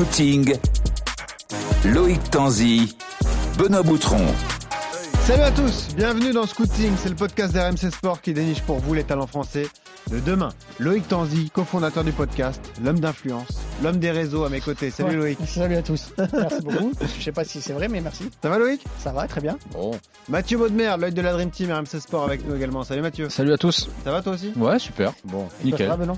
Scouting, 0.00 0.54
Loïc 1.84 2.30
Tanzi, 2.30 2.96
Benoît 3.58 3.82
Boutron. 3.82 4.24
Salut 5.24 5.42
à 5.42 5.50
tous, 5.50 5.88
bienvenue 5.94 6.32
dans 6.32 6.46
Scouting, 6.46 6.92
c'est 6.96 7.10
le 7.10 7.16
podcast 7.16 7.52
d'RMC 7.52 7.92
Sport 7.92 8.22
qui 8.22 8.32
déniche 8.32 8.62
pour 8.62 8.78
vous 8.78 8.94
les 8.94 9.04
talents 9.04 9.26
français 9.26 9.68
de 10.10 10.18
demain. 10.20 10.48
Loïc 10.78 11.06
Tanzi, 11.06 11.50
cofondateur 11.50 12.02
du 12.02 12.12
podcast, 12.12 12.62
l'homme 12.82 12.98
d'influence, 12.98 13.60
l'homme 13.82 13.98
des 13.98 14.10
réseaux 14.10 14.44
à 14.44 14.48
mes 14.48 14.62
côtés. 14.62 14.90
Salut 14.90 15.10
Ouais. 15.10 15.16
Loïc. 15.16 15.38
Salut 15.46 15.76
à 15.76 15.82
tous. 15.82 16.14
Merci 16.16 16.62
beaucoup. 16.62 16.92
Je 17.18 17.22
sais 17.22 17.32
pas 17.32 17.44
si 17.44 17.60
c'est 17.60 17.74
vrai, 17.74 17.88
mais 17.88 18.00
merci. 18.00 18.24
Ça 18.42 18.48
va 18.48 18.56
Loïc? 18.58 18.82
Ça 18.98 19.12
va, 19.12 19.28
très 19.28 19.42
bien. 19.42 19.58
Bon. 19.72 19.90
Mathieu 20.30 20.56
Baudemer, 20.56 20.94
l'œil 20.98 21.12
de 21.12 21.20
la 21.20 21.34
Dream 21.34 21.50
Team 21.50 21.70
RMC 21.72 22.00
Sport 22.00 22.24
avec 22.24 22.48
nous 22.48 22.56
également. 22.56 22.84
Salut 22.84 23.02
Mathieu. 23.02 23.28
Salut 23.28 23.52
à 23.52 23.58
tous. 23.58 23.90
Ça 24.02 24.12
va 24.12 24.22
toi 24.22 24.32
aussi? 24.32 24.50
Ouais, 24.56 24.78
super. 24.78 25.12
Bon. 25.24 25.46
Nickel. 25.62 25.88
Ça 25.88 25.94
va, 25.94 25.96
Benoît? 25.98 26.16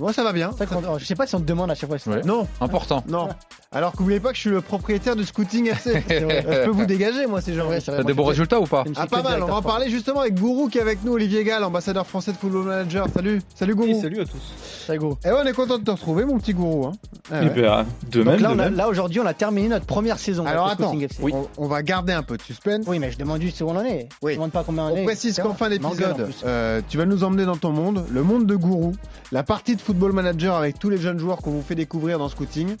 Moi 0.00 0.12
ça 0.12 0.24
va 0.24 0.32
bien. 0.32 0.50
Je 0.98 1.04
sais 1.04 1.14
pas 1.14 1.26
si 1.26 1.34
on 1.34 1.40
te 1.40 1.44
demande 1.44 1.70
à 1.70 1.74
chaque 1.74 1.88
fois. 1.88 1.98
Ouais. 2.14 2.22
Non, 2.24 2.46
Important. 2.60 3.04
non. 3.08 3.28
Alors 3.72 3.92
que 3.92 4.18
pas 4.18 4.30
que 4.30 4.34
je 4.34 4.40
suis 4.40 4.50
le 4.50 4.60
propriétaire 4.60 5.14
du 5.14 5.24
Scouting 5.24 5.68
FC. 5.68 6.02
Je 6.08 6.64
peux 6.64 6.70
vous 6.70 6.86
dégager 6.86 7.26
moi 7.26 7.40
si 7.40 7.54
j'ai 7.54 7.60
envie. 7.60 7.68
vrai, 7.70 7.80
c'est 7.80 7.92
vrai. 7.92 8.00
T'as 8.00 8.06
des 8.06 8.14
bons 8.14 8.24
résultats 8.24 8.58
ou 8.60 8.66
pas 8.66 8.82
Ah 8.96 9.06
pas 9.06 9.22
mal, 9.22 9.40
on 9.42 9.46
va 9.46 9.54
en 9.54 9.58
sport. 9.60 9.72
parler 9.72 9.88
justement 9.90 10.20
avec 10.20 10.34
Gourou 10.40 10.68
qui 10.68 10.78
est 10.78 10.80
avec 10.80 11.04
nous, 11.04 11.12
Olivier 11.12 11.44
Gall, 11.44 11.62
ambassadeur 11.62 12.04
français 12.06 12.32
de 12.32 12.36
Football 12.36 12.64
Manager. 12.64 13.06
Salut, 13.14 13.40
salut 13.54 13.74
Gourou. 13.76 14.00
salut 14.00 14.20
à 14.22 14.24
tous. 14.24 14.54
Ça 14.86 14.96
go. 14.96 15.16
Et 15.24 15.28
ouais, 15.28 15.36
on 15.40 15.46
est 15.46 15.52
content 15.52 15.78
de 15.78 15.84
te 15.84 15.90
retrouver 15.92 16.24
mon 16.24 16.38
petit 16.38 16.52
Gourou. 16.52 16.86
Hein. 16.86 16.92
Ah 17.30 17.42
Eh 17.42 17.60
ouais. 17.60 17.84
de 18.10 18.22
Donc 18.24 18.26
même, 18.26 18.40
là, 18.40 18.70
de 18.70 18.80
on 18.80 18.88
aujourd'hui, 18.90 19.20
on 19.20 19.26
a 19.26 19.34
terminé 19.34 19.68
notre 19.68 19.86
première 19.86 20.18
saison. 20.18 20.44
Alors 20.46 20.66
attends. 20.66 20.92
Oui. 21.22 21.32
on, 21.32 21.46
on 21.56 21.68
va 21.68 21.82
garder 21.84 22.12
un 22.12 22.24
peu 22.24 22.36
de 22.36 22.42
suspense. 22.42 22.84
Oui, 22.88 22.98
mais 22.98 23.12
je 23.12 23.18
demande 23.18 23.40
juste 23.40 23.60
où 23.60 23.66
on 23.68 23.76
en 23.76 23.84
est. 23.84 24.08
Oui. 24.20 24.32
Je 24.32 24.36
demande 24.38 24.50
pas 24.50 24.64
combien 24.64 24.84
on, 24.86 24.92
On 24.94 24.96
est. 24.96 25.04
précise 25.04 25.32
etc. 25.38 25.46
qu'en 25.46 25.54
fin 25.54 25.68
d'épisode, 25.70 26.28
euh, 26.44 26.80
tu 26.88 26.98
vas 26.98 27.06
nous 27.06 27.22
emmener 27.22 27.44
dans 27.44 27.56
ton 27.56 27.70
monde, 27.70 28.04
le 28.10 28.22
monde 28.24 28.46
de 28.46 28.56
Gourou, 28.56 28.92
la 29.30 29.44
partie 29.44 29.76
de 29.76 29.80
Football 29.90 30.12
Manager 30.12 30.54
avec 30.54 30.78
tous 30.78 30.88
les 30.88 30.98
jeunes 30.98 31.18
joueurs 31.18 31.38
qu'on 31.38 31.50
vous 31.50 31.62
fait 31.62 31.74
découvrir 31.74 32.16
dans 32.20 32.28
Scouting. 32.28 32.76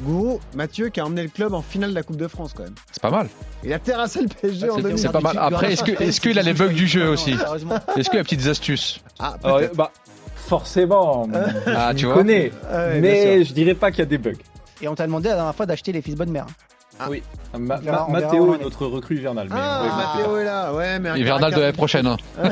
Gourou, 0.00 0.40
Mathieu 0.54 0.88
qui 0.88 1.00
a 1.00 1.04
emmené 1.04 1.22
le 1.22 1.28
club 1.28 1.52
en 1.52 1.60
finale 1.60 1.90
de 1.90 1.94
la 1.94 2.02
Coupe 2.02 2.16
de 2.16 2.28
France 2.28 2.54
quand 2.56 2.62
même. 2.62 2.74
C'est 2.90 3.02
pas 3.02 3.10
mal. 3.10 3.28
Il 3.62 3.70
a 3.74 3.78
terrassé 3.78 4.22
le 4.22 4.28
PSG 4.28 4.70
en 4.70 4.76
C'est- 4.76 4.82
2000. 4.82 4.98
c'est 4.98 5.12
pas 5.12 5.20
mal. 5.20 5.36
Après, 5.38 5.74
est-ce 5.74 5.84
que- 5.84 6.02
est-ce 6.02 6.18
qu'il 6.18 6.38
a 6.38 6.42
les 6.42 6.54
bugs 6.54 6.68
du 6.72 6.86
jeu 6.86 7.10
aussi 7.10 7.36
sérieusement. 7.36 7.74
Est-ce 7.98 8.08
qu'il 8.08 8.16
y 8.16 8.20
a 8.20 8.24
petites 8.24 8.46
astuces 8.46 9.00
Ah, 9.18 9.36
Alors, 9.44 9.60
bah, 9.74 9.92
forcément, 10.34 11.28
Ah, 11.66 11.92
tu 11.94 12.06
vois 12.06 12.14
connais, 12.14 12.52
Ah 12.70 12.86
ouais, 12.86 13.00
mais 13.00 13.44
je 13.44 13.52
dirais 13.52 13.74
pas 13.74 13.90
qu'il 13.90 13.98
y 13.98 14.02
a 14.02 14.06
des 14.06 14.16
bugs. 14.18 14.32
Et 14.80 14.88
on 14.88 14.94
t'a 14.94 15.04
demandé 15.06 15.28
la 15.28 15.34
dernière 15.34 15.54
fois 15.54 15.66
d'acheter 15.66 15.92
les 15.92 16.00
fils 16.00 16.14
bonne 16.14 16.30
mère. 16.30 16.46
Oui. 17.10 17.22
Ma- 17.58 17.76
On 17.76 17.80
verra- 17.80 17.96
Ma- 17.96 18.06
on 18.08 18.12
verra 18.12 18.34
où 18.34 18.36
Mathéo 18.46 18.54
est 18.54 18.62
notre 18.64 18.86
recrue 18.86 19.16
hivernale. 19.16 19.46
mais 19.50 19.56
Ah, 19.58 19.82
ouais, 19.82 19.88
Mathéo 20.22 20.36
est 20.38 20.44
là, 20.44 20.74
ouais, 20.74 20.98
mais 20.98 21.18
Hivernal 21.20 21.54
de 21.54 21.60
l'année 21.60 21.72
prochaine. 21.72 22.06
hein. 22.06 22.16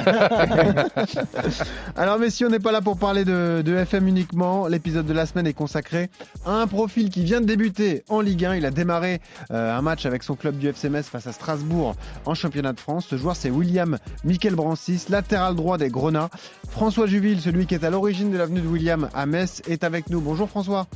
Alors 1.96 2.18
messieurs, 2.18 2.46
on 2.46 2.50
n'est 2.50 2.58
pas 2.58 2.72
là 2.72 2.80
pour 2.80 2.96
parler 2.96 3.24
de, 3.24 3.62
de 3.64 3.74
FM 3.76 4.08
uniquement. 4.08 4.66
L'épisode 4.66 5.06
de 5.06 5.12
la 5.12 5.26
semaine 5.26 5.46
est 5.46 5.52
consacré 5.52 6.10
à 6.46 6.52
un 6.52 6.66
profil 6.66 7.10
qui 7.10 7.22
vient 7.24 7.40
de 7.40 7.46
débuter 7.46 8.04
en 8.08 8.20
Ligue 8.20 8.44
1. 8.44 8.54
Il 8.56 8.66
a 8.66 8.70
démarré 8.70 9.20
euh, 9.50 9.76
un 9.76 9.82
match 9.82 10.06
avec 10.06 10.22
son 10.22 10.34
club 10.36 10.56
du 10.58 10.68
FC 10.68 10.88
Metz 10.88 11.06
face 11.08 11.26
à 11.26 11.32
Strasbourg 11.32 11.94
en 12.24 12.34
championnat 12.34 12.72
de 12.72 12.80
France. 12.80 13.06
Ce 13.10 13.16
joueur 13.16 13.36
c'est 13.36 13.50
William 13.50 13.98
Michael 14.24 14.54
Brancis, 14.54 15.06
latéral 15.08 15.54
droit 15.54 15.78
des 15.78 15.88
Grenats. 15.90 16.30
François 16.70 17.06
Juville, 17.06 17.40
celui 17.40 17.66
qui 17.66 17.74
est 17.74 17.84
à 17.84 17.90
l'origine 17.90 18.30
de 18.30 18.38
l'avenue 18.38 18.60
de 18.60 18.68
William 18.68 19.08
à 19.14 19.26
Metz, 19.26 19.62
est 19.68 19.84
avec 19.84 20.08
nous. 20.10 20.20
Bonjour 20.20 20.48
François. 20.48 20.86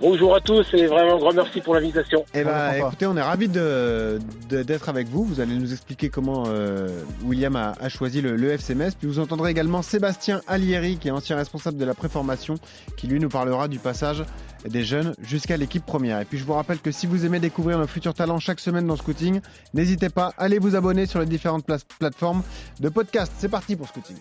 Bonjour 0.00 0.36
à 0.36 0.40
tous 0.40 0.64
et 0.74 0.86
vraiment 0.86 1.14
un 1.16 1.18
grand 1.18 1.32
merci 1.32 1.60
pour 1.60 1.74
l'invitation. 1.74 2.24
Eh 2.32 2.44
ben, 2.44 2.72
écoutez, 2.86 3.06
on 3.06 3.16
est 3.16 3.22
ravis 3.22 3.48
de- 3.48 4.20
de- 4.48 4.62
d'être 4.62 4.88
avec 4.88 5.08
vous. 5.08 5.24
Vous 5.24 5.40
allez 5.40 5.56
nous 5.56 5.72
expliquer 5.72 6.08
comment 6.08 6.44
euh, 6.46 6.86
William 7.24 7.56
a, 7.56 7.72
a 7.80 7.88
choisi 7.88 8.20
le, 8.20 8.36
le 8.36 8.50
FC 8.52 8.76
Metz. 8.76 8.94
Puis 8.94 9.08
vous 9.08 9.18
entendrez 9.18 9.50
également 9.50 9.82
Sébastien 9.82 10.40
Alieri, 10.46 10.98
qui 10.98 11.08
est 11.08 11.10
ancien 11.10 11.34
responsable 11.34 11.78
de 11.78 11.84
la 11.84 11.94
préformation, 11.94 12.54
qui 12.96 13.08
lui 13.08 13.18
nous 13.18 13.28
parlera 13.28 13.66
du 13.66 13.80
passage 13.80 14.22
des 14.68 14.84
jeunes 14.84 15.14
jusqu'à 15.20 15.56
l'équipe 15.56 15.84
première. 15.84 16.20
Et 16.20 16.24
puis 16.24 16.38
je 16.38 16.44
vous 16.44 16.52
rappelle 16.54 16.78
que 16.78 16.92
si 16.92 17.08
vous 17.08 17.26
aimez 17.26 17.40
découvrir 17.40 17.76
nos 17.78 17.86
futurs 17.88 18.14
talents 18.14 18.38
chaque 18.38 18.60
semaine 18.60 18.86
dans 18.86 18.96
Scouting, 18.96 19.40
n'hésitez 19.74 20.10
pas, 20.10 20.32
allez 20.38 20.60
vous 20.60 20.76
abonner 20.76 21.06
sur 21.06 21.18
les 21.18 21.26
différentes 21.26 21.66
pla- 21.66 21.78
plateformes 21.98 22.42
de 22.78 22.88
podcast. 22.88 23.32
C'est 23.38 23.48
parti 23.48 23.74
pour 23.74 23.88
Scouting. 23.88 24.16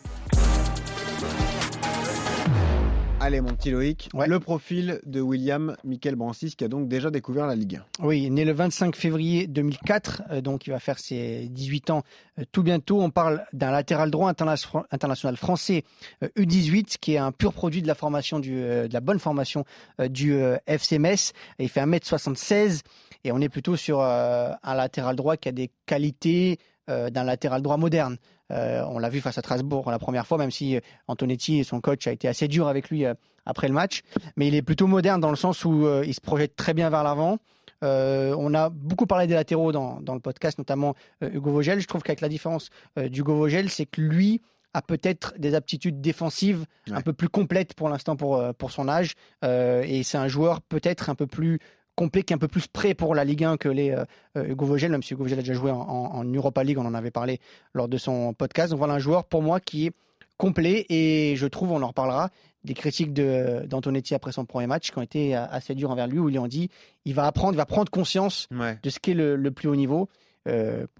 Allez 3.20 3.42
mon 3.42 3.50
petit 3.56 3.72
Loïc, 3.72 4.10
Ouais. 4.14 4.28
le 4.28 4.40
profil 4.40 5.02
de 5.06 5.20
William 5.20 5.76
Michael 5.84 6.16
Brancis 6.16 6.56
qui 6.56 6.64
a 6.64 6.68
donc 6.68 6.88
déjà 6.88 7.10
découvert 7.10 7.48
la 7.48 7.56
Ligue 7.56 7.82
1. 8.00 8.06
Oui, 8.06 8.30
né 8.30 8.46
le 8.46 8.54
25 8.54 8.96
février 8.96 9.48
2004, 9.48 10.22
euh, 10.30 10.42
donc 10.42 10.68
il 10.68 10.70
va 10.70 10.80
faire 10.80 11.00
ses 11.00 11.48
18 11.50 11.90
ans 11.90 12.04
euh, 12.40 12.44
tout 12.52 12.62
bientôt. 12.62 13.02
On 13.02 13.10
parle 13.10 13.44
d'un 13.54 13.72
latéral 13.72 14.12
droit 14.12 14.32
interna- 14.32 14.56
international 14.92 15.36
français 15.36 15.84
euh, 16.24 16.28
U18 16.38 16.98
qui 17.02 17.14
est 17.14 17.18
un 17.18 17.32
pur 17.32 17.54
produit 17.54 17.82
de 17.82 17.88
la 17.88 17.96
formation 17.96 18.40
du, 18.40 18.56
euh, 18.62 18.88
de 18.88 18.94
la 18.94 19.02
bonne 19.02 19.20
formation 19.20 19.66
euh, 20.00 20.08
du 20.08 20.34
euh, 20.36 20.58
FC 20.68 21.00
Metz. 21.00 21.34
Et 21.58 21.64
il 21.64 21.70
fait 21.70 21.82
1m76 21.82 22.82
et 23.24 23.32
on 23.32 23.42
est 23.42 23.50
plutôt 23.50 23.76
sur 23.76 24.00
euh, 24.00 24.52
un 24.64 24.76
latéral 24.76 25.16
droit 25.16 25.38
qui 25.38 25.50
a 25.50 25.52
des 25.52 25.72
qualités 25.88 26.60
euh, 26.62 26.64
d'un 26.88 27.24
latéral 27.24 27.62
droit 27.62 27.78
moderne. 27.78 28.18
Euh, 28.52 28.82
on 28.88 28.98
l'a 29.00 29.10
vu 29.10 29.20
face 29.20 29.38
à 29.38 29.42
Strasbourg 29.42 29.92
la 29.92 30.00
première 30.00 30.26
fois, 30.26 30.38
même 30.38 30.52
si 30.52 30.78
euh, 30.78 30.80
Antonetti, 31.08 31.64
son 31.64 31.82
coach, 31.82 32.08
a 32.08 32.12
été 32.12 32.28
assez 32.28 32.48
dur 32.48 32.68
avec 32.68 32.90
lui 32.90 33.06
euh, 33.06 33.14
après 33.46 33.68
le 33.68 33.74
match. 33.74 34.02
Mais 34.38 34.48
il 34.48 34.56
est 34.56 34.62
plutôt 34.62 34.88
moderne 34.88 35.20
dans 35.20 35.30
le 35.30 35.36
sens 35.36 35.66
où 35.66 35.86
euh, 35.86 36.04
il 36.06 36.14
se 36.14 36.22
projette 36.22 36.56
très 36.56 36.74
bien 36.74 36.90
vers 36.90 37.04
l'avant. 37.04 37.40
Euh, 37.84 38.34
on 38.40 38.54
a 38.54 38.70
beaucoup 38.70 39.06
parlé 39.06 39.28
des 39.28 39.34
latéraux 39.36 39.72
dans, 39.72 40.00
dans 40.02 40.14
le 40.16 40.20
podcast, 40.22 40.58
notamment 40.58 40.96
euh, 41.24 41.30
Hugo 41.32 41.52
Vogel. 41.52 41.80
Je 41.80 41.88
trouve 41.88 42.02
qu'avec 42.04 42.22
la 42.22 42.30
différence 42.30 42.70
euh, 42.98 43.10
d'Hugo 43.10 43.36
Vogel, 43.36 43.70
c'est 43.70 43.86
que 43.86 44.02
lui 44.02 44.42
a 44.74 44.82
peut-être 44.82 45.34
des 45.38 45.56
aptitudes 45.56 46.02
défensives 46.02 46.66
Ouais. 46.90 46.96
un 46.98 47.02
peu 47.02 47.14
plus 47.14 47.30
complètes 47.30 47.74
pour 47.74 47.90
l'instant 47.90 48.16
pour, 48.16 48.38
euh, 48.38 48.54
pour 48.54 48.72
son 48.72 48.88
âge. 48.88 49.14
Euh, 49.44 49.84
et 49.86 50.04
c'est 50.04 50.18
un 50.18 50.28
joueur 50.28 50.62
peut-être 50.62 51.10
un 51.10 51.16
peu 51.16 51.28
plus 51.28 51.60
complet, 51.98 52.22
qui 52.24 52.32
est 52.32 52.36
un 52.36 52.40
peu 52.40 52.48
plus 52.48 52.68
prêt 52.68 52.94
pour 52.94 53.14
la 53.16 53.26
Ligue 53.26 53.44
1 53.44 53.58
que 53.58 53.68
les 53.68 53.90
euh, 53.92 54.06
euh, 54.38 54.46
Hugo 54.48 54.66
Vogel, 54.66 54.92
même 54.92 55.04
si 55.04 55.14
Hugo 55.14 55.24
Vogel 55.24 55.40
a 55.40 55.42
déjà 55.42 55.54
joué 55.54 55.72
en, 55.72 56.24
Europa 56.24 56.64
League, 56.64 56.78
on 56.78 56.86
en 56.86 56.94
avait 56.94 57.12
parlé 57.12 57.40
lors 57.74 57.88
de 57.90 57.98
son 57.98 58.34
podcast. 58.34 58.70
Donc 58.70 58.78
voilà 58.80 58.94
un 58.94 59.00
joueur 59.00 59.26
pour 59.26 59.42
moi 59.42 59.60
qui 59.60 59.88
est 59.88 59.92
complet 60.38 60.86
et 60.90 61.34
je 61.36 61.48
trouve, 61.48 61.72
on 61.72 61.82
en 61.82 61.88
reparlera, 61.88 62.30
des 62.64 62.74
critiques 62.76 63.14
de- 63.14 63.66
d'Antonetti 63.66 64.14
après 64.14 64.32
son 64.32 64.46
premier 64.46 64.68
match 64.68 64.92
qui 64.92 64.98
ont 65.00 65.02
été 65.02 65.36
euh, 65.36 65.46
assez 65.50 65.74
dures 65.74 65.90
envers 65.92 66.08
lui, 66.08 66.20
où 66.20 66.30
ils 66.30 66.34
lui 66.34 66.40
ont 66.40 66.48
dit 66.48 66.70
il 67.06 67.14
va 67.16 67.26
apprendre, 67.26 67.54
il 67.54 67.58
va 67.58 67.66
prendre 67.66 67.90
conscience 67.90 68.48
Ouais. 68.52 68.78
de 68.84 68.90
ce 68.90 69.00
qu'est 69.00 69.14
le, 69.16 69.36
le 69.36 69.52
plus 69.52 69.68
haut 69.68 69.76
niveau 69.76 70.08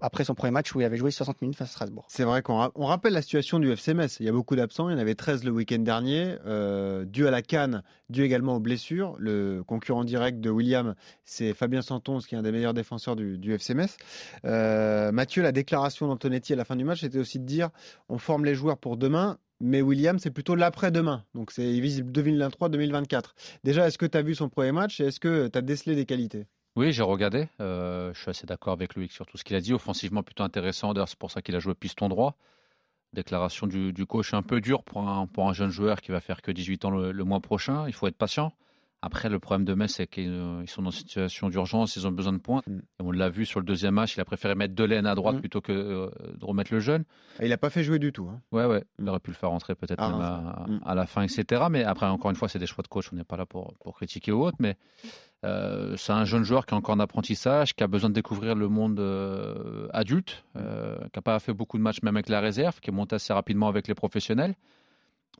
après 0.00 0.24
son 0.24 0.34
premier 0.34 0.50
match 0.50 0.74
où 0.74 0.80
il 0.80 0.84
avait 0.84 0.96
joué 0.96 1.10
60 1.10 1.40
minutes 1.42 1.56
face 1.56 1.68
à 1.68 1.72
Strasbourg. 1.72 2.04
C'est 2.08 2.24
vrai 2.24 2.42
qu'on 2.42 2.56
ra- 2.56 2.72
on 2.74 2.86
rappelle 2.86 3.12
la 3.12 3.22
situation 3.22 3.58
du 3.58 3.70
FC 3.70 3.94
Metz. 3.94 4.16
Il 4.20 4.26
y 4.26 4.28
a 4.28 4.32
beaucoup 4.32 4.56
d'absents. 4.56 4.88
Il 4.88 4.92
y 4.92 4.96
en 4.96 4.98
avait 4.98 5.14
13 5.14 5.44
le 5.44 5.50
week-end 5.50 5.78
dernier, 5.78 6.36
euh, 6.46 7.04
dû 7.04 7.26
à 7.26 7.30
la 7.30 7.42
canne, 7.42 7.82
dû 8.10 8.22
également 8.22 8.56
aux 8.56 8.60
blessures. 8.60 9.16
Le 9.18 9.62
concurrent 9.66 10.04
direct 10.04 10.40
de 10.40 10.50
William, 10.50 10.94
c'est 11.24 11.54
Fabien 11.54 11.82
Santon, 11.82 12.18
qui 12.18 12.34
est 12.34 12.38
un 12.38 12.42
des 12.42 12.52
meilleurs 12.52 12.74
défenseurs 12.74 13.16
du, 13.16 13.38
du. 13.38 13.56
Euh, 14.44 15.12
Mathieu, 15.12 15.42
la 15.42 15.52
déclaration 15.52 16.06
d'Antonetti 16.06 16.52
à 16.52 16.56
la 16.56 16.64
fin 16.64 16.76
du 16.76 16.84
match, 16.84 17.00
c'était 17.00 17.18
aussi 17.18 17.38
de 17.38 17.44
dire 17.44 17.70
on 18.08 18.18
forme 18.18 18.44
les 18.44 18.54
joueurs 18.54 18.78
pour 18.78 18.96
demain. 18.96 19.38
Mais 19.60 19.82
William, 19.82 20.20
c'est 20.20 20.30
plutôt 20.30 20.54
l'après-demain. 20.54 21.24
Donc, 21.34 21.50
c'est 21.50 21.80
vise 21.80 22.02
2023-2024. 22.04 23.34
Déjà, 23.64 23.88
est-ce 23.88 23.98
que 23.98 24.06
tu 24.06 24.16
as 24.16 24.22
vu 24.22 24.36
son 24.36 24.48
premier 24.48 24.70
match 24.70 25.00
et 25.00 25.06
est-ce 25.06 25.18
que 25.18 25.48
tu 25.48 25.58
as 25.58 25.62
décelé 25.62 25.96
des 25.96 26.06
qualités? 26.06 26.46
Oui, 26.78 26.92
j'ai 26.92 27.02
regardé. 27.02 27.48
Euh, 27.60 28.14
je 28.14 28.20
suis 28.20 28.30
assez 28.30 28.46
d'accord 28.46 28.72
avec 28.72 28.94
Loïc 28.94 29.10
sur 29.10 29.26
tout 29.26 29.36
ce 29.36 29.42
qu'il 29.42 29.56
a 29.56 29.60
dit. 29.60 29.74
Offensivement, 29.74 30.22
plutôt 30.22 30.44
intéressant. 30.44 30.94
D'ailleurs, 30.94 31.08
c'est 31.08 31.18
pour 31.18 31.32
ça 31.32 31.42
qu'il 31.42 31.56
a 31.56 31.58
joué 31.58 31.74
piston 31.74 32.08
droit. 32.08 32.36
Déclaration 33.12 33.66
du, 33.66 34.06
coach 34.06 34.32
un 34.32 34.42
peu 34.42 34.60
dure 34.60 34.84
pour 34.84 35.00
un, 35.00 35.52
jeune 35.54 35.70
joueur 35.70 36.00
qui 36.00 36.12
va 36.12 36.20
faire 36.20 36.40
que 36.40 36.52
18 36.52 36.84
ans 36.84 36.90
le 36.90 37.24
mois 37.24 37.40
prochain. 37.40 37.88
Il 37.88 37.94
faut 37.94 38.06
être 38.06 38.16
patient. 38.16 38.52
Après, 39.00 39.28
le 39.28 39.38
problème 39.38 39.64
de 39.64 39.74
Metz, 39.74 39.92
c'est 39.94 40.08
qu'ils 40.08 40.28
euh, 40.28 40.66
sont 40.66 40.82
dans 40.82 40.90
une 40.90 40.96
situation 40.96 41.48
d'urgence, 41.48 41.94
ils 41.94 42.06
ont 42.08 42.10
besoin 42.10 42.32
de 42.32 42.38
points. 42.38 42.62
Mm. 42.66 42.78
On 42.98 43.12
l'a 43.12 43.28
vu 43.28 43.46
sur 43.46 43.60
le 43.60 43.64
deuxième 43.66 43.94
match, 43.94 44.16
il 44.16 44.20
a 44.20 44.24
préféré 44.24 44.56
mettre 44.56 44.74
Delaine 44.74 45.06
à 45.06 45.14
droite 45.14 45.36
Mm. 45.36 45.40
plutôt 45.40 45.60
que 45.60 45.70
euh, 45.72 46.10
de 46.36 46.44
remettre 46.44 46.72
le 46.74 46.80
jeune. 46.80 47.04
Et 47.38 47.44
Il 47.44 47.50
n'a 47.50 47.58
pas 47.58 47.70
fait 47.70 47.84
jouer 47.84 48.00
du 48.00 48.10
tout. 48.12 48.28
hein. 48.28 48.40
Ouais, 48.50 48.64
ouais, 48.66 48.82
il 48.98 49.08
aurait 49.08 49.20
pu 49.20 49.30
le 49.30 49.36
faire 49.36 49.50
rentrer 49.50 49.76
peut-être 49.76 50.02
Ah, 50.02 50.10
même 50.10 50.20
à, 50.20 50.64
Mm. 50.68 50.80
à 50.84 50.94
la 50.96 51.06
fin, 51.06 51.22
etc. 51.22 51.62
Mais 51.70 51.84
après, 51.84 52.06
encore 52.06 52.30
une 52.32 52.36
fois, 52.36 52.48
c'est 52.48 52.58
des 52.58 52.66
choix 52.66 52.82
de 52.82 52.88
coach, 52.88 53.10
on 53.12 53.16
n'est 53.16 53.22
pas 53.22 53.36
là 53.36 53.46
pour, 53.46 53.72
pour 53.78 53.94
critiquer 53.94 54.32
ou 54.32 54.42
autre. 54.44 54.56
Mais 54.58 54.76
euh, 55.44 55.96
c'est 55.96 56.12
un 56.12 56.24
jeune 56.24 56.42
joueur 56.42 56.66
qui 56.66 56.74
est 56.74 56.76
encore 56.76 56.96
en 56.96 57.00
apprentissage, 57.00 57.74
qui 57.76 57.84
a 57.84 57.86
besoin 57.86 58.10
de 58.10 58.14
découvrir 58.14 58.56
le 58.56 58.66
monde 58.68 58.98
euh, 58.98 59.86
adulte, 59.92 60.44
qui 60.54 60.60
n'a 60.60 61.22
pas 61.22 61.38
fait 61.38 61.52
beaucoup 61.54 61.78
de 61.78 61.82
matchs 61.84 62.02
même 62.02 62.16
avec 62.16 62.28
la 62.28 62.40
réserve, 62.40 62.80
qui 62.80 62.90
est 62.90 62.92
monté 62.92 63.14
assez 63.14 63.32
rapidement 63.32 63.68
avec 63.68 63.86
les 63.86 63.94
professionnels. 63.94 64.56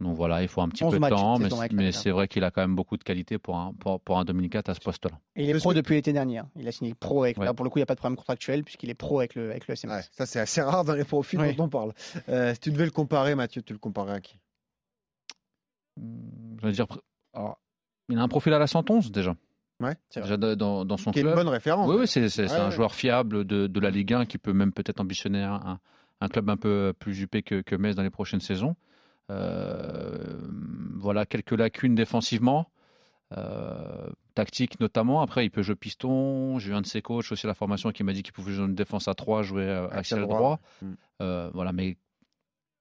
Donc 0.00 0.16
voilà, 0.16 0.42
il 0.42 0.48
faut 0.48 0.60
un 0.60 0.68
petit 0.68 0.84
11 0.84 0.92
peu 0.94 1.00
de 1.00 1.08
temps, 1.08 1.38
mais, 1.38 1.48
réserve. 1.48 1.92
c'est 1.92 2.10
vrai 2.10 2.28
qu'il 2.28 2.44
a 2.44 2.50
quand 2.50 2.60
même 2.60 2.76
beaucoup 2.76 2.96
de 2.96 3.02
qualité 3.02 3.38
pour 3.38 3.56
un, 3.56 3.72
pour, 3.74 4.00
pour 4.00 4.18
un 4.18 4.24
2004 4.24 4.68
à 4.68 4.74
ce 4.74 4.80
poste-là. 4.80 5.18
Et 5.34 5.44
il 5.44 5.50
est 5.50 5.58
pro 5.58 5.74
depuis 5.74 5.94
l'été 5.96 6.12
dernier. 6.12 6.38
hein. 6.38 6.50
Il 6.56 6.68
a 6.68 6.72
signé 6.72 6.94
pro 6.94 7.24
avec. 7.24 7.36
Ouais. 7.38 7.44
Là, 7.46 7.54
pour 7.54 7.64
le 7.64 7.70
coup, 7.70 7.78
il 7.78 7.80
n'y 7.80 7.84
a 7.84 7.86
pas 7.86 7.94
de 7.94 8.00
problème 8.00 8.16
contractuel 8.16 8.62
puisqu'il 8.64 8.90
est 8.90 8.94
pro 8.94 9.18
avec 9.18 9.34
le, 9.34 9.50
avec 9.50 9.66
le 9.66 9.72
SMS. 9.74 9.96
Ouais, 10.04 10.08
ça, 10.12 10.26
c'est 10.26 10.38
assez 10.40 10.60
rare 10.62 10.84
dans 10.84 10.94
les 10.94 11.04
profils 11.04 11.38
Oui. 11.40 11.54
dont 11.56 11.64
on 11.64 11.68
parle. 11.68 11.92
Euh, 12.28 12.54
si 12.54 12.60
tu 12.60 12.70
devais 12.70 12.84
le 12.84 12.90
comparer, 12.92 13.34
Mathieu, 13.34 13.62
tu 13.62 13.72
le 13.72 13.78
comparais 13.80 14.12
à 14.12 14.20
qui? 14.20 14.38
Je 15.96 16.66
veux 16.66 16.72
dire, 16.72 16.86
alors, 17.34 17.58
il 18.08 18.18
a 18.18 18.22
un 18.22 18.28
profil 18.28 18.52
à 18.52 18.58
la 18.58 18.66
111 18.66 19.10
déjà. 19.10 19.34
Ouais, 19.80 19.94
c'est 20.10 20.20
vrai. 20.20 20.36
Déjà 20.38 20.56
dans, 20.56 20.84
dans 20.84 20.96
son 20.96 21.12
Qui 21.12 21.18
est 21.20 21.22
une 21.22 21.28
club. 21.28 21.38
bonne 21.38 21.48
référence. 21.48 21.88
Oui, 21.88 21.96
oui, 22.00 22.06
c'est 22.08 22.20
Ouais, 22.38 22.50
un 22.52 22.66
ouais. 22.66 22.70
joueur 22.70 22.94
fiable 22.94 23.44
de, 23.44 23.66
de 23.66 23.80
la 23.80 23.90
Ligue 23.90 24.12
1 24.12 24.26
qui 24.26 24.38
peut 24.38 24.52
même 24.52 24.72
peut-être 24.72 25.00
ambitionner 25.00 25.42
un, 25.42 25.54
un- 25.54 25.80
un 26.20 26.28
club 26.28 26.50
un 26.50 26.56
peu 26.56 26.92
plus 26.98 27.20
huppé 27.20 27.42
que, 27.44 27.60
que 27.60 27.76
Metz 27.76 27.94
dans 27.94 28.02
les 28.02 28.10
prochaines 28.10 28.40
saisons. 28.40 28.74
Euh, 29.30 30.36
voilà 30.96 31.26
quelques 31.26 31.52
lacunes 31.52 31.94
défensivement. 31.94 32.70
euh, 33.36 34.08
tactique 34.34 34.78
notamment. 34.80 35.20
Après, 35.20 35.44
il 35.44 35.50
peut 35.50 35.62
jouer 35.62 35.74
piston. 35.74 36.58
J'ai 36.58 36.70
eu 36.70 36.74
un 36.74 36.80
de 36.80 36.86
ses 36.86 37.02
coachs 37.02 37.30
aussi 37.32 37.46
à 37.46 37.48
la 37.48 37.54
formation 37.54 37.90
qui 37.90 38.04
m'a 38.04 38.12
dit 38.12 38.22
qu'il 38.22 38.32
pouvait 38.32 38.52
jouer 38.52 38.66
une 38.66 38.74
défense 38.74 39.08
à 39.08 39.14
3, 39.14 39.42
jouer 39.42 39.64
euh, 39.64 39.88
Axial 39.90 40.22
droit. 40.22 40.38
droit. 40.38 40.60
Mm. 40.82 40.92
Euh, 41.22 41.50
voilà, 41.52 41.72
mais 41.72 41.96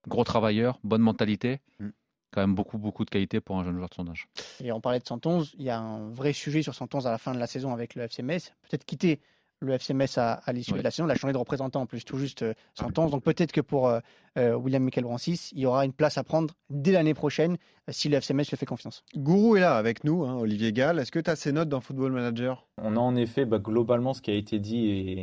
gros 0.08 0.24
travailleur, 0.24 0.80
bonne 0.84 1.02
mentalité. 1.02 1.60
Mm. 1.80 1.90
Quand 2.32 2.42
même 2.42 2.56
beaucoup, 2.56 2.78
beaucoup 2.78 3.06
de 3.06 3.10
qualité 3.10 3.40
pour 3.42 3.58
un 3.58 3.64
jeune 3.64 3.76
joueur 3.76 3.90
de 3.90 3.96
son 3.96 4.08
âge. 4.08 4.28
Et 4.64 4.72
on 4.72 4.82
parlait 4.82 5.00
de 5.00 5.08
Santonze, 5.08 5.56
il 5.58 5.64
y 5.64 5.70
a 5.70 5.80
un 5.80 6.10
vrai 6.10 6.34
sujet 6.34 6.62
sur 6.62 6.76
Santonze 6.76 7.08
à 7.08 7.12
la 7.12 7.18
fin 7.18 7.34
de 7.34 7.40
la 7.40 7.48
saison 7.48 7.74
avec 7.74 7.96
le 7.96 8.04
FC 8.04 8.22
Metz. 8.22 8.54
Peut-être 8.70 8.86
quitter 8.86 9.20
le 9.60 9.74
FC 9.74 9.94
Metz 9.94 10.18
à, 10.18 10.34
à 10.34 10.54
l'issue 10.54 10.74
de 10.74 10.82
la 10.82 10.92
saison. 10.92 11.08
Il 11.08 11.12
a 11.12 11.16
changé 11.16 11.34
de 11.34 11.38
représentant 11.38 11.82
en 11.82 11.86
plus, 11.86 12.06
tout 12.06 12.18
juste 12.18 12.44
euh, 12.44 12.54
Santonze. 12.74 13.12
Donc 13.12 13.24
peut-être 13.24 13.52
que 13.52 13.62
pour 13.62 13.88
euh, 13.88 14.00
euh, 14.38 14.56
William 14.56 14.84
Michael 14.84 15.04
Brancis, 15.06 15.50
il 15.54 15.60
y 15.60 15.66
aura 15.66 15.86
une 15.86 15.94
place 15.94 16.18
à 16.18 16.24
prendre 16.24 16.54
dès 16.70 16.92
l'année 16.92 17.14
prochaine 17.14 17.58
euh, 17.90 17.92
si 17.92 18.10
le 18.10 18.18
FC 18.18 18.34
Metz 18.34 18.50
lui 18.50 18.58
fait 18.58 18.66
confiance. 18.66 19.04
Gourou 19.16 19.56
est 19.56 19.62
là 19.62 19.78
avec 19.78 20.04
nous, 20.04 20.26
hein, 20.26 20.36
Olivier 20.38 20.74
Gall. 20.74 21.00
Est-ce 21.00 21.12
que 21.12 21.20
tu 21.20 21.30
as 21.30 21.36
ses 21.36 21.52
notes 21.52 21.70
dans 21.70 21.82
Football 21.82 22.12
Manager? 22.12 22.68
On 22.82 22.96
a 22.96 23.00
en 23.00 23.16
effet 23.16 23.46
bah, 23.46 23.60
globalement 23.60 24.14
ce 24.14 24.22
qui 24.22 24.32
a 24.32 24.36
été 24.36 24.60
dit 24.60 24.88
et, 24.88 25.22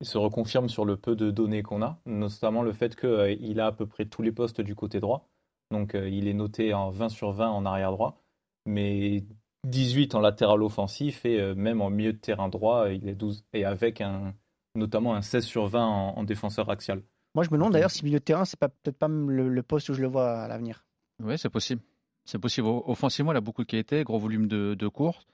et 0.00 0.04
se 0.04 0.18
reconfirme 0.18 0.68
sur 0.68 0.84
le 0.84 0.96
peu 0.96 1.14
de 1.14 1.30
données 1.30 1.62
qu'on 1.62 1.82
a, 1.82 2.00
notamment 2.06 2.62
le 2.62 2.72
fait 2.72 2.96
qu'il 2.96 3.60
a 3.60 3.66
à 3.66 3.72
peu 3.72 3.86
près 3.86 4.06
tous 4.06 4.22
les 4.22 4.32
postes 4.32 4.60
du 4.60 4.74
côté 4.74 5.00
droit. 5.00 5.28
Donc 5.70 5.94
euh, 5.94 6.08
il 6.08 6.28
est 6.28 6.34
noté 6.34 6.74
en 6.74 6.90
20 6.90 7.08
sur 7.08 7.32
20 7.32 7.48
en 7.48 7.64
arrière 7.64 7.92
droit, 7.92 8.22
mais 8.66 9.24
18 9.64 10.14
en 10.14 10.20
latéral 10.20 10.62
offensif 10.62 11.24
et 11.24 11.40
euh, 11.40 11.54
même 11.54 11.80
en 11.80 11.90
milieu 11.90 12.12
de 12.12 12.18
terrain 12.18 12.48
droit, 12.48 12.88
il 12.90 13.08
est 13.08 13.14
12. 13.14 13.44
Et 13.52 13.64
avec 13.64 14.00
un, 14.00 14.34
notamment 14.74 15.14
un 15.14 15.22
16 15.22 15.44
sur 15.44 15.66
20 15.66 15.84
en, 15.86 16.18
en 16.18 16.24
défenseur 16.24 16.68
axial. 16.70 17.02
Moi, 17.34 17.44
je 17.44 17.50
me 17.50 17.56
demande 17.56 17.72
d'ailleurs 17.72 17.90
si 17.90 18.04
milieu 18.04 18.18
de 18.18 18.24
terrain, 18.24 18.44
c'est 18.44 18.58
pas 18.58 18.68
peut-être 18.68 18.98
pas 18.98 19.08
le, 19.08 19.48
le 19.48 19.62
poste 19.62 19.88
où 19.88 19.94
je 19.94 20.02
le 20.02 20.08
vois 20.08 20.42
à 20.42 20.48
l'avenir. 20.48 20.84
Oui, 21.22 21.38
c'est 21.38 21.48
possible. 21.48 21.80
C'est 22.24 22.38
possible. 22.38 22.66
Offensivement, 22.68 23.32
il 23.32 23.36
a 23.36 23.40
beaucoup 23.40 23.62
de 23.62 23.66
qualité, 23.68 24.02
gros 24.04 24.18
volume 24.18 24.46
de, 24.48 24.74
de 24.74 24.88
course. 24.88 25.26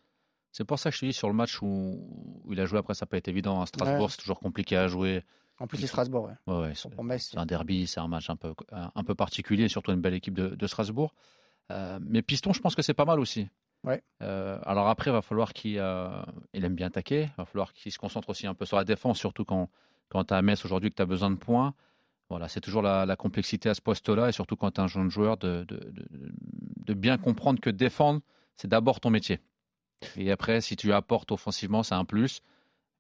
C'est 0.53 0.65
pour 0.65 0.79
ça 0.79 0.91
que 0.91 0.97
je 0.97 1.01
te 1.01 1.07
dis 1.07 1.13
sur 1.13 1.29
le 1.29 1.35
match 1.35 1.61
où, 1.61 1.67
où 2.45 2.53
il 2.53 2.61
a 2.61 2.67
joué 2.67 2.79
après, 2.79 2.95
ça 2.95 3.05
n'a 3.05 3.09
pas 3.09 3.19
été 3.19 3.31
évident. 3.31 3.61
À 3.61 3.67
Strasbourg, 3.67 4.05
Ouais. 4.05 4.11
c'est 4.11 4.17
toujours 4.19 4.41
compliqué 4.41 4.77
à 4.77 4.87
jouer. 4.89 5.23
En 5.59 5.67
plus, 5.67 5.79
c'est 5.79 5.87
Strasbourg. 5.89 6.31
Ouais. 6.47 6.55
Ouais, 6.55 6.61
ouais, 6.69 6.73
c'est- 7.19 7.37
un 7.37 7.45
derby, 7.47 7.87
c'est 7.87 8.01
un 8.01 8.09
match 8.09 8.31
un 8.31 8.37
peu, 8.37 8.55
un, 8.73 8.91
un 8.95 9.05
peu 9.05 9.15
particulier, 9.15 9.69
surtout 9.69 9.91
une 9.93 10.01
belle 10.01 10.15
équipe 10.15 10.35
de, 10.35 10.49
de 10.55 10.67
Strasbourg. 10.67 11.15
Euh, 11.73 11.99
mais 12.03 12.23
Piston, 12.23 12.53
je 12.53 12.61
pense 12.61 12.75
que 12.75 12.83
c'est 12.83 12.95
pas 12.95 13.05
mal 13.05 13.19
aussi. 13.21 13.49
Euh, 14.23 14.59
alors 14.65 14.89
après, 14.89 15.11
il 15.11 15.13
va 15.13 15.23
falloir 15.23 15.53
qu'il 15.53 15.79
euh, 15.79 16.23
il 16.53 16.65
aime 16.65 16.75
bien 16.75 16.89
attaquer. 16.89 17.23
Il 17.23 17.35
va 17.39 17.45
falloir 17.45 17.73
qu'il 17.73 17.93
se 17.93 17.99
concentre 17.99 18.29
aussi 18.31 18.47
un 18.47 18.55
peu 18.55 18.67
sur 18.67 18.77
la 18.77 18.85
défense, 18.85 19.19
surtout 19.19 19.45
quand, 19.45 19.71
quand 20.09 20.25
tu 20.25 20.35
as 20.35 20.43
Metz 20.43 20.65
aujourd'hui 20.65 20.91
que 20.91 20.97
tu 20.97 21.03
as 21.03 21.07
besoin 21.07 21.31
de 21.31 21.37
points. 21.37 21.75
Voilà, 22.29 22.49
c'est 22.49 22.61
toujours 22.61 22.83
la, 22.83 23.07
la 23.07 23.17
complexité 23.17 23.71
à 23.71 23.75
ce 23.75 23.81
poste-là, 23.81 24.29
et 24.29 24.33
surtout 24.33 24.57
quand 24.57 24.71
tu 24.73 24.81
es 24.81 24.85
un 24.85 24.87
jeune 24.87 25.11
joueur, 25.11 25.39
de, 25.39 25.65
de, 25.65 25.77
de, 25.77 26.07
de 26.11 26.95
bien 26.95 27.17
comprendre 27.17 27.59
que 27.61 27.71
défendre, 27.71 28.21
c'est 28.57 28.69
d'abord 28.69 29.01
ton 29.01 29.09
métier. 29.09 29.41
Et 30.17 30.31
après, 30.31 30.61
si 30.61 30.77
tu 30.77 30.93
apportes 30.93 31.33
offensivement, 31.33 31.83
c'est 31.83 31.95
un 31.95 32.05
plus. 32.05 32.43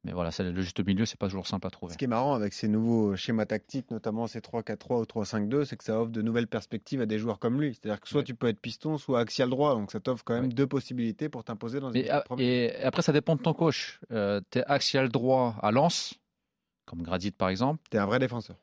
Mais 0.04 0.12
voilà, 0.12 0.30
c'est 0.30 0.44
le 0.44 0.60
juste 0.62 0.84
milieu, 0.86 1.04
c'est 1.06 1.18
pas 1.18 1.26
toujours 1.26 1.46
simple 1.46 1.66
à 1.66 1.70
trouver. 1.70 1.92
Ce 1.92 1.98
qui 1.98 2.04
est 2.04 2.08
marrant 2.08 2.34
avec 2.34 2.52
ces 2.52 2.68
nouveaux 2.68 3.16
schémas 3.16 3.46
tactiques, 3.46 3.90
notamment 3.90 4.26
ces 4.28 4.40
3-4-3 4.40 5.00
ou 5.00 5.04
3-5-2, 5.04 5.64
c'est 5.64 5.76
que 5.76 5.82
ça 5.84 6.00
offre 6.00 6.12
de 6.12 6.22
nouvelles 6.22 6.46
perspectives 6.46 7.00
à 7.00 7.06
des 7.06 7.18
joueurs 7.18 7.38
comme 7.40 7.60
lui. 7.60 7.74
C'est-à-dire 7.74 8.00
que 8.00 8.08
soit 8.08 8.22
tu 8.22 8.34
peux 8.34 8.46
être 8.46 8.60
piston, 8.60 8.96
soit 8.96 9.20
axial 9.20 9.50
droit. 9.50 9.74
Donc 9.74 9.90
ça 9.90 9.98
t'offre 9.98 10.22
quand 10.24 10.34
même 10.34 10.52
deux 10.52 10.66
possibilités 10.68 11.28
pour 11.28 11.42
t'imposer 11.42 11.80
dans 11.80 11.90
une 11.90 11.96
Et, 11.96 12.10
et 12.38 12.82
après, 12.82 13.02
ça 13.02 13.12
dépend 13.12 13.34
de 13.34 13.42
ton 13.42 13.52
coach. 13.54 13.98
Euh, 14.12 14.40
tu 14.50 14.60
es 14.60 14.64
axial 14.66 15.08
droit 15.08 15.56
à 15.62 15.72
Lens, 15.72 16.14
comme 16.86 17.02
Gradit 17.02 17.32
par 17.32 17.48
exemple. 17.48 17.82
T'es 17.90 17.98
un 17.98 18.06
vrai 18.06 18.20
défenseur. 18.20 18.56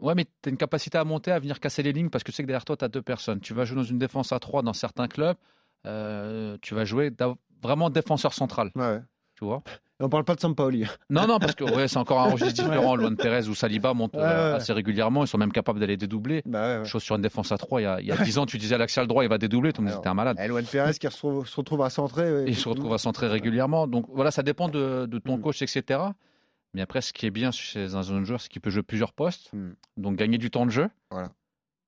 Ouais, 0.00 0.14
mais 0.14 0.24
tu 0.24 0.48
as 0.48 0.50
une 0.50 0.56
capacité 0.56 0.96
à 0.96 1.04
monter, 1.04 1.30
à 1.30 1.38
venir 1.38 1.60
casser 1.60 1.82
les 1.82 1.92
lignes 1.92 2.08
parce 2.08 2.24
que 2.24 2.30
tu 2.30 2.36
sais 2.36 2.42
que 2.42 2.46
derrière 2.48 2.64
toi, 2.64 2.76
tu 2.76 2.86
as 2.86 2.88
deux 2.88 3.02
personnes. 3.02 3.40
Tu 3.40 3.52
vas 3.52 3.66
jouer 3.66 3.76
dans 3.76 3.82
une 3.84 3.98
défense 3.98 4.32
à 4.32 4.38
3 4.38 4.62
dans 4.62 4.72
certains 4.72 5.08
clubs. 5.08 5.36
euh, 5.86 6.56
tu 6.62 6.74
vas 6.74 6.86
jouer 6.86 7.12
vraiment 7.62 7.90
défenseur 7.90 8.32
central, 8.32 8.70
ouais. 8.76 9.02
Tu 9.40 9.44
vois. 9.46 9.62
Et 10.00 10.04
on 10.04 10.08
parle 10.08 10.24
pas 10.24 10.34
de 10.36 10.40
Sampaoli. 10.40 10.84
Non, 11.10 11.26
non, 11.26 11.38
parce 11.40 11.54
que 11.54 11.64
ouais, 11.64 11.88
c'est 11.88 11.96
encore 11.98 12.20
un 12.20 12.30
registre 12.30 12.62
différent. 12.62 12.94
Luan 12.94 13.16
Perez 13.16 13.48
ou 13.48 13.54
Saliba 13.54 13.92
montent 13.94 14.14
Ouais, 14.14 14.20
euh, 14.22 14.50
ouais. 14.52 14.56
assez 14.58 14.72
régulièrement. 14.72 15.24
Ils 15.24 15.26
sont 15.28 15.36
même 15.38 15.50
capables 15.52 15.80
d'aller 15.80 15.96
dédoubler. 15.96 16.42
bah. 16.46 16.84
Chose 16.84 17.02
sur 17.02 17.16
une 17.16 17.22
défense 17.22 17.50
à 17.52 17.58
3, 17.58 17.80
il 17.80 17.84
y 17.84 17.86
a, 17.86 18.00
il 18.00 18.06
y 18.06 18.12
a 18.12 18.16
10 18.16 18.38
ans, 18.38 18.46
tu 18.46 18.56
disais 18.58 18.76
à 18.76 18.78
l'axial 18.78 19.06
droit, 19.08 19.24
il 19.24 19.28
va 19.28 19.38
dédoubler. 19.38 19.72
Tout 19.72 19.82
le 19.82 19.90
monde 19.90 20.06
un 20.06 20.14
malade. 20.14 20.36
Eloine 20.38 20.64
Perez 20.64 20.92
qui 20.94 21.06
se 21.06 21.12
retrouve, 21.12 21.46
se 21.48 21.56
retrouve 21.56 21.82
à 21.82 21.90
centrer. 21.90 22.44
Et 22.44 22.48
il 22.50 22.56
se 22.56 22.68
retrouve 22.68 22.92
à 22.94 22.98
centrer 22.98 23.26
régulièrement. 23.26 23.86
Donc 23.88 24.06
voilà, 24.10 24.30
ça 24.30 24.42
dépend 24.42 24.68
de, 24.68 25.06
de 25.06 25.18
ton 25.18 25.38
Mm. 25.38 25.40
coach, 25.42 25.62
etc. 25.62 26.00
Mais 26.74 26.82
après, 26.82 27.00
ce 27.00 27.12
qui 27.12 27.26
est 27.26 27.30
bien 27.30 27.50
chez 27.50 27.94
un 27.96 28.02
jeune 28.02 28.24
joueur, 28.24 28.40
c'est 28.40 28.48
qu'il 28.48 28.60
peut 28.62 28.70
jouer 28.70 28.82
plusieurs 28.84 29.12
postes. 29.12 29.52
Mm. 29.52 29.70
Donc 29.96 30.16
gagner 30.16 30.38
du 30.38 30.50
temps 30.50 30.66
de 30.66 30.70
jeu. 30.70 30.88
Voilà. 31.10 31.30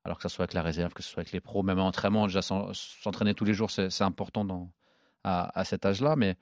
Alors 0.04 0.16
que 0.18 0.24
ce 0.24 0.28
soit 0.28 0.42
avec 0.42 0.54
la 0.54 0.62
réserve, 0.62 0.92
que 0.92 1.02
ce 1.02 1.08
soit 1.08 1.20
avec 1.20 1.30
les 1.32 1.40
pros, 1.40 1.62
même 1.62 1.78
en 1.78 1.86
entraînement, 1.86 2.26
déjà 2.26 2.42
s'en- 2.42 2.72
s'entraîner 2.74 3.34
tous 3.34 3.44
les 3.44 3.54
jours, 3.54 3.70
c'est 3.70 3.88
c'est 3.90 4.02
important 4.04 4.44
dans, 4.44 4.68
à, 5.22 5.56
à 5.58 5.64
cet 5.64 5.86
âge-là. 5.86 6.16
Mais, 6.16 6.34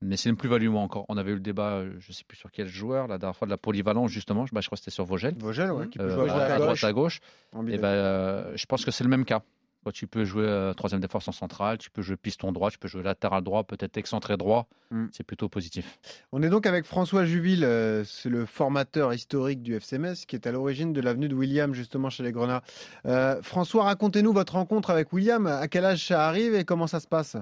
mais 0.00 0.16
c'est 0.16 0.28
une 0.28 0.36
plus-value, 0.36 0.68
moi 0.68 0.82
encore. 0.82 1.04
On 1.08 1.16
avait 1.16 1.32
eu 1.32 1.34
le 1.34 1.40
débat, 1.40 1.70
euh, 1.78 1.90
je 1.98 2.08
ne 2.08 2.12
sais 2.14 2.24
plus 2.26 2.36
sur 2.36 2.50
quel 2.52 2.68
joueur, 2.68 3.08
la 3.08 3.18
dernière 3.18 3.36
fois 3.36 3.46
de 3.46 3.50
la 3.50 3.58
polyvalence, 3.58 4.10
justement. 4.10 4.44
Bah, 4.52 4.60
je 4.60 4.66
crois 4.68 4.76
que 4.76 4.80
c'était 4.80 4.90
sur 4.94 5.04
Vogel. 5.04 5.34
Vogel, 5.38 5.70
ouais, 5.72 5.88
qui 5.88 5.98
peut 5.98 6.04
Euh, 6.04 6.14
jouer 6.14 6.24
à 6.24 6.26
droite 6.28 6.50
à, 6.50 6.54
à 6.54 6.56
droite, 6.58 6.70
gauche. 6.70 6.84
à 6.84 6.92
gauche. 6.92 7.20
en 7.52 7.62
Et 7.62 7.64
milieu. 7.64 7.78
ben, 7.78 7.88
euh, 7.88 8.52
je 8.56 8.66
pense 8.66 8.84
que 8.84 8.90
c'est 8.90 9.04
le 9.04 9.10
même 9.10 9.24
cas. 9.24 9.42
Quand 9.84 9.92
tu 9.92 10.08
peux 10.08 10.24
jouer 10.24 10.44
euh, 10.44 10.74
troisième 10.74 11.00
défense 11.00 11.28
en 11.28 11.32
centrale, 11.32 11.78
tu 11.78 11.88
peux 11.88 12.02
jouer 12.02 12.16
piston 12.16 12.50
droit, 12.50 12.68
tu 12.70 12.78
peux 12.78 12.88
jouer 12.88 13.02
latéral 13.04 13.42
droit, 13.44 13.62
peut-être 13.62 13.96
excentré 13.96 14.36
droit. 14.36 14.66
Mm. 14.90 15.06
C'est 15.12 15.22
plutôt 15.22 15.48
positif. 15.48 15.98
On 16.32 16.42
est 16.42 16.48
donc 16.50 16.66
avec 16.66 16.84
François 16.84 17.24
Juville, 17.24 17.62
euh, 17.64 18.02
c'est 18.04 18.28
le 18.28 18.44
formateur 18.44 19.14
historique 19.14 19.62
du 19.62 19.74
FCMS 19.76 20.26
qui 20.26 20.34
est 20.34 20.46
à 20.48 20.52
l'origine 20.52 20.92
de 20.92 21.00
l'avenue 21.00 21.28
de 21.28 21.34
William 21.34 21.74
justement 21.74 22.10
chez 22.10 22.24
les 22.24 22.32
Grenats. 22.32 22.62
Euh, 23.06 23.40
François, 23.42 23.84
racontez-nous 23.84 24.32
votre 24.32 24.54
rencontre 24.54 24.90
avec 24.90 25.12
William. 25.12 25.46
À 25.46 25.68
quel 25.68 25.84
âge 25.84 26.04
ça 26.08 26.26
arrive 26.26 26.54
et 26.56 26.64
comment 26.64 26.88
ça 26.88 26.98
se 26.98 27.06
passe? 27.06 27.36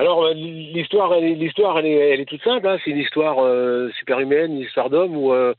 Alors 0.00 0.24
euh, 0.24 0.32
l'histoire, 0.32 1.20
l'histoire, 1.20 1.78
elle 1.78 1.86
est, 2.20 2.24
toute 2.24 2.42
simple. 2.42 2.66
hein. 2.66 2.78
C'est 2.82 2.90
une 2.90 2.96
histoire 2.96 3.38
euh, 3.40 3.90
super 3.98 4.18
humaine, 4.18 4.52
une 4.54 4.60
histoire 4.62 4.88
d'homme 4.88 5.14
où 5.14 5.30
euh, 5.34 5.52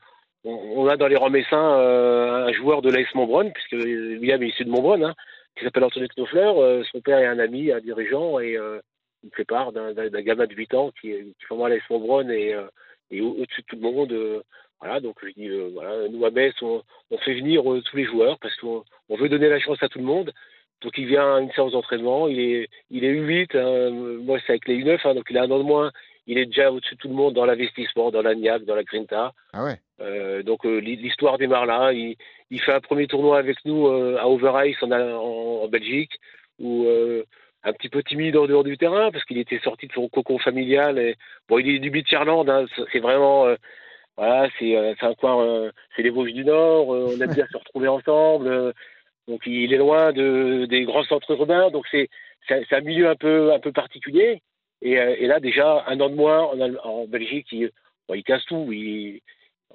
on, 0.43 0.87
a 0.87 0.97
dans 0.97 1.05
les 1.07 1.15
rangs 1.15 1.29
messins 1.29 1.77
euh, 1.79 2.47
un 2.47 2.53
joueur 2.53 2.81
de 2.81 2.89
l'AS 2.89 3.05
Montbronne, 3.13 3.51
puisque 3.53 3.73
William 3.73 4.41
est 4.41 4.47
issu 4.47 4.65
de 4.65 4.71
Montbronne, 4.71 5.03
hein, 5.03 5.13
qui 5.55 5.63
s'appelle 5.63 5.83
Anthony 5.83 6.07
Knofler. 6.07 6.53
Euh, 6.57 6.83
son 6.91 7.01
père 7.01 7.19
est 7.19 7.27
un 7.27 7.37
ami, 7.37 7.71
un 7.71 7.81
dirigeant, 7.81 8.39
et 8.39 8.57
euh, 8.57 8.79
il 9.23 9.29
fait 9.35 9.45
part 9.45 9.71
d'un, 9.73 9.93
gamin 9.93 10.47
de 10.47 10.55
8 10.55 10.73
ans 10.73 10.89
qui, 10.99 11.09
qui 11.11 11.45
forme 11.47 11.61
à 11.61 11.69
l'AS 11.69 11.83
Montbronne 11.91 12.31
et, 12.31 12.55
euh, 12.55 12.63
et 13.11 13.21
au- 13.21 13.33
au-dessus 13.39 13.61
de 13.61 13.67
tout 13.67 13.75
le 13.75 13.81
monde. 13.83 14.11
euh, 14.11 14.41
voilà, 14.79 14.99
donc 15.01 15.17
je 15.23 15.29
dis, 15.39 15.47
euh, 15.49 16.07
nous 16.09 16.25
à 16.25 16.31
Metz, 16.31 16.55
on, 16.63 16.81
fait 17.23 17.35
venir 17.35 17.71
euh, 17.71 17.81
tous 17.83 17.95
les 17.97 18.05
joueurs 18.05 18.39
parce 18.39 18.55
qu'on 18.55 18.83
on 19.09 19.15
veut 19.17 19.29
donner 19.29 19.49
la 19.49 19.59
chance 19.59 19.77
à 19.83 19.87
tout 19.87 19.99
le 19.99 20.05
monde. 20.05 20.31
Donc 20.81 20.97
il 20.97 21.05
vient 21.05 21.35
à 21.35 21.39
une 21.41 21.51
séance 21.51 21.73
d'entraînement, 21.73 22.27
il 22.27 22.39
est, 22.39 22.69
il 22.89 23.03
est 23.05 23.13
U8, 23.13 23.55
hein, 23.57 23.89
moi 24.23 24.39
c'est 24.45 24.53
avec 24.53 24.67
les 24.67 24.77
U9, 24.83 24.99
hein, 25.03 25.13
donc 25.15 25.25
il 25.29 25.37
a 25.37 25.43
un 25.43 25.51
an 25.51 25.59
de 25.59 25.63
moins, 25.63 25.91
il 26.27 26.37
est 26.39 26.47
déjà 26.47 26.71
au-dessus 26.71 26.95
de 26.95 26.99
tout 26.99 27.07
le 27.07 27.13
monde 27.13 27.33
dans 27.35 27.45
l'investissement, 27.45 28.09
dans 28.11 28.21
la 28.23 28.33
NIAC, 28.35 28.63
dans 28.65 28.75
la 28.75 28.83
Grinta. 28.83 29.33
Ah 29.53 29.63
ouais 29.63 29.77
Euh, 30.01 30.41
donc 30.41 30.65
euh, 30.65 30.79
l'hi- 30.79 30.95
l'histoire 30.95 31.37
démarre 31.37 31.67
là, 31.67 31.93
il, 31.93 32.15
il 32.49 32.59
fait 32.59 32.73
un 32.73 32.79
premier 32.79 33.05
tournoi 33.07 33.37
avec 33.37 33.57
nous 33.65 33.87
euh, 33.87 34.17
à 34.19 34.27
Overijs 34.27 34.77
en, 34.81 34.91
en, 34.91 35.63
en 35.63 35.67
Belgique, 35.67 36.13
où 36.59 36.87
un 37.63 37.73
petit 37.73 37.89
peu 37.89 38.01
timide 38.01 38.35
en 38.37 38.47
dehors 38.47 38.63
du 38.63 38.75
terrain, 38.77 39.11
parce 39.11 39.23
qu'il 39.25 39.37
était 39.37 39.59
sorti 39.59 39.85
de 39.87 39.93
son 39.93 40.09
cocon 40.09 40.39
familial. 40.39 40.97
Et, 40.97 41.15
bon, 41.47 41.59
il 41.59 41.75
est 41.75 41.79
du 41.79 41.91
Beach-Irlande, 41.91 42.49
hein, 42.49 42.65
c'est- 42.91 42.99
vraiment... 42.99 43.45
voilà, 44.17 44.47
c'est 44.57 44.75
un 45.01 45.13
coin, 45.13 45.69
c'est 45.95 46.01
les 46.01 46.09
Vosges 46.09 46.33
du 46.33 46.43
Nord, 46.43 46.89
on 46.89 47.19
aime 47.21 47.33
bien 47.33 47.45
se 47.51 47.57
retrouver 47.57 47.87
ensemble. 47.87 48.73
Donc 49.27 49.41
il 49.45 49.73
est 49.73 49.77
loin 49.77 50.11
de, 50.13 50.65
des 50.65 50.83
grands 50.83 51.03
centres 51.03 51.31
urbains, 51.31 51.69
donc 51.69 51.85
c'est 51.91 52.09
un 52.71 52.81
milieu 52.81 53.09
un 53.09 53.15
peu 53.15 53.53
un 53.53 53.59
peu 53.59 53.71
particulier. 53.71 54.41
Et, 54.81 54.99
euh, 54.99 55.15
et 55.19 55.27
là 55.27 55.39
déjà 55.39 55.83
un 55.87 55.99
an 55.99 56.09
de 56.09 56.15
moins 56.15 56.41
en, 56.83 57.05
Belgique, 57.05 57.47
il, 57.51 57.69
bon, 58.07 58.15
il 58.15 58.23
casse 58.23 58.43
tout. 58.45 58.71
Il, 58.71 59.21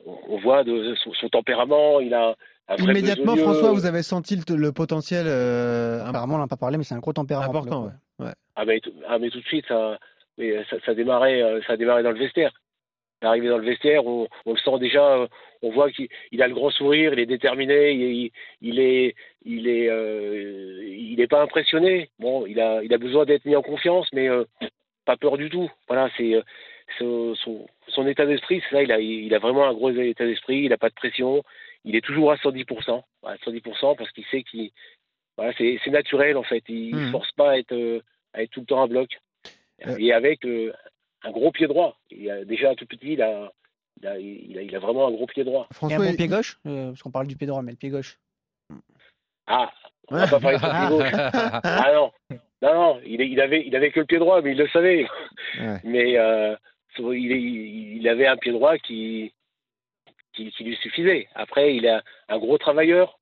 on 0.04 0.38
voit 0.38 0.64
de 0.64 0.94
son, 1.02 1.12
son 1.14 1.28
tempérament, 1.28 2.00
il 2.00 2.12
a 2.12 2.34
un 2.68 2.74
vrai 2.76 2.92
Immédiatement. 2.92 3.36
François, 3.36 3.72
vous 3.72 3.86
avez 3.86 4.02
senti 4.02 4.36
le, 4.36 4.56
le 4.56 4.72
potentiel 4.72 5.26
euh, 5.28 6.04
Apparemment, 6.04 6.34
on 6.34 6.38
n'en 6.38 6.44
a 6.44 6.48
pas 6.48 6.56
parlé, 6.56 6.76
mais 6.78 6.84
c'est 6.84 6.94
un 6.94 6.98
gros 6.98 7.12
tempérament. 7.12 7.48
important. 7.48 7.82
coup. 7.82 7.88
ouais. 8.22 8.26
Ouais. 8.26 8.32
Ah 8.56 8.64
mais, 8.64 8.80
tout- 8.80 8.92
ah 9.08 9.18
mais 9.18 9.30
tout 9.30 9.40
de 9.40 9.44
suite, 9.46 9.64
ça, 9.68 9.98
mais 10.38 10.64
ça, 10.68 10.76
ça 10.84 10.94
démarrait, 10.94 11.42
euh, 11.42 11.60
ça 11.66 11.76
démarrait 11.76 12.02
dans 12.02 12.10
le 12.10 12.18
vestiaire. 12.18 12.52
Arrivé 13.26 13.48
dans 13.48 13.58
le 13.58 13.64
vestiaire, 13.64 14.06
on, 14.06 14.28
on 14.46 14.52
le 14.52 14.58
sent 14.58 14.78
déjà, 14.78 15.16
euh, 15.18 15.26
on 15.62 15.70
voit 15.70 15.90
qu'il 15.90 16.08
il 16.32 16.42
a 16.42 16.48
le 16.48 16.54
grand 16.54 16.70
sourire, 16.70 17.12
il 17.12 17.18
est 17.18 17.26
déterminé, 17.26 17.92
il, 17.92 18.30
il 18.62 18.78
est, 18.80 19.14
il 19.44 19.68
est, 19.68 19.88
euh, 19.88 20.82
il 20.86 21.20
est 21.20 21.26
pas 21.26 21.42
impressionné. 21.42 22.08
Bon, 22.18 22.46
il 22.46 22.60
a, 22.60 22.82
il 22.82 22.92
a 22.94 22.98
besoin 22.98 23.24
d'être 23.24 23.44
mis 23.44 23.56
en 23.56 23.62
confiance, 23.62 24.08
mais 24.12 24.28
euh, 24.28 24.44
pas 25.04 25.16
peur 25.16 25.36
du 25.36 25.48
tout. 25.50 25.70
Voilà, 25.88 26.10
c'est 26.16 26.34
euh, 26.34 26.42
son, 26.98 27.34
son, 27.34 27.66
son 27.88 28.06
état 28.06 28.26
d'esprit, 28.26 28.62
c'est 28.68 28.76
ça. 28.76 28.82
Il 28.82 28.92
a, 28.92 29.00
il 29.00 29.34
a 29.34 29.38
vraiment 29.38 29.66
un 29.66 29.74
gros 29.74 29.90
état 29.90 30.24
d'esprit. 30.26 30.62
Il 30.64 30.72
a 30.72 30.78
pas 30.78 30.88
de 30.90 30.94
pression. 30.94 31.42
Il 31.84 31.94
est 31.94 32.00
toujours 32.04 32.32
à 32.32 32.36
110%, 32.36 33.02
à 33.24 33.36
110% 33.36 33.96
parce 33.96 34.10
qu'il 34.10 34.24
sait 34.26 34.42
qu'il, 34.42 34.70
voilà, 35.36 35.52
c'est 35.56 35.78
naturel 35.90 36.36
en 36.36 36.42
fait. 36.42 36.64
Il 36.68 36.96
ne 36.96 37.00
Mhm. 37.06 37.12
force 37.12 37.30
pas 37.32 37.52
à 37.52 37.58
être, 37.58 37.72
euh, 37.72 38.00
à 38.34 38.42
être 38.42 38.50
tout 38.50 38.60
le 38.60 38.66
temps 38.66 38.82
à 38.82 38.86
bloc. 38.88 39.10
Euh. 39.86 39.96
Et 39.98 40.12
avec 40.12 40.44
euh, 40.44 40.72
un 41.26 41.30
gros 41.30 41.50
pied 41.50 41.66
droit. 41.66 41.98
Il 42.10 42.30
a, 42.30 42.44
déjà 42.44 42.74
tout 42.74 42.86
petit, 42.86 43.12
il 43.14 43.22
a, 43.22 43.50
il 44.00 44.06
a, 44.06 44.18
il 44.18 44.58
a, 44.58 44.62
il 44.62 44.74
a 44.76 44.78
vraiment 44.78 45.08
un 45.08 45.10
gros 45.12 45.26
pied 45.26 45.44
droit. 45.44 45.64
Et 45.64 45.74
un 45.74 45.74
François, 45.74 45.98
bon 45.98 46.04
il- 46.10 46.16
pied 46.16 46.28
gauche 46.28 46.58
euh, 46.66 46.88
Parce 46.90 47.02
qu'on 47.02 47.10
parle 47.10 47.26
du 47.26 47.36
pied 47.36 47.46
droit, 47.46 47.62
mais 47.62 47.72
le 47.72 47.76
pied 47.78 47.90
gauche. 47.90 48.18
Ah, 49.46 49.70
on 50.08 50.16
va 50.16 50.26
pas 50.26 50.40
parler 50.40 50.58
de 50.58 50.62
pied 50.62 50.96
gauche. 50.96 51.12
Ah 51.64 51.92
non, 51.94 52.10
Non, 52.62 52.74
non, 52.74 53.00
il, 53.04 53.20
il, 53.20 53.40
avait, 53.40 53.64
il 53.66 53.74
avait 53.76 53.90
que 53.90 54.00
le 54.00 54.06
pied 54.06 54.18
droit, 54.18 54.40
mais 54.42 54.52
il 54.52 54.58
le 54.58 54.68
savait. 54.68 55.06
Ouais. 55.60 55.80
Mais 55.84 56.16
euh, 56.18 56.56
il, 56.98 57.32
il, 57.98 58.08
avait 58.08 58.26
un 58.26 58.36
pied 58.36 58.52
droit 58.52 58.76
qui, 58.78 59.32
qui, 60.32 60.50
qui, 60.52 60.64
lui 60.64 60.76
suffisait. 60.76 61.28
Après, 61.34 61.76
il 61.76 61.84
est 61.86 61.98
un 62.28 62.38
gros 62.38 62.58
travailleur, 62.58 63.18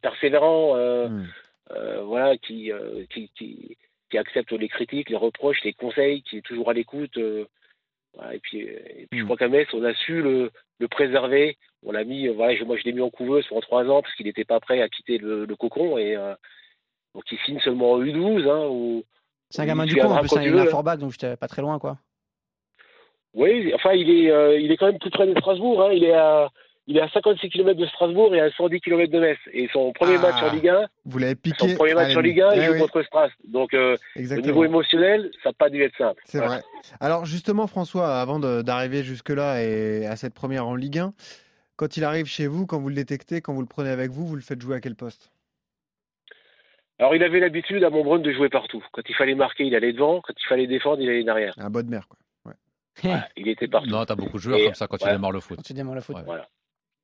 persévérant, 0.00 0.76
euh, 0.76 1.08
Hmm. 1.08 1.26
euh, 1.72 2.02
voilà, 2.02 2.36
qui, 2.38 2.70
euh, 2.72 3.04
qui, 3.12 3.30
qui, 3.36 3.76
qui 4.12 4.18
accepte 4.18 4.52
les 4.52 4.68
critiques, 4.68 5.08
les 5.08 5.16
reproches, 5.16 5.64
les 5.64 5.72
conseils, 5.72 6.22
qui 6.22 6.36
est 6.36 6.42
toujours 6.42 6.68
à 6.68 6.74
l'écoute. 6.74 7.16
euh, 7.16 7.46
voilà, 8.14 8.34
et 8.34 8.40
puis, 8.40 8.58
et 8.60 9.06
puis 9.10 9.18
je 9.20 9.22
Hmm. 9.22 9.24
crois 9.24 9.36
qu'à 9.38 9.48
Metz, 9.48 9.68
on 9.72 9.82
a 9.84 9.94
su 9.94 10.20
le, 10.20 10.50
le 10.78 10.88
préserver. 10.88 11.56
On 11.82 11.92
l'a 11.92 12.04
mis, 12.04 12.28
euh, 12.28 12.32
voilà, 12.32 12.54
je- 12.54 12.62
moi 12.64 12.76
je 12.76 12.84
l'ai 12.84 12.92
mis 12.92 13.00
en 13.00 13.08
couveuse 13.08 13.46
pendant 13.48 13.62
trois 13.62 13.84
ans 13.88 14.02
parce 14.02 14.14
qu'il 14.14 14.26
n'était 14.26 14.44
pas 14.44 14.60
prêt 14.60 14.82
à 14.82 14.88
quitter 14.90 15.16
le, 15.16 15.46
le 15.46 15.56
cocon 15.56 15.96
et 15.96 16.14
euh, 16.14 16.34
donc 17.14 17.24
il 17.32 17.38
signe 17.46 17.58
seulement 17.60 17.92
en 17.92 18.02
U12. 18.02 18.46
Hein, 18.50 18.68
où, 18.68 19.02
C'est 19.48 19.62
un 19.62 19.66
gamin 19.66 19.86
du 19.86 19.96
coin, 19.96 20.10
en 20.14 20.20
plus, 20.20 20.28
quand 20.28 20.36
hein, 20.36 20.42
tu 20.42 20.48
il 20.50 20.54
est 20.56 20.60
à 20.60 20.64
veux. 20.64 20.70
Forbach, 20.70 20.98
donc 20.98 21.12
j'étais 21.12 21.36
pas 21.36 21.48
très 21.48 21.62
loin, 21.62 21.78
quoi. 21.78 21.96
Oui, 23.34 23.72
enfin, 23.74 23.92
il 23.94 24.10
est, 24.10 24.30
euh, 24.30 24.60
il 24.60 24.70
est 24.70 24.76
quand 24.76 24.86
même 24.86 24.98
plus 24.98 25.10
près 25.10 25.26
de 25.26 25.32
Strasbourg. 25.40 25.82
Hein. 25.82 25.92
Il, 25.92 26.04
est 26.04 26.12
à, 26.12 26.50
il 26.86 26.96
est 26.96 27.00
à 27.00 27.08
56 27.08 27.48
km 27.50 27.78
de 27.78 27.86
Strasbourg 27.86 28.34
et 28.34 28.40
à 28.40 28.50
110 28.50 28.80
km 28.80 29.10
de 29.12 29.20
Metz. 29.20 29.38
Et 29.52 29.68
son 29.72 29.92
premier 29.92 30.16
Ah, 30.18 30.22
match 30.22 30.42
en 30.42 30.52
Ligue 30.52 30.68
1, 30.68 30.86
Vous 31.04 31.18
l'avez 31.18 31.34
piqué. 31.36 31.68
son 31.68 31.74
premier 31.76 31.94
match 31.94 32.16
en 32.16 32.20
Ligue 32.20 32.40
1, 32.40 32.54
il 32.54 32.58
Eh 32.60 32.64
joue 32.66 32.72
oui, 32.72 32.78
contre 32.80 33.02
Stras. 33.02 33.28
Donc, 33.46 33.72
euh, 33.74 33.96
au 34.16 34.20
niveau 34.40 34.64
émotionnel, 34.64 35.30
ça 35.42 35.50
n'a 35.50 35.52
pas 35.54 35.70
dû 35.70 35.82
être 35.82 35.96
simple. 35.96 36.20
C'est 36.24 36.38
Voilà. 36.38 36.54
vrai. 36.54 36.62
Alors 37.00 37.24
justement, 37.24 37.66
François, 37.66 38.20
avant 38.20 38.38
d'arriver 38.40 39.02
jusque-là 39.02 39.62
et 39.62 40.06
à 40.06 40.16
cette 40.16 40.34
première 40.34 40.66
en 40.66 40.74
Ligue 40.74 40.98
1, 40.98 41.12
quand 41.76 41.96
il 41.96 42.04
arrive 42.04 42.26
chez 42.26 42.46
vous, 42.46 42.66
quand 42.66 42.78
vous 42.80 42.88
le 42.88 42.94
détectez, 42.94 43.40
quand 43.40 43.54
vous 43.54 43.60
le 43.62 43.66
prenez 43.68 43.90
avec 43.90 44.10
vous, 44.10 44.26
vous 44.26 44.36
le 44.36 44.42
faites 44.42 44.60
jouer 44.60 44.76
à 44.76 44.80
quel 44.80 44.94
poste? 44.96 45.30
Alors, 46.98 47.14
il 47.16 47.22
avait 47.24 47.40
l'habitude 47.40 47.82
à 47.82 47.90
Montbrun 47.90 48.20
de 48.20 48.32
jouer 48.32 48.48
partout. 48.48 48.84
Quand 48.92 49.02
il 49.08 49.14
fallait 49.16 49.34
marquer, 49.34 49.64
il 49.64 49.74
allait 49.74 49.92
devant. 49.92 50.20
Quand 50.20 50.34
il 50.40 50.46
fallait 50.46 50.66
défendre, 50.68 51.00
il 51.00 51.08
allait 51.08 51.24
derrière. 51.24 51.52
Un 51.58 51.70
bas 51.70 51.82
de 51.82 51.88
mer, 51.90 52.06
quoi. 52.08 52.18
Voilà, 53.02 53.26
il 53.38 53.48
était 53.48 53.66
partout. 53.68 53.88
Non, 53.88 54.04
t'as 54.04 54.14
beaucoup 54.14 54.36
de 54.36 54.42
joueurs 54.42 54.58
Et- 54.58 54.64
comme 54.66 54.74
ça 54.74 54.86
quand 54.86 54.98
tu 54.98 55.04
voilà. 55.04 55.16
démarres 55.16 55.32
le 55.32 55.40
foot. 55.40 55.56
Quand 55.56 55.62
tu 55.62 55.72
démarres 55.72 55.94
le 55.94 56.02
foot. 56.02 56.14
Ouais. 56.14 56.22
Voilà. 56.26 56.46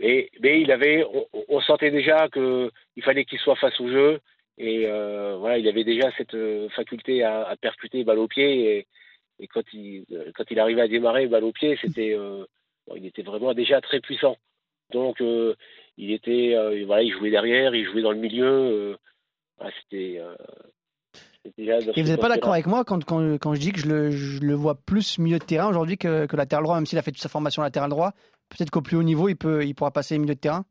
Mais, 0.00 0.30
mais 0.40 0.60
il 0.60 0.70
avait, 0.70 1.04
on, 1.04 1.26
on 1.48 1.60
sentait 1.60 1.90
déjà 1.90 2.28
que 2.28 2.70
il 2.96 3.02
fallait 3.02 3.24
qu'il 3.24 3.38
soit 3.38 3.56
face 3.56 3.80
au 3.80 3.88
jeu 3.88 4.20
et 4.56 4.86
euh, 4.86 5.36
voilà, 5.38 5.58
il 5.58 5.66
avait 5.68 5.84
déjà 5.84 6.10
cette 6.16 6.34
euh, 6.34 6.68
faculté 6.70 7.22
à, 7.24 7.48
à 7.48 7.56
percuter 7.56 8.04
balle 8.04 8.18
au 8.18 8.28
pied 8.28 8.76
et, 8.76 8.86
et 9.40 9.46
quand 9.48 9.62
il 9.72 10.04
euh, 10.12 10.30
quand 10.36 10.44
il 10.50 10.60
arrivait 10.60 10.82
à 10.82 10.88
démarrer 10.88 11.26
balle 11.26 11.44
au 11.44 11.52
pied, 11.52 11.76
c'était 11.82 12.14
euh, 12.16 12.44
bon, 12.86 12.94
il 12.96 13.06
était 13.06 13.22
vraiment 13.22 13.54
déjà 13.54 13.80
très 13.80 14.00
puissant. 14.00 14.36
Donc 14.92 15.20
euh, 15.20 15.54
il 15.96 16.12
était 16.12 16.54
voilà, 16.86 17.02
il 17.02 17.12
jouait 17.12 17.30
derrière, 17.30 17.74
il 17.74 17.84
jouait 17.84 18.02
dans 18.02 18.12
le 18.12 18.18
milieu. 18.18 18.96
voilà, 19.58 19.72
c'était 19.82 20.20
déjà 21.56 21.78
Et 21.96 22.02
vous 22.02 22.08
n'êtes 22.08 22.20
pas 22.20 22.28
d'accord 22.28 22.52
avec 22.52 22.66
moi 22.66 22.84
quand, 22.84 23.04
quand, 23.04 23.38
quand 23.38 23.54
je 23.54 23.60
dis 23.60 23.72
que 23.72 23.80
je 23.80 23.88
le, 23.88 24.10
je 24.10 24.40
le 24.40 24.54
vois 24.54 24.76
plus 24.76 25.18
milieu 25.18 25.38
de 25.38 25.44
terrain 25.44 25.68
aujourd'hui 25.68 25.98
que, 25.98 26.26
que 26.26 26.36
latéral 26.36 26.62
droit, 26.64 26.76
même 26.76 26.86
s'il 26.86 26.98
a 26.98 27.02
fait 27.02 27.10
toute 27.10 27.22
sa 27.22 27.28
formation 27.28 27.62
latéral 27.62 27.90
droit? 27.90 28.12
Peut-être 28.50 28.70
qu'au 28.70 28.82
plus 28.82 28.96
haut 28.96 29.02
niveau, 29.02 29.28
il, 29.28 29.36
peut, 29.36 29.64
il 29.64 29.74
pourra 29.74 29.90
passer 29.90 30.18
milieu 30.18 30.34
de 30.34 30.40
terrain 30.40 30.64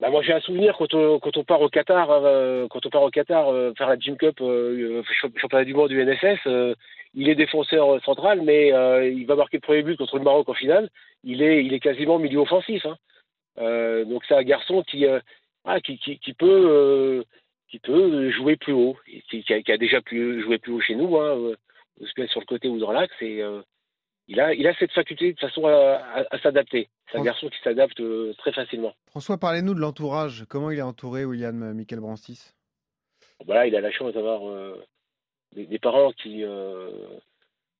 Bah, 0.00 0.10
moi 0.10 0.22
j'ai 0.22 0.32
un 0.32 0.40
souvenir 0.40 0.76
quand 0.76 0.94
on, 0.94 1.44
part 1.44 1.60
au 1.62 1.68
Qatar, 1.68 2.10
euh, 2.10 2.66
quand 2.68 2.84
on 2.84 2.90
part 2.90 3.02
au 3.02 3.10
Qatar 3.10 3.48
euh, 3.48 3.72
faire 3.76 3.88
la 3.88 3.98
Gym 3.98 4.16
Cup 4.16 4.40
euh, 4.40 5.00
euh, 5.00 5.02
champ- 5.20 5.36
championnat 5.36 5.64
du 5.64 5.74
monde 5.74 5.88
du 5.88 6.04
NSS, 6.04 6.40
euh, 6.46 6.74
il 7.14 7.28
est 7.28 7.34
défenseur 7.34 8.02
central, 8.04 8.42
mais 8.42 8.72
euh, 8.72 9.08
il 9.08 9.26
va 9.26 9.36
marquer 9.36 9.58
le 9.58 9.62
premier 9.62 9.82
but 9.82 9.96
contre 9.96 10.18
le 10.18 10.24
Maroc 10.24 10.48
en 10.48 10.54
finale. 10.54 10.88
Il 11.24 11.42
est, 11.42 11.64
il 11.64 11.72
est 11.74 11.80
quasiment 11.80 12.18
milieu 12.18 12.38
offensif. 12.40 12.84
Hein. 12.86 12.96
Euh, 13.58 14.04
donc 14.04 14.22
c'est 14.26 14.34
un 14.34 14.42
garçon 14.42 14.82
qui, 14.82 15.06
euh, 15.06 15.20
ah, 15.64 15.80
qui, 15.80 15.98
peut, 16.38 16.66
euh, 16.70 17.22
qui 17.68 17.78
peut 17.78 18.30
jouer 18.30 18.56
plus 18.56 18.72
haut, 18.72 18.96
qui, 19.30 19.44
a, 19.52 19.76
déjà 19.76 20.00
plus, 20.00 20.42
joué 20.42 20.58
plus 20.58 20.72
haut 20.72 20.80
chez 20.80 20.94
nous, 20.94 21.18
hein, 21.18 21.36
euh, 21.36 22.26
sur 22.28 22.40
le 22.40 22.46
côté 22.46 22.68
ou 22.68 22.78
dans 22.78 22.92
l'axe. 22.92 23.14
Euh, 23.22 23.62
il 24.28 24.40
a, 24.40 24.54
il 24.54 24.66
a 24.66 24.74
cette 24.74 24.92
faculté 24.92 25.32
de 25.32 25.38
façon 25.38 25.66
à, 25.66 25.72
à, 25.72 26.24
à 26.30 26.38
s'adapter. 26.40 26.88
C'est 27.10 27.18
un 27.18 27.24
garçon 27.24 27.48
qui 27.48 27.58
s'adapte 27.62 28.00
euh, 28.00 28.32
très 28.38 28.52
facilement. 28.52 28.94
François, 29.10 29.36
parlez-nous 29.36 29.74
de 29.74 29.80
l'entourage. 29.80 30.44
Comment 30.48 30.70
il 30.70 30.78
est 30.78 30.82
entouré, 30.82 31.24
William 31.24 31.62
euh, 31.62 31.74
Michael 31.74 32.00
Brancis? 32.00 32.54
Voilà, 33.44 33.66
il 33.66 33.76
a 33.76 33.80
la 33.80 33.90
chance 33.90 34.14
d'avoir 34.14 34.48
euh, 34.48 34.82
des, 35.54 35.66
des 35.66 35.78
parents 35.78 36.12
qui 36.12 36.42
euh, 36.42 36.90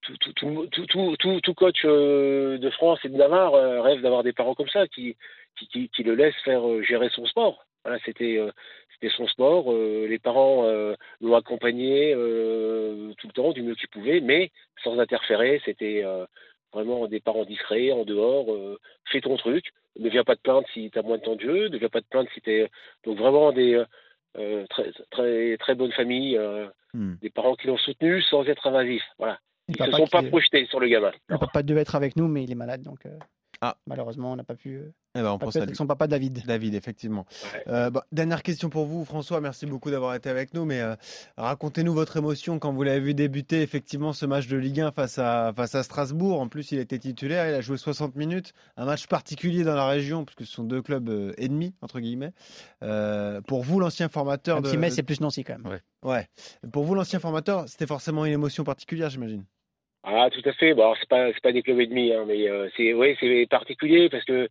tout, 0.02 1.54
coach 1.54 1.84
de 1.84 2.70
France 2.70 2.98
et 3.04 3.08
de 3.08 3.16
Navarre 3.16 3.52
rêve 3.82 4.02
d'avoir 4.02 4.22
des 4.22 4.32
parents 4.32 4.54
comme 4.54 4.68
ça 4.68 4.86
qui, 4.88 5.16
qui, 5.56 5.68
qui, 5.68 5.88
qui 5.88 6.02
le 6.02 6.14
laissent 6.14 6.42
faire 6.44 6.62
gérer 6.82 7.08
son 7.10 7.24
sport. 7.26 7.64
Voilà, 7.84 7.98
c'était 8.04 8.38
euh, 8.38 8.50
c'était 8.94 9.12
son 9.16 9.26
sport. 9.26 9.72
euh, 9.72 10.06
les 10.08 10.18
parents 10.18 10.64
euh, 10.66 10.94
l'ont 11.20 11.34
accompagné 11.34 12.12
tout 13.18 13.26
le 13.26 13.32
temps 13.32 13.52
du 13.52 13.62
mieux 13.62 13.74
qu'ils 13.74 13.88
pouvaient, 13.88 14.20
mais 14.20 14.50
sans 14.84 14.98
interférer. 14.98 15.60
C'était 15.64 16.04
vraiment 16.72 17.06
des 17.06 17.20
parents 17.20 17.44
discrets 17.44 17.92
en 17.92 18.04
dehors. 18.04 18.52
euh, 18.52 18.78
fais 19.10 19.20
ton 19.20 19.36
truc. 19.36 19.64
Ne 19.98 20.08
viens 20.08 20.24
pas 20.24 20.36
te 20.36 20.40
plaindre 20.42 20.66
si 20.72 20.90
tu 20.90 20.98
as 20.98 21.02
moins 21.02 21.18
de 21.18 21.22
temps 21.22 21.36
de 21.36 21.40
jeu. 21.42 21.68
Ne 21.68 21.76
viens 21.78 21.88
pas 21.90 22.00
te 22.00 22.06
plaindre 22.08 22.30
si 22.32 22.40
tu 22.40 22.66
donc 23.04 23.18
vraiment 23.18 23.52
des 23.52 23.82
euh, 24.38 24.66
très, 24.70 24.90
très, 25.10 25.56
très 25.58 25.74
bonne 25.74 25.92
famille, 25.92 26.36
euh, 26.38 26.66
Hmm. 26.94 27.14
des 27.22 27.30
parents 27.30 27.54
qui 27.56 27.68
l'ont 27.68 27.78
soutenu 27.78 28.20
sans 28.20 28.44
être 28.44 28.66
invasifs. 28.66 29.02
Voilà. 29.18 29.38
Ils 29.68 29.80
ne 29.80 29.86
se 29.86 29.90
sont 29.92 30.06
pas 30.08 30.20
est- 30.22 30.28
projetés 30.28 30.66
sur 30.66 30.78
le 30.78 30.88
gamin. 30.88 31.10
Le 31.28 31.38
papa 31.38 31.62
devait 31.62 31.80
être 31.80 31.94
avec 31.94 32.16
nous, 32.16 32.28
mais 32.28 32.44
il 32.44 32.52
est 32.52 32.54
malade, 32.54 32.82
donc 32.82 33.06
Ah. 33.64 33.76
malheureusement, 33.86 34.32
on 34.32 34.36
n'a 34.36 34.42
pas 34.42 34.56
pu, 34.56 34.74
euh, 34.74 34.92
Eh 35.14 35.20
ben, 35.22 35.30
on 35.30 35.38
pense 35.38 35.54
à 35.54 35.60
lui. 35.60 35.62
avec 35.64 35.76
son 35.76 35.86
papa 35.86 36.08
David. 36.08 36.44
David, 36.46 36.74
effectivement. 36.74 37.24
Ouais. 37.54 37.62
Euh, 37.68 37.90
bah, 37.90 38.04
dernière 38.10 38.42
question 38.42 38.70
pour 38.70 38.86
vous, 38.86 39.04
François. 39.04 39.40
Merci 39.40 39.66
beaucoup 39.66 39.90
d'avoir 39.92 40.14
été 40.16 40.28
avec 40.28 40.52
nous. 40.52 40.64
Mais 40.64 40.80
euh, 40.80 40.96
racontez-nous 41.36 41.94
votre 41.94 42.16
émotion 42.16 42.58
quand 42.58 42.72
vous 42.72 42.82
l'avez 42.82 42.98
vu 42.98 43.14
débuter 43.14 43.62
effectivement 43.62 44.12
ce 44.12 44.26
match 44.26 44.48
de 44.48 44.56
Ligue 44.56 44.80
1 44.80 44.90
face 44.90 45.18
à, 45.18 45.52
face 45.54 45.76
à 45.76 45.84
Strasbourg. 45.84 46.40
En 46.40 46.48
plus, 46.48 46.72
il 46.72 46.80
était 46.80 46.98
titulaire. 46.98 47.48
Il 47.48 47.54
a 47.54 47.60
joué 47.60 47.76
60 47.76 48.16
minutes. 48.16 48.52
Un 48.76 48.84
match 48.84 49.06
particulier 49.06 49.62
dans 49.62 49.76
la 49.76 49.86
région, 49.86 50.24
puisque 50.24 50.44
ce 50.44 50.52
sont 50.52 50.64
deux 50.64 50.82
clubs 50.82 51.08
euh, 51.08 51.32
ennemis, 51.38 51.74
entre 51.82 52.00
guillemets. 52.00 52.32
Euh, 52.82 53.40
pour 53.42 53.62
vous, 53.62 53.78
l'ancien 53.78 54.08
formateur 54.08 54.56
Même 54.56 54.64
de. 54.64 54.68
si 54.70 54.76
Metz, 54.76 54.94
c'est 54.94 55.04
plus 55.04 55.20
Nancy 55.20 55.44
quand 55.44 55.56
même. 55.58 55.78
Ouais. 56.02 56.28
Pour 56.72 56.82
vous, 56.82 56.96
l'ancien 56.96 57.20
formateur, 57.20 57.68
c'était 57.68 57.86
forcément 57.86 58.24
une 58.24 58.32
émotion 58.32 58.64
particulière, 58.64 59.08
j'imagine. 59.08 59.44
Ah, 60.04 60.28
tout 60.30 60.42
à 60.48 60.52
fait. 60.54 60.74
Bon, 60.74 60.94
c'est 60.98 61.08
pas, 61.08 61.32
c'est 61.32 61.40
pas 61.42 61.52
des 61.52 61.62
clubs 61.62 61.78
et 61.80 61.86
demi, 61.86 62.12
hein, 62.12 62.24
mais 62.26 62.48
euh, 62.48 62.68
c'est, 62.76 62.92
ouais, 62.92 63.16
c'est 63.20 63.46
particulier 63.48 64.08
parce 64.08 64.24
que 64.24 64.48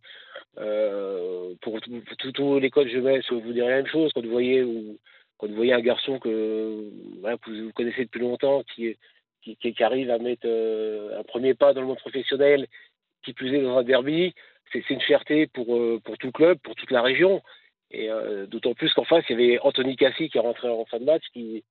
euh, 0.58 1.54
pour, 1.60 1.78
tous- 1.80 2.58
les 2.58 2.70
coachs 2.70 2.92
Metz, 2.94 3.30
vous 3.30 3.52
direz 3.52 3.68
la 3.68 3.76
même 3.76 3.86
chose 3.86 4.12
quand 4.14 4.22
vous 4.24 4.30
voyez 4.30 4.62
ou 4.62 4.98
quand 5.38 5.48
vous 5.48 5.54
voyez 5.54 5.74
un 5.74 5.80
garçon 5.80 6.18
que, 6.18 6.90
voilà, 7.20 7.36
que 7.36 7.50
vous 7.50 7.72
connaissez 7.72 8.04
depuis 8.04 8.20
longtemps 8.20 8.62
qui, 8.74 8.96
qui, 9.42 9.56
qui, 9.56 9.82
arrive 9.84 10.10
à 10.10 10.18
mettre 10.18 10.46
euh, 10.46 11.18
un 11.20 11.22
premier 11.24 11.54
pas 11.54 11.74
dans 11.74 11.82
le 11.82 11.86
monde 11.88 11.98
professionnel, 11.98 12.66
qui 13.22 13.34
plus 13.34 13.54
est 13.54 13.62
dans 13.62 13.76
un 13.78 13.82
derby, 13.82 14.34
c'est, 14.72 14.88
une 14.90 15.00
fierté 15.02 15.46
pour, 15.48 15.76
euh, 15.76 16.00
pour 16.04 16.16
tout 16.18 16.32
club, 16.32 16.58
pour 16.62 16.74
toute 16.76 16.90
la 16.90 17.02
région. 17.02 17.42
Et 17.90 18.10
euh, 18.10 18.46
d'autant 18.46 18.72
plus 18.74 18.92
qu'en 18.94 19.04
face, 19.04 19.24
il 19.28 19.32
y 19.38 19.44
avait 19.44 19.58
Anthony 19.60 19.96
Cassi 19.96 20.30
qui 20.30 20.38
est 20.38 20.40
rentré 20.40 20.68
en 20.68 20.86
fin 20.86 20.98
de 20.98 21.04
match, 21.04 21.24
qui, 21.34 21.62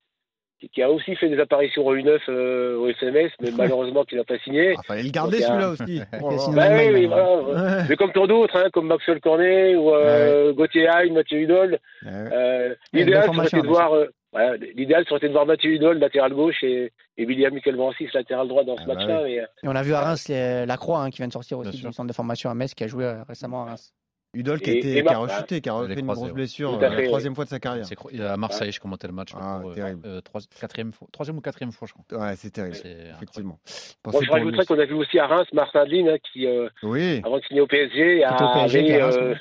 qui- 0.68 0.82
a 0.82 0.90
aussi 0.90 1.14
fait 1.16 1.28
des 1.28 1.38
apparitions 1.40 1.86
en 1.86 1.92
U9 1.94 2.18
euh, 2.28 2.76
au 2.76 2.88
SMS, 2.88 3.30
mais 3.40 3.50
malheureusement 3.56 4.04
qui 4.04 4.16
n'a 4.16 4.24
pas 4.24 4.38
signé. 4.38 4.74
Ah, 4.78 4.82
fallait 4.86 5.02
le 5.02 5.10
garder 5.10 5.40
celui-là 5.40 5.68
aussi. 5.70 6.02
Bah. 6.12 6.68
Ouais. 6.70 7.84
Mais 7.88 7.96
comme 7.96 8.12
tant 8.12 8.26
d'autres, 8.26 8.56
hein, 8.56 8.68
comme 8.72 8.86
Maxwell 8.86 9.20
Cornet 9.20 9.74
ou 9.76 9.90
euh, 9.94 10.52
Gauthier 10.52 10.86
Hain, 10.88 11.12
Mathieu 11.12 11.38
Hudol, 11.40 11.78
Ouais. 12.04 12.10
euh, 12.32 12.74
l'idéal 12.92 13.24
serait 13.34 13.62
de 13.62 13.66
voir, 13.66 13.94
euh, 13.94 14.06
voilà, 14.32 14.56
l'idéal 14.74 15.04
serait 15.08 15.28
de 15.28 15.32
voir 15.32 15.46
Mathieu 15.46 15.70
Hudol, 15.72 15.98
latéral 15.98 16.32
gauche, 16.32 16.62
et, 16.62 16.92
et 17.18 17.26
William 17.26 17.52
Michael 17.52 17.76
Brancis, 17.76 18.08
latéral 18.14 18.48
droit 18.48 18.64
dans 18.64 18.76
ce 18.76 18.82
Ah 18.84 18.86
bah 18.88 18.94
match-là. 18.94 19.20
mais, 19.24 19.40
euh, 19.40 19.44
Et 19.62 19.68
on 19.68 19.74
a 19.76 19.82
vu 19.82 19.92
à 19.94 20.00
Reims 20.00 20.28
les- 20.28 20.66
la 20.66 20.76
Croix 20.76 21.00
hein, 21.00 21.10
qui 21.10 21.18
vient 21.18 21.28
de 21.28 21.32
sortir 21.32 21.58
aussi 21.58 21.76
du 21.82 21.92
centre 21.92 22.04
de 22.08 22.12
formation 22.14 22.50
à 22.50 22.54
Metz 22.54 22.74
qui 22.74 22.84
a 22.84 22.86
joué 22.86 23.04
euh, 23.04 23.22
récemment 23.28 23.62
à 23.62 23.66
Reims. 23.70 23.92
Udol 24.34 24.60
qui, 24.60 24.70
Et- 24.70 24.74
a 24.74 24.76
été- 24.78 24.98
et 24.98 25.02
qui 25.04 25.08
a 25.12 25.18
rechuté, 25.18 25.60
qui 25.60 25.68
a 25.68 25.74
refait 25.74 25.92
une 26.00 26.06
grosse 26.06 26.32
blessure, 26.32 26.74
euh, 26.74 26.78
fait, 26.80 26.88
la 26.88 27.02
troisième 27.02 27.34
fois 27.34 27.44
de 27.44 27.50
sa 27.50 27.60
carrière. 27.60 27.86
À 28.20 28.36
Marseille, 28.36 28.72
je 28.72 28.80
commentais 28.80 29.06
le 29.06 29.12
match. 29.12 29.32
Ah, 29.36 29.58
pour, 29.60 29.74
terrible. 29.74 30.02
euh, 30.06 30.20
trois- 30.22 30.40
quatrième 30.58 30.92
fois, 30.92 31.06
troisième 31.12 31.36
ou 31.36 31.40
quatrième 31.40 31.72
fois, 31.72 31.86
je 31.86 31.92
crois. 31.92 32.18
Ouais, 32.18 32.34
c'est 32.36 32.50
terrible, 32.50 32.76
effectivement. 33.14 33.58
Moi, 34.06 34.22
je 34.24 34.30
rajouterais 34.30 34.64
qu'on 34.66 34.78
a 34.78 34.86
vu 34.86 34.94
aussi 34.94 35.18
à 35.18 35.26
Reims 35.26 35.46
Martin 35.52 35.80
Adeline, 35.80 36.08
hein, 36.08 36.16
qui, 36.32 36.46
euh, 36.46 36.68
Oui, 36.82 37.20
avant 37.24 37.38
de 37.38 37.44
signer 37.44 37.60
au 37.60 37.66
PSG, 37.66 38.18
était 38.18 38.26
au 38.42 38.52
PSG, 38.54 38.84
qui 38.84 38.92
avait, 38.92 39.34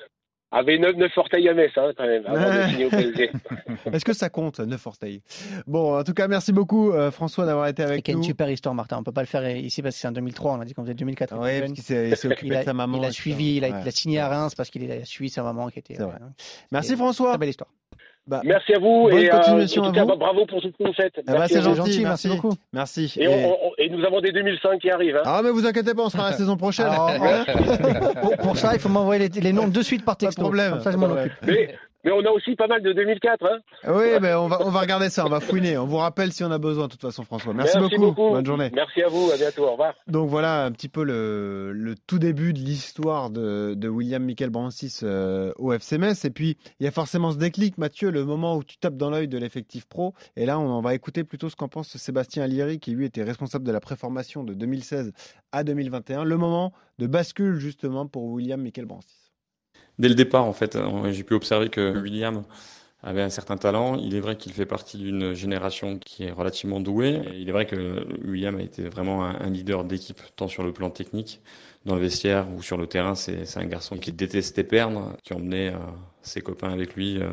avait 0.51 0.77
9, 0.77 0.95
9 0.97 1.11
orteils 1.17 1.47
à 1.49 1.53
Metz, 1.53 1.71
hein, 1.77 1.91
quand 1.97 2.05
même, 2.05 2.23
avant 2.25 2.53
de 2.65 2.69
signer 2.69 2.85
au 2.85 2.89
PSG. 2.89 3.31
est-ce 3.93 4.05
que 4.05 4.13
ça 4.13 4.29
compte, 4.29 4.59
neuf 4.59 4.85
orteils? 4.85 5.21
Bon, 5.65 5.97
en 5.97 6.03
tout 6.03 6.13
cas, 6.13 6.27
merci 6.27 6.51
beaucoup, 6.51 6.91
euh, 6.91 7.09
François, 7.11 7.45
d'avoir 7.45 7.67
été 7.67 7.83
avec 7.83 8.07
nous. 8.09 8.17
une 8.17 8.23
super 8.23 8.49
histoire, 8.49 8.75
Martin. 8.75 8.97
On 8.99 9.03
peut 9.03 9.11
pas 9.11 9.21
le 9.21 9.27
faire 9.27 9.49
ici 9.55 9.81
parce 9.81 9.95
que 9.95 10.01
c'est 10.01 10.07
en 10.07 10.11
2003. 10.11 10.53
On 10.53 10.59
a 10.61 10.65
dit 10.65 10.73
qu'on 10.73 10.83
faisait 10.83 10.93
2004. 10.93 11.35
Oui, 11.39 11.59
parce 11.61 11.71
qu'il 11.73 11.83
s'est 11.83 12.09
il 12.09 12.17
s'est 12.17 12.27
occupé 12.27 12.47
il 12.47 12.53
a, 12.55 12.59
de 12.59 12.65
sa 12.65 12.73
maman. 12.73 12.97
il 12.97 13.05
a 13.05 13.11
suivi, 13.11 13.55
il 13.57 13.65
a, 13.65 13.69
Ouais. 13.69 13.79
il 13.83 13.87
a 13.87 13.91
signé 13.91 14.19
à 14.19 14.27
Reims 14.27 14.53
parce 14.55 14.69
qu'il 14.69 14.91
a 14.91 15.05
suivi 15.05 15.29
sa 15.29 15.43
maman 15.43 15.69
qui 15.69 15.79
était. 15.79 15.95
C'est 15.95 16.03
vrai. 16.03 16.15
euh, 16.21 16.25
Merci 16.71 16.95
François. 16.95 17.29
Très 17.29 17.37
belle 17.37 17.49
histoire. 17.49 17.69
Bah, 18.31 18.39
Merci 18.45 18.73
à 18.73 18.79
vous, 18.79 19.09
Bonne 19.09 19.19
et 19.19 19.29
euh, 19.29 19.37
continuation 19.37 19.81
en 19.83 19.85
tout 19.87 19.91
cas, 19.91 20.01
vous. 20.03 20.07
bah, 20.07 20.15
bravo 20.17 20.45
pour 20.45 20.61
tout 20.61 20.69
ce 20.69 20.83
que 20.83 20.87
vous 20.87 20.93
faites. 20.93 21.13
bah, 21.27 21.47
c'est 21.49 21.61
gentil, 21.61 21.81
merci 21.81 21.99
merci. 22.05 22.29
beaucoup. 22.29 22.53
Merci. 22.71 23.13
Et, 23.17 23.23
Et- 23.23 23.27
on- 23.27 23.51
on- 23.67 23.71
et 23.77 23.89
nous 23.89 24.03
avons 24.05 24.21
des 24.21 24.31
2005 24.31 24.79
qui 24.79 24.89
arrivent. 24.89 25.17
Hein. 25.17 25.23
Ah, 25.25 25.41
mais 25.43 25.49
vous 25.49 25.65
inquiétez 25.65 25.93
pas, 25.93 26.03
on 26.03 26.09
sera 26.09 26.29
la 26.31 26.37
saison 26.37 26.55
prochaine. 26.55 26.85
Alors, 26.87 27.11
pour, 28.21 28.37
pour 28.37 28.57
ça, 28.57 28.73
il 28.73 28.79
faut 28.79 28.87
m'envoyer 28.89 29.27
les, 29.29 29.41
les 29.41 29.51
noms 29.53 29.67
de 29.67 29.81
suite 29.81 30.05
par 30.05 30.15
Pas 30.15 30.21
de 30.21 30.25
texto. 30.27 30.41
problème. 30.43 30.71
Comme 30.71 30.81
ça, 30.81 30.91
je 30.91 30.97
m'en 30.97 31.07
occupe. 31.07 31.33
Mais 31.45 31.75
Mais 32.03 32.11
on 32.11 32.25
a 32.25 32.31
aussi 32.31 32.55
pas 32.55 32.67
mal 32.67 32.81
de 32.81 32.93
2004. 32.93 33.45
Hein. 33.45 33.59
Oui, 33.87 34.19
ben 34.19 34.37
on, 34.37 34.47
va, 34.47 34.65
on 34.65 34.71
va 34.71 34.79
regarder 34.79 35.09
ça, 35.09 35.25
on 35.25 35.29
va 35.29 35.39
fouiner. 35.39 35.77
On 35.77 35.85
vous 35.85 35.97
rappelle 35.97 36.31
si 36.31 36.43
on 36.43 36.51
a 36.51 36.57
besoin, 36.57 36.87
de 36.87 36.91
toute 36.91 37.01
façon, 37.01 37.23
François. 37.23 37.53
Merci, 37.53 37.77
beaucoup. 37.97 38.29
Bonne 38.31 38.45
journée. 38.45 38.71
Merci 38.73 39.03
à 39.03 39.07
vous. 39.07 39.29
À 39.31 39.37
bientôt. 39.37 39.65
Au 39.65 39.71
revoir. 39.71 39.93
Donc 40.07 40.29
voilà 40.29 40.65
un 40.65 40.71
petit 40.71 40.89
peu 40.89 41.03
le, 41.03 41.71
le 41.73 41.95
tout 41.95 42.17
début 42.17 42.53
de 42.53 42.59
l'histoire 42.59 43.29
de, 43.29 43.75
de, 43.75 43.87
William 43.87 44.23
Michael 44.23 44.49
Brancis 44.49 44.99
euh, 45.03 45.53
au 45.57 45.73
FC 45.73 45.97
Metz. 45.97 46.25
Et 46.25 46.31
puis, 46.31 46.57
il 46.79 46.85
y 46.85 46.87
a 46.87 46.91
forcément 46.91 47.31
ce 47.31 47.37
déclic, 47.37 47.77
Mathieu, 47.77 48.09
le 48.09 48.25
moment 48.25 48.55
où 48.55 48.63
tu 48.63 48.77
tapes 48.77 48.97
dans 48.97 49.09
l'œil 49.09 49.27
de 49.27 49.37
l'effectif 49.37 49.85
pro. 49.85 50.13
Et 50.35 50.45
là, 50.45 50.59
on 50.59 50.81
va 50.81 50.95
écouter 50.95 51.23
plutôt 51.23 51.49
ce 51.49 51.55
qu'en 51.55 51.67
pense 51.67 51.95
Sébastien 51.97 52.43
Alieri, 52.43 52.79
qui 52.79 52.91
lui 52.91 53.05
était 53.05 53.23
responsable 53.23 53.65
de 53.65 53.71
la 53.71 53.79
préformation 53.79 54.43
de 54.43 54.53
2016 54.53 55.13
à 55.51 55.63
2021. 55.63 56.23
Le 56.23 56.37
moment 56.37 56.73
de 56.97 57.05
bascule, 57.05 57.59
justement, 57.59 58.07
pour 58.07 58.23
William 58.25 58.61
Michael 58.61 58.85
Brancis 58.85 59.20
dès 59.99 60.09
le 60.09 60.15
départ, 60.15 60.45
en 60.45 60.53
fait, 60.53 60.77
j'ai 61.11 61.23
pu 61.23 61.33
observer 61.33 61.69
que 61.69 61.97
William 61.99 62.43
avait 63.03 63.21
un 63.21 63.29
certain 63.29 63.57
talent. 63.57 63.97
Il 63.97 64.15
est 64.15 64.19
vrai 64.19 64.37
qu'il 64.37 64.53
fait 64.53 64.65
partie 64.65 64.97
d'une 64.97 65.33
génération 65.33 65.97
qui 65.97 66.23
est 66.23 66.31
relativement 66.31 66.79
douée. 66.79 67.21
il 67.33 67.49
est 67.49 67.51
vrai 67.51 67.65
que 67.65 68.05
William 68.25 68.57
a 68.57 68.61
été 68.61 68.83
vraiment 68.89 69.23
un, 69.25 69.49
leader 69.49 69.83
d'équipe, 69.83 70.21
tant 70.35 70.47
sur 70.47 70.63
le 70.63 70.73
plan 70.73 70.89
technique, 70.89 71.41
dans 71.85 71.95
le 71.95 72.01
vestiaire 72.01 72.47
ou 72.55 72.61
sur 72.61 72.77
le 72.77 72.87
terrain. 72.87 73.15
C'est 73.15 73.57
un 73.57 73.65
garçon 73.65 73.97
qui 73.97 74.11
détestait 74.11 74.63
perdre, 74.63 75.15
qui 75.23 75.33
emmenait 75.33 75.69
euh, 75.73 75.77
ses 76.21 76.41
copains 76.41 76.71
avec 76.71 76.95
lui 76.95 77.19
euh, 77.19 77.29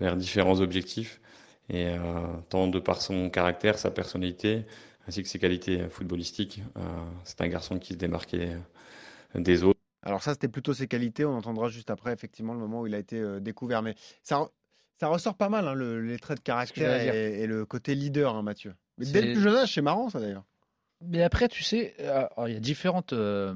vers 0.00 0.16
différents 0.16 0.60
objectifs. 0.60 1.20
Et 1.68 1.88
euh, 1.88 1.98
tant 2.48 2.68
de 2.68 2.78
par 2.78 3.02
son 3.02 3.28
caractère, 3.30 3.78
sa 3.78 3.90
personnalité, 3.90 4.64
ainsi 5.08 5.22
que 5.22 5.28
ses 5.28 5.38
qualités 5.38 5.88
footballistiques, 5.90 6.62
c'est 7.24 7.40
un 7.40 7.48
garçon 7.48 7.78
qui 7.78 7.92
se 7.94 7.98
démarquait 7.98 8.56
des 9.36 9.62
autres. 9.62 9.75
Alors 10.06 10.22
ça, 10.22 10.34
c'était 10.34 10.46
plutôt 10.46 10.72
ses 10.72 10.86
qualités. 10.86 11.24
On 11.24 11.36
entendra 11.36 11.68
juste 11.68 11.90
après, 11.90 12.12
effectivement, 12.12 12.54
le 12.54 12.60
moment 12.60 12.82
où 12.82 12.86
il 12.86 12.94
a 12.94 12.98
été 12.98 13.18
euh, 13.18 13.40
découvert. 13.40 13.82
Mais 13.82 13.96
ça, 14.22 14.48
ça 15.00 15.08
ressort 15.08 15.34
pas 15.34 15.48
mal, 15.48 15.66
hein, 15.66 15.74
les 15.74 16.16
traits 16.20 16.38
de 16.38 16.42
caractère 16.44 17.12
et, 17.12 17.44
le 17.48 17.66
côté 17.66 17.96
leader, 17.96 18.36
hein, 18.36 18.42
Mathieu. 18.42 18.74
Mais 18.98 19.06
dès 19.06 19.20
le 19.20 19.32
plus 19.32 19.42
jeune 19.42 19.56
âge, 19.56 19.74
c'est 19.74 19.82
marrant, 19.82 20.08
ça, 20.08 20.20
d'ailleurs. 20.20 20.44
Mais 21.04 21.24
après, 21.24 21.48
tu 21.48 21.64
sais, 21.64 21.94
euh, 21.98 22.24
il 22.46 22.54
y 22.54 22.56
a 22.56 22.60
différentes, 22.60 23.14
euh, 23.14 23.52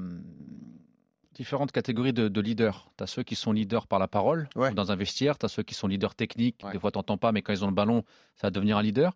différentes 1.33 1.71
catégories 1.71 2.11
de, 2.11 2.41
leaders. 2.41 2.91
Tu 2.97 3.03
as 3.05 3.07
ceux 3.07 3.23
qui 3.23 3.35
sont 3.35 3.53
leaders 3.53 3.87
par 3.87 3.97
la 3.97 4.09
parole, 4.09 4.49
dans 4.75 4.91
un 4.91 4.95
vestiaire. 4.97 5.37
Tu 5.37 5.45
as 5.45 5.49
ceux 5.49 5.63
qui 5.63 5.73
sont 5.73 5.87
leaders 5.87 6.15
techniques. 6.15 6.65
Des 6.73 6.79
fois, 6.79 6.91
tu 6.91 6.99
n'entends 6.99 7.17
pas, 7.17 7.31
mais 7.31 7.41
quand 7.41 7.53
ils 7.53 7.63
ont 7.63 7.69
le 7.69 7.73
ballon, 7.73 8.03
ça 8.35 8.47
va 8.47 8.51
devenir 8.51 8.77
un 8.77 8.83
leader. 8.83 9.15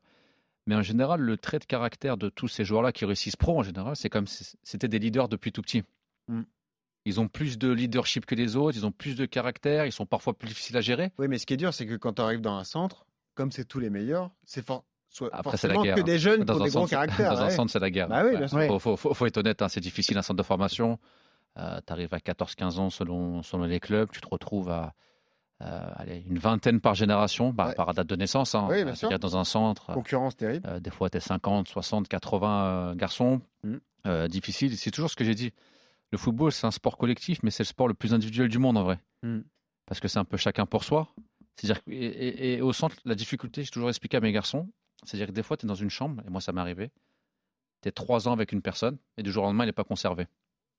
Mais 0.68 0.76
en 0.76 0.82
général, 0.82 1.20
le 1.20 1.38
trait 1.38 1.60
de 1.60 1.66
caractère 1.66 2.16
de 2.16 2.30
tous 2.30 2.48
ces 2.48 2.64
joueurs-là 2.64 2.94
qui 2.94 3.04
réussissent 3.04 3.36
pro, 3.36 3.60
en 3.60 3.64
général, 3.64 3.98
c'est 3.98 4.10
comme 4.10 4.26
si 4.26 4.58
c'était 4.64 4.88
des 4.88 5.00
leaders 5.00 5.28
depuis 5.28 5.52
tout 5.52 5.62
petit. 5.62 5.84
Mm. 6.28 6.42
Ils 7.06 7.20
ont 7.20 7.28
plus 7.28 7.58
de 7.60 7.72
leadership 7.72 8.26
que 8.26 8.34
les 8.34 8.56
autres, 8.56 8.78
ils 8.78 8.86
ont 8.86 8.92
plus 8.92 9.16
de 9.16 9.26
caractère, 9.26 9.86
ils 9.86 9.92
sont 9.92 10.08
parfois 10.08 10.34
plus 10.34 10.48
difficiles 10.48 10.76
à 10.76 10.82
gérer. 10.82 11.12
Oui, 11.20 11.28
mais 11.28 11.38
ce 11.38 11.46
qui 11.46 11.54
est 11.54 11.58
dur, 11.58 11.74
c'est 11.74 11.86
que 11.86 11.96
quand 11.96 12.14
tu 12.14 12.22
arrives 12.22 12.42
dans 12.42 12.56
un 12.56 12.64
centre, 12.64 13.06
comme 13.36 13.52
c'est 13.52 13.66
tous 13.66 13.80
les 13.80 13.92
meilleurs, 13.92 14.32
c'est 14.46 14.66
fort. 14.66 14.86
Après, 15.32 15.56
c'est 15.56 15.68
la 15.68 15.78
guerre. 15.78 15.96
que 15.96 16.02
des 16.02 16.20
jeunes 16.20 16.44
dans 16.44 16.60
des 16.60 16.70
grands 16.70 16.88
caractères. 16.88 17.34
Dans 17.34 17.42
un 17.42 17.50
centre, 17.50 17.72
c'est 17.72 17.80
la 17.80 17.90
guerre. 17.90 18.10
Bah 18.10 18.24
oui, 18.26 18.36
Il 18.38 18.80
faut, 18.80 19.26
être 19.26 19.38
honnête, 19.38 19.62
hein, 19.62 19.70
c'est 19.70 19.80
difficile 19.80 20.18
un 20.18 20.22
centre 20.22 20.38
de 20.38 20.44
formation. 20.44 21.00
Euh, 21.58 21.80
tu 21.86 21.94
arrives 21.94 22.14
à 22.14 22.18
14-15 22.18 22.80
ans 22.80 22.90
selon, 22.90 23.42
selon 23.42 23.64
les 23.64 23.80
clubs, 23.80 24.10
tu 24.12 24.20
te 24.20 24.28
retrouves 24.30 24.70
à 24.70 24.94
euh, 25.62 25.90
allez, 25.96 26.22
une 26.28 26.38
vingtaine 26.38 26.82
par 26.82 26.96
génération, 26.96 27.54
bah, 27.54 27.74
par 27.78 27.94
date 27.94 28.08
de 28.08 28.16
naissance. 28.18 28.56
Hein. 28.56 28.68
Oui, 28.70 28.84
bien 28.84 28.96
sûr. 28.96 29.18
Dans 29.18 29.38
un 29.38 29.46
centre. 29.46 29.94
Concurrence 29.94 30.36
terrible. 30.36 30.68
Euh, 30.68 30.80
des 30.82 30.90
fois, 30.90 31.10
tu 31.10 31.18
es 31.18 31.22
50, 31.22 31.70
60, 31.70 32.10
80 32.10 32.96
garçons. 32.98 33.40
Mm. 33.64 34.28
difficile. 34.28 34.78
C'est 34.78 34.92
toujours 34.92 35.10
ce 35.10 35.16
que 35.16 35.24
j'ai 35.24 35.36
dit 35.36 35.54
le 36.16 36.18
football, 36.18 36.54
c'est 36.54 36.66
un 36.66 36.72
sport 36.72 36.98
collectif, 36.98 37.44
mais 37.44 37.52
c'est 37.52 37.64
le 37.64 37.68
sport 37.68 37.90
le 37.90 37.94
plus 37.94 38.14
individuel 38.14 38.48
du 38.48 38.58
monde 38.58 38.78
en 38.78 38.84
vrai. 38.84 39.00
Hmm. 39.22 39.42
Parce 39.86 40.00
que 40.00 40.08
c'est 40.08 40.18
un 40.18 40.24
peu 40.24 40.38
chacun 40.38 40.66
pour 40.66 40.86
soi. 40.86 41.14
C'est-à-dire 41.58 41.82
et, 41.88 42.62
au 42.62 42.72
centre, 42.72 42.96
la 43.04 43.16
difficulté, 43.16 43.64
j'ai 43.64 43.70
toujours 43.70 43.90
expliqué 43.90 44.16
à 44.16 44.22
mes 44.22 44.32
garçons, 44.32 44.70
c'est-à-dire 45.04 45.28
que 45.28 45.34
des 45.34 45.44
fois, 45.44 45.58
tu 45.58 45.66
es 45.66 45.68
dans 45.68 45.76
une 45.76 45.90
chambre, 45.90 46.24
et 46.26 46.30
moi, 46.30 46.40
ça 46.40 46.54
m'est 46.54 46.62
arrivé. 46.62 46.90
Tu 47.82 47.90
es 47.90 47.92
trois 47.92 48.30
ans 48.30 48.32
avec 48.32 48.54
une 48.54 48.62
personne, 48.62 48.98
et 49.18 49.24
du 49.24 49.32
jour 49.32 49.44
au 49.44 49.48
lendemain, 49.48 49.66
il 49.66 49.68
n'est 49.68 49.74
pas 49.74 49.84
conservé. 49.84 50.28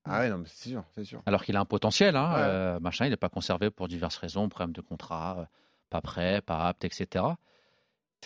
Ah 0.06 0.20
ouais, 0.20 0.30
non, 0.30 0.38
mais 0.38 0.48
c'est 0.48 0.70
sûr, 0.70 0.84
c'est 0.94 1.04
sûr. 1.04 1.22
Alors 1.26 1.44
qu'il 1.44 1.56
a 1.56 1.60
un 1.60 1.66
potentiel, 1.66 2.16
hein, 2.16 2.34
euh, 2.38 2.80
machin, 2.80 3.04
il 3.04 3.10
n'est 3.10 3.16
pas 3.16 3.28
conservé 3.28 3.70
pour 3.70 3.88
diverses 3.88 4.16
raisons, 4.16 4.48
problème 4.48 4.72
de 4.72 4.80
contrat, 4.80 5.40
euh, 5.40 5.44
pas 5.90 6.00
prêt, 6.00 6.40
pas 6.40 6.66
apte, 6.66 6.84
etc. 6.84 7.24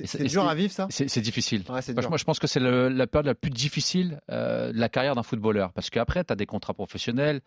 C'est 0.04 0.24
dur 0.24 0.46
à 0.46 0.54
vivre 0.54 0.72
ça? 0.72 0.86
C'est 0.90 1.20
difficile. 1.20 1.64
moi, 1.68 1.80
je 1.80 2.24
pense 2.24 2.38
que 2.38 2.46
c'est 2.46 2.60
la 2.60 3.06
période 3.06 3.26
la 3.26 3.34
plus 3.34 3.50
difficile 3.50 4.20
euh, 4.30 4.72
de 4.72 4.78
la 4.78 4.88
carrière 4.88 5.14
d'un 5.14 5.22
footballeur. 5.22 5.72
Parce 5.72 5.90
qu'après, 5.90 6.24
tu 6.24 6.32
as 6.32 6.36
des 6.36 6.46
contrats 6.46 6.74
professionnels, 6.74 7.40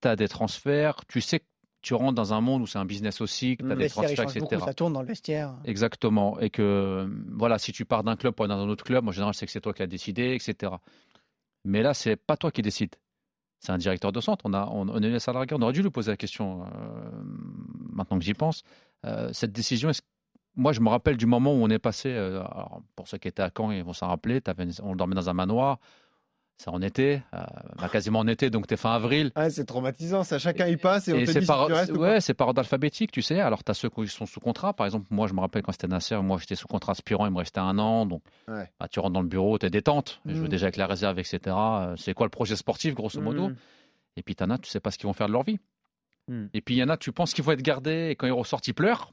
tu 0.00 0.08
as 0.08 0.16
des 0.16 0.28
transferts, 0.28 1.04
tu 1.06 1.20
sais 1.20 1.40
que 1.40 1.44
tu 1.82 1.94
rentres 1.94 2.14
dans 2.14 2.32
un 2.32 2.40
monde 2.40 2.62
où 2.62 2.66
c'est 2.66 2.78
un 2.78 2.84
business 2.84 3.20
aussi, 3.20 3.56
que 3.56 3.64
tu 3.64 3.72
as 3.72 3.74
des 3.74 3.88
transferts, 3.88 4.36
etc. 4.36 4.62
ça 4.64 4.72
tourne 4.72 4.92
dans 4.92 5.02
le 5.02 5.08
vestiaire. 5.08 5.54
Exactement. 5.64 6.38
Et 6.38 6.48
que, 6.48 7.10
voilà, 7.32 7.58
si 7.58 7.72
tu 7.72 7.84
pars 7.84 8.04
d'un 8.04 8.16
club 8.16 8.34
pour 8.34 8.44
aller 8.44 8.54
dans 8.54 8.60
un 8.60 8.68
autre 8.68 8.84
club, 8.84 9.06
en 9.08 9.12
général, 9.12 9.34
c'est 9.34 9.46
que 9.46 9.52
c'est 9.52 9.60
toi 9.60 9.74
qui 9.74 9.82
as 9.82 9.88
décidé, 9.88 10.34
etc. 10.34 10.72
Mais 11.64 11.82
là, 11.82 11.94
c'est 11.94 12.16
pas 12.16 12.36
toi 12.36 12.50
qui 12.50 12.62
décides. 12.62 12.94
C'est 13.58 13.70
un 13.70 13.78
directeur 13.78 14.10
de 14.10 14.20
centre. 14.20 14.44
On, 14.44 14.54
a, 14.54 14.66
on, 14.66 14.88
on 14.88 15.02
est 15.02 15.18
salariés. 15.20 15.48
On 15.52 15.62
aurait 15.62 15.72
dû 15.72 15.82
lui 15.82 15.90
poser 15.90 16.10
la 16.10 16.16
question, 16.16 16.64
euh, 16.64 16.66
maintenant 17.92 18.18
que 18.18 18.24
j'y 18.24 18.34
pense. 18.34 18.64
Euh, 19.04 19.30
cette 19.32 19.52
décision, 19.52 19.90
est-ce 19.90 20.02
moi, 20.56 20.72
je 20.72 20.80
me 20.80 20.88
rappelle 20.88 21.16
du 21.16 21.26
moment 21.26 21.52
où 21.52 21.62
on 21.62 21.70
est 21.70 21.78
passé, 21.78 22.10
euh, 22.10 22.42
pour 22.96 23.08
ceux 23.08 23.18
qui 23.18 23.28
étaient 23.28 23.42
à 23.42 23.50
Caen, 23.56 23.70
ils 23.70 23.84
vont 23.84 23.92
s'en 23.92 24.08
rappeler, 24.08 24.40
on 24.82 24.96
dormait 24.96 25.14
dans 25.14 25.30
un 25.30 25.34
manoir, 25.34 25.78
c'est 26.58 26.70
en 26.70 26.80
été, 26.80 27.22
euh, 27.34 27.38
bah, 27.78 27.88
quasiment 27.88 28.20
en 28.20 28.26
été, 28.26 28.50
donc 28.50 28.70
es 28.70 28.76
fin 28.76 28.92
avril. 28.92 29.32
Ah, 29.34 29.50
c'est 29.50 29.64
traumatisant, 29.64 30.22
ça, 30.22 30.38
chacun 30.38 30.68
y 30.68 30.76
passe 30.76 31.08
et, 31.08 31.12
on 31.12 31.24
te 31.24 31.38
dit 31.38 31.46
par, 31.46 31.62
si 31.62 31.66
tu 31.66 31.72
restes 31.72 31.92
Ouais, 31.92 32.20
c'est 32.20 32.34
par 32.34 32.48
ordre 32.48 32.60
alphabétique, 32.60 33.10
tu 33.10 33.22
sais. 33.22 33.40
Alors, 33.40 33.64
tu 33.64 33.70
as 33.70 33.74
ceux 33.74 33.88
qui 33.88 34.06
sont 34.06 34.26
sous 34.26 34.38
contrat. 34.38 34.72
Par 34.72 34.86
exemple, 34.86 35.06
moi, 35.10 35.26
je 35.26 35.34
me 35.34 35.40
rappelle 35.40 35.62
quand 35.62 35.72
c'était 35.72 35.88
Nasser, 35.88 36.16
moi, 36.22 36.38
j'étais 36.38 36.54
sous 36.54 36.68
contrat 36.68 36.92
aspirant, 36.92 37.26
il 37.26 37.32
me 37.32 37.38
restait 37.38 37.60
un 37.60 37.78
an. 37.78 38.06
Donc, 38.06 38.22
bah, 38.46 38.66
tu 38.90 39.00
rentres 39.00 39.14
dans 39.14 39.22
le 39.22 39.28
bureau, 39.28 39.58
tu 39.58 39.66
es 39.66 39.70
détente. 39.70 40.20
Je 40.26 40.34
joue 40.34 40.44
mmh. 40.44 40.48
déjà 40.48 40.66
avec 40.66 40.76
la 40.76 40.86
réserve, 40.86 41.18
etc. 41.18 41.40
Euh, 41.46 41.96
c'est 41.96 42.14
quoi 42.14 42.26
le 42.26 42.30
projet 42.30 42.54
sportif, 42.54 42.94
grosso 42.94 43.20
modo? 43.20 43.48
Mmh. 43.48 43.56
Et 44.16 44.22
puis, 44.22 44.36
tu 44.36 44.44
en 44.44 44.50
as, 44.50 44.58
tu 44.58 44.70
sais 44.70 44.80
pas 44.80 44.90
ce 44.92 44.98
qu'ils 44.98 45.06
vont 45.08 45.14
faire 45.14 45.26
de 45.26 45.32
leur 45.32 45.42
vie. 45.42 45.58
Mmh. 46.28 46.44
Et 46.54 46.60
puis, 46.60 46.76
il 46.76 46.78
y 46.78 46.84
en 46.84 46.88
a, 46.90 46.96
tu 46.96 47.10
penses 47.10 47.34
qu'ils 47.34 47.44
vont 47.44 47.52
être 47.52 47.62
gardés 47.62 48.10
et 48.10 48.16
quand 48.16 48.28
ils 48.28 48.32
ressortent, 48.32 48.68
ils 48.68 48.74
pleurent 48.74 49.12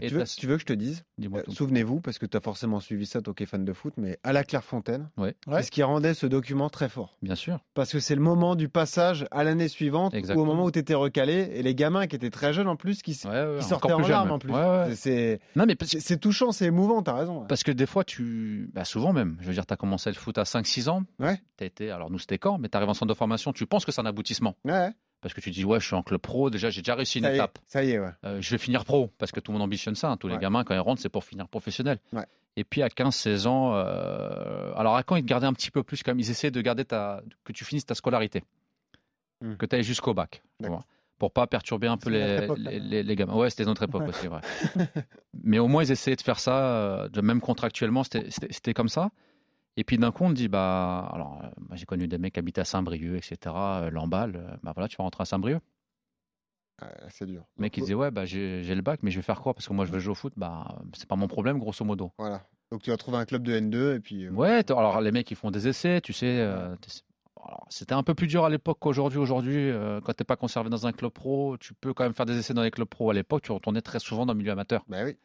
tu, 0.00 0.14
veux, 0.14 0.24
tu, 0.24 0.46
veux, 0.46 0.56
que 0.56 0.60
je 0.60 0.66
te 0.66 0.72
dise 0.72 1.04
euh, 1.22 1.42
Souvenez-vous, 1.48 2.00
parce 2.00 2.18
que 2.18 2.26
tu 2.26 2.36
as 2.36 2.40
forcément 2.40 2.80
suivi 2.80 3.06
ça, 3.06 3.20
toi 3.20 3.34
qui 3.34 3.44
es 3.44 3.46
fan 3.46 3.64
de 3.64 3.72
foot, 3.72 3.94
mais 3.96 4.18
à 4.22 4.32
la 4.32 4.44
Clairefontaine, 4.44 5.10
ouais. 5.16 5.34
c'est 5.52 5.62
ce 5.62 5.70
qui 5.70 5.82
rendait 5.82 6.14
ce 6.14 6.26
document 6.26 6.70
très 6.70 6.88
fort. 6.88 7.16
Bien 7.22 7.34
sûr. 7.34 7.60
Parce 7.74 7.92
que 7.92 8.00
c'est 8.00 8.14
le 8.14 8.20
moment 8.20 8.56
du 8.56 8.68
passage 8.68 9.26
à 9.30 9.44
l'année 9.44 9.68
suivante, 9.68 10.14
ou 10.14 10.40
au 10.40 10.44
moment 10.44 10.64
où 10.64 10.70
tu 10.70 10.78
étais 10.78 10.94
recalé, 10.94 11.50
et 11.54 11.62
les 11.62 11.74
gamins 11.74 12.06
qui 12.06 12.16
étaient 12.16 12.30
très 12.30 12.52
jeunes 12.52 12.68
en 12.68 12.76
plus, 12.76 13.02
qui, 13.02 13.14
sortaient 13.14 13.92
en 13.92 13.98
larmes 13.98 14.32
en 14.32 14.38
plus. 14.38 14.52
C'est 14.94 15.40
c'est 15.86 16.20
touchant, 16.20 16.52
c'est 16.52 16.66
émouvant, 16.66 17.02
tu 17.02 17.10
as 17.10 17.14
raison. 17.14 17.44
Parce 17.46 17.62
que 17.62 17.72
des 17.72 17.86
fois, 17.86 18.04
tu. 18.04 18.70
Bah 18.72 18.84
souvent 18.84 19.12
même, 19.12 19.36
je 19.40 19.46
veux 19.46 19.54
dire, 19.54 19.66
tu 19.66 19.74
as 19.74 19.76
commencé 19.76 20.10
le 20.10 20.16
foot 20.16 20.38
à 20.38 20.42
5-6 20.42 20.88
ans. 20.88 21.02
Ouais. 21.18 21.40
As 21.60 21.64
été... 21.64 21.90
Alors 21.90 22.10
nous, 22.10 22.18
c'était 22.18 22.38
quand 22.38 22.58
Mais 22.58 22.68
tu 22.68 22.76
arrives 22.76 22.88
en 22.88 22.94
centre 22.94 23.08
de 23.08 23.16
formation, 23.16 23.52
tu 23.52 23.66
penses 23.66 23.84
que 23.84 23.92
c'est 23.92 24.00
un 24.00 24.06
aboutissement. 24.06 24.56
Ouais 24.64 24.90
parce 25.24 25.32
que 25.32 25.40
tu 25.40 25.50
dis 25.50 25.64
ouais 25.64 25.80
je 25.80 25.86
suis 25.86 25.94
en 25.94 26.02
club 26.02 26.20
pro. 26.20 26.50
Déjà 26.50 26.68
j'ai 26.68 26.82
déjà 26.82 26.94
réussi 26.94 27.18
une 27.18 27.24
étape. 27.24 27.58
ça 27.66 27.82
y 27.82 27.92
est 27.92 27.98
ouais. 27.98 28.10
Euh, 28.24 28.42
je 28.42 28.50
vais 28.50 28.58
finir 28.58 28.84
pro 28.84 29.10
parce 29.16 29.32
que 29.32 29.40
tout 29.40 29.52
le 29.52 29.54
monde 29.54 29.64
ambitionne 29.64 29.94
ça 29.94 30.10
hein. 30.10 30.18
tous 30.18 30.28
les 30.28 30.36
gamins 30.36 30.64
quand 30.64 30.74
ils 30.74 30.80
rentrent 30.80 31.00
c'est 31.00 31.08
pour 31.08 31.24
finir 31.24 31.48
professionnel. 31.48 31.98
Et 32.56 32.62
puis 32.62 32.82
à 32.82 32.88
15-16 32.88 33.46
ans 33.46 33.74
euh, 33.74 34.74
alors 34.76 34.96
à 34.96 35.02
quand 35.02 35.16
ils 35.16 35.22
te 35.22 35.26
gardaient 35.26 35.46
un 35.46 35.54
petit 35.54 35.70
peu 35.70 35.82
plus 35.82 36.02
quand 36.02 36.10
même? 36.10 36.20
Ils 36.20 36.30
essaient 36.30 36.50
de 36.50 36.60
garder 36.60 36.84
ta 36.84 37.22
que 37.42 37.54
tu 37.54 37.64
finisses 37.64 37.86
ta 37.86 37.94
scolarité. 37.94 38.44
Hmm. 39.40 39.54
que 39.56 39.64
tu 39.64 39.76
ailles 39.76 39.82
jusqu'au 39.82 40.12
bac 40.12 40.42
pour 41.18 41.32
pas 41.32 41.46
perturber 41.46 41.86
un 41.86 41.96
peu 41.96 42.10
les, 42.10 42.46
les, 42.58 43.02
les, 43.02 43.16
gamins. 43.16 43.34
Ouais 43.34 43.48
c'était 43.48 43.64
notre 43.64 43.84
époque 43.84 44.06
aussi 44.06 44.26
vrai 44.26 44.42
mais 45.42 45.58
au 45.58 45.68
moins 45.68 45.84
ils 45.84 45.90
essayaient 45.90 46.16
de 46.16 46.22
faire 46.22 46.38
ça 46.38 46.66
euh, 46.66 47.08
de 47.08 47.22
même 47.22 47.40
contractuellement. 47.40 48.02
C'était 48.04 48.74
comme 48.74 48.90
ça 48.90 49.10
et 49.76 49.84
puis 49.84 49.98
d'un 49.98 50.12
coup, 50.12 50.24
on 50.24 50.30
dit, 50.30 50.48
bah, 50.48 51.10
alors, 51.12 51.40
euh, 51.42 51.74
j'ai 51.74 51.84
connu 51.84 52.06
des 52.06 52.18
mecs 52.18 52.34
qui 52.34 52.38
habitaient 52.38 52.60
à 52.60 52.64
Saint-Brieuc, 52.64 53.16
etc., 53.16 53.54
euh, 53.56 53.90
Lamballe, 53.90 54.36
euh, 54.36 54.56
bah 54.62 54.72
voilà, 54.74 54.88
tu 54.88 54.96
vas 54.96 55.04
rentrer 55.04 55.22
à 55.22 55.24
Saint-Brieuc. 55.24 55.60
c'est 57.08 57.26
dur. 57.26 57.44
Le 57.56 57.62
mec, 57.62 57.76
il 57.76 57.80
disait, 57.80 57.94
ouais, 57.94 58.10
bah, 58.12 58.24
j'ai 58.24 58.62
le 58.62 58.82
bac, 58.82 59.00
mais 59.02 59.10
je 59.10 59.16
vais 59.16 59.22
faire 59.22 59.40
quoi? 59.40 59.52
Parce 59.52 59.66
que 59.66 59.72
moi, 59.72 59.84
je 59.84 59.92
veux 59.92 59.98
jouer 59.98 60.12
au 60.12 60.16
foot, 60.16 60.32
bah, 60.36 60.78
c'est 60.94 61.08
pas 61.08 61.16
mon 61.16 61.26
problème, 61.26 61.58
grosso 61.58 61.84
modo. 61.84 62.12
Voilà. 62.18 62.46
Donc 62.70 62.82
tu 62.82 62.90
vas 62.90 62.96
trouver 62.96 63.18
un 63.18 63.24
club 63.24 63.42
de 63.42 63.52
N2 63.52 63.96
et 63.96 64.00
puis. 64.00 64.28
Ouais, 64.28 64.68
alors 64.72 65.00
les 65.00 65.12
mecs, 65.12 65.30
ils 65.30 65.36
font 65.36 65.50
des 65.50 65.68
essais, 65.68 66.00
tu 66.00 66.12
sais. 66.12 66.48
c'était 67.68 67.92
un 67.92 68.02
peu 68.02 68.14
plus 68.14 68.26
dur 68.26 68.44
à 68.44 68.50
l'époque 68.50 68.78
qu'aujourd'hui. 68.80 69.18
Aujourd'hui, 69.18 69.70
quand 70.02 70.12
t'es 70.14 70.24
pas 70.24 70.34
conservé 70.36 70.70
dans 70.70 70.86
un 70.86 70.92
club 70.92 71.12
pro, 71.12 71.56
tu 71.58 71.74
peux 71.74 71.92
quand 71.94 72.04
même 72.04 72.14
faire 72.14 72.26
des 72.26 72.36
essais 72.36 72.54
dans 72.54 72.62
les 72.62 72.72
clubs 72.72 72.88
pro. 72.88 73.10
À 73.10 73.14
l'époque, 73.14 73.42
tu 73.42 73.52
retournais 73.52 73.82
très 73.82 74.00
souvent 74.00 74.26
dans 74.26 74.32
le 74.32 74.38
milieu 74.38 74.50
amateur. 74.50 74.84
Bah 74.88 75.04
oui. 75.04 75.16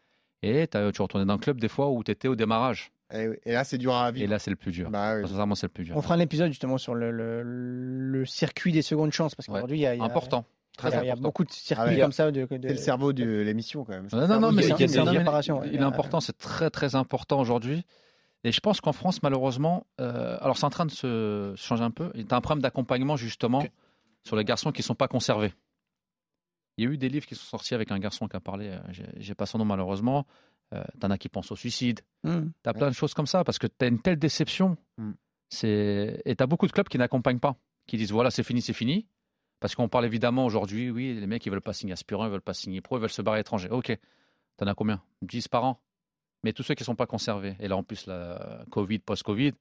Et 0.43 0.67
tu 0.67 1.01
retournais 1.01 1.25
dans 1.25 1.33
un 1.33 1.39
club 1.39 1.59
des 1.59 1.69
fois 1.69 1.89
où 1.89 2.03
tu 2.03 2.11
étais 2.11 2.27
au 2.27 2.35
démarrage. 2.35 2.91
Et, 3.11 3.51
là, 3.51 3.63
c'est 3.63 3.77
dur 3.77 3.95
à 3.95 4.11
vivre. 4.11 4.25
Et 4.25 4.27
là, 4.27 4.37
c'est 4.37 4.51
le 4.51 4.55
plus 4.55 4.71
dur. 4.71 4.89
Bah, 4.89 5.15
c'est 5.25 5.63
le 5.63 5.67
plus 5.69 5.83
dur. 5.83 5.97
On 5.97 6.01
fera 6.01 6.15
un 6.15 6.19
épisode 6.19 6.49
justement 6.49 6.77
sur 6.77 6.93
le, 6.93 7.11
le, 7.11 8.25
circuit 8.25 8.71
des 8.71 8.81
secondes 8.81 9.11
chances 9.11 9.35
parce 9.35 9.47
qu'aujourd'hui, 9.47 9.79
il 9.79 9.81
y 9.81 9.87
a, 9.87 10.03
important. 10.03 10.45
Très 10.77 10.97
il 11.03 11.07
y 11.07 11.09
a 11.09 11.15
beaucoup 11.15 11.43
de 11.43 11.51
circuits 11.51 11.97
ah 11.97 12.01
comme 12.01 12.11
ça. 12.11 12.31
De, 12.31 12.47
C'est 12.49 12.69
le 12.69 12.75
cerveau 12.77 13.11
de 13.11 13.41
l'émission 13.41 13.83
quand 13.83 13.93
même. 13.93 14.07
Non, 14.13 14.27
non, 14.27 14.39
non, 14.39 14.51
mais 14.51 14.65
il, 14.65 14.75
il 14.79 15.75
est 15.75 15.79
important, 15.79 16.19
c'est 16.19 16.37
très 16.37 16.69
très 16.69 16.95
important 16.95 17.39
aujourd'hui. 17.39 17.83
Et 18.45 18.51
je 18.53 18.59
pense 18.61 18.79
qu'en 18.79 18.93
France, 18.93 19.21
malheureusement, 19.21 19.85
euh, 19.99 20.37
alors 20.39 20.57
c'est 20.57 20.65
en 20.65 20.69
train 20.69 20.85
de 20.85 20.91
se 20.91 21.53
changer 21.57 21.83
un 21.83 21.91
peu. 21.91 22.09
Il 22.15 22.21
y 22.21 22.27
a 22.29 22.35
un 22.35 22.41
problème 22.41 22.61
d'accompagnement 22.61 23.17
justement 23.17 23.63
sur 24.23 24.35
les 24.35 24.45
garçons 24.45 24.71
qui 24.71 24.81
ne 24.81 24.85
sont 24.85 24.95
pas 24.95 25.09
conservés. 25.09 25.53
Il 26.77 26.85
y 26.85 26.87
a 26.87 26.91
eu 26.91 26.97
des 26.97 27.09
livres 27.09 27.25
qui 27.25 27.35
sont 27.35 27.45
sortis 27.45 27.75
avec 27.75 27.91
un 27.91 27.99
garçon 27.99 28.29
qui 28.29 28.37
a 28.37 28.39
parlé, 28.39 28.69
euh, 28.69 28.79
j'ai- 28.91 29.09
j'ai 29.17 29.35
pas 29.35 29.45
son 29.45 29.57
nom 29.57 29.65
malheureusement. 29.65 30.25
Euh, 30.73 30.83
T'en 30.99 31.09
as 31.09 31.17
qui 31.17 31.29
pensent 31.29 31.51
au 31.51 31.55
suicide. 31.55 32.01
Hmm. 32.23 32.49
T'as 32.61 32.73
plein 32.73 32.89
de 32.89 32.95
choses 32.95 33.13
comme 33.13 33.25
ça 33.25 33.43
parce 33.43 33.57
que 33.57 33.67
t'as 33.67 33.87
une 33.87 34.01
telle 34.01 34.19
déception. 34.19 34.77
Mm. 34.97 35.13
C'est 35.49 36.21
et 36.25 36.35
t'as 36.35 36.45
beaucoup 36.45 36.67
de 36.67 36.71
clubs 36.71 36.87
qui 36.87 36.99
n'accompagnent 36.99 37.39
pas, 37.39 37.55
qui 37.87 37.97
disent 37.97 38.11
voilà 38.11 38.29
c'est 38.29 38.43
fini, 38.43 38.61
c'est 38.61 38.73
fini. 38.73 39.07
Parce 39.59 39.73
qu'on 39.73 39.89
parle 39.89 40.05
évidemment 40.05 40.45
aujourd'hui, 40.45 40.91
oui, 40.91 41.15
les 41.19 41.25
mecs 41.27 41.45
ils 41.45 41.49
veulent 41.49 41.61
pas 41.61 41.73
signer 41.73 41.93
aspirant, 41.93 42.25
ils 42.25 42.31
veulent 42.31 42.41
pas 42.41 42.53
signer 42.53 42.81
pro, 42.81 42.97
ils 42.97 43.01
veulent 43.01 43.09
se 43.09 43.21
barrer 43.23 43.37
à 43.37 43.39
l'étranger. 43.39 43.67
Ok, 43.71 43.97
t'en 44.57 44.67
as 44.67 44.75
combien? 44.75 45.01
10 45.23 45.47
par 45.47 45.63
an. 45.63 45.81
Mais 46.43 46.53
tous 46.53 46.63
ceux 46.63 46.75
qui 46.75 46.83
sont 46.83 46.95
pas 46.95 47.07
conservés. 47.07 47.55
Et 47.59 47.67
là 47.67 47.75
en 47.75 47.83
plus 47.83 48.05
la 48.05 48.63
Covid, 48.69 48.99
post-Covid, 48.99 49.53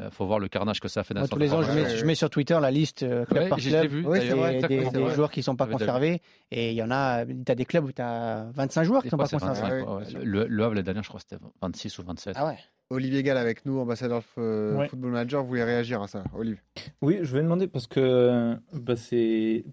euh, 0.00 0.10
faut 0.10 0.26
voir 0.26 0.38
le 0.38 0.48
carnage 0.48 0.80
que 0.80 0.88
ça 0.88 1.00
a 1.00 1.04
fait 1.04 1.14
dans 1.14 1.20
Moi, 1.20 1.28
la 1.30 1.34
tous 1.34 1.38
les 1.40 1.52
ans, 1.54 1.62
je 1.62 1.68
Ouais, 1.70 1.74
mets, 1.76 1.82
ouais, 1.82 1.88
je 1.88 2.00
ouais. 2.02 2.06
mets 2.06 2.14
sur 2.14 2.28
Twitter 2.30 2.58
la 2.60 2.70
liste 2.70 3.02
euh, 3.02 3.24
club 3.24 3.44
Ouais, 3.44 3.48
par 3.48 3.58
club. 3.58 3.70
j'ai 3.82 3.86
vu, 3.88 4.04
Oui, 4.06 4.20
des, 4.20 4.26
c'est 4.28 4.34
vrai, 4.34 4.50
des- 4.50 4.56
exactement, 4.56 4.90
des 4.92 5.02
ouais. 5.04 5.14
joueurs 5.14 5.30
qui 5.30 5.42
sont 5.42 5.56
pas 5.56 5.66
conservés. 5.66 6.20
Et 6.50 6.70
il 6.72 6.76
y 6.76 6.82
en 6.82 6.90
a, 6.90 7.24
tu 7.24 7.32
as 7.52 7.54
des 7.54 7.64
clubs 7.64 7.84
où 7.84 7.92
tu 7.92 8.02
as 8.02 8.46
25 8.54 8.84
joueurs 8.84 9.02
qui 9.02 9.06
Des 9.06 9.10
sont 9.10 9.16
pas 9.16 9.24
conservés. 9.28 9.60
25, 9.60 9.72
Ouais, 9.72 9.82
quoi, 9.82 9.92
ouais, 9.92 9.98
ouais. 9.98 10.02
bien 10.02 10.10
sûr. 10.10 10.20
Le, 10.24 10.46
le 10.46 10.62
Havre, 10.64 10.74
l'année 10.74 10.84
dernière, 10.84 11.02
je 11.02 11.08
crois 11.08 11.20
que 11.20 11.26
c'était 11.28 11.42
26 11.62 11.98
ou 11.98 12.02
27. 12.04 12.34
Ah 12.38 12.46
ouais. 12.46 12.58
Olivier 12.90 13.22
Gall 13.22 13.36
avec 13.38 13.64
nous, 13.66 13.78
ambassadeur 13.80 14.22
euh, 14.38 14.76
Ouais. 14.76 14.88
Football 14.88 15.10
Manager, 15.12 15.42
vous 15.42 15.48
voulez 15.48 15.64
réagir 15.64 16.02
à 16.02 16.06
ça, 16.08 16.22
Olivier? 16.34 16.60
Oui, 17.02 17.18
je 17.22 17.32
vais 17.34 17.42
demander 17.42 17.66
parce 17.66 17.86
que 17.88 18.56
bah, 18.74 18.94
c'est 18.96 19.64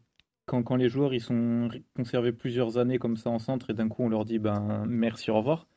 quand, 0.47 0.63
quand 0.63 0.75
les 0.77 0.89
joueurs 0.89 1.13
ils 1.13 1.21
sont 1.21 1.69
conservés 1.95 2.31
plusieurs 2.31 2.77
années 2.79 2.97
comme 2.97 3.15
ça 3.17 3.29
en 3.29 3.37
centre 3.39 3.69
et 3.69 3.73
d'un 3.73 3.87
coup 3.87 4.03
on 4.03 4.09
leur 4.09 4.25
dit 4.25 4.39
ben 4.39 4.83
merci 4.87 5.29
au 5.29 5.35
revoir. 5.37 5.67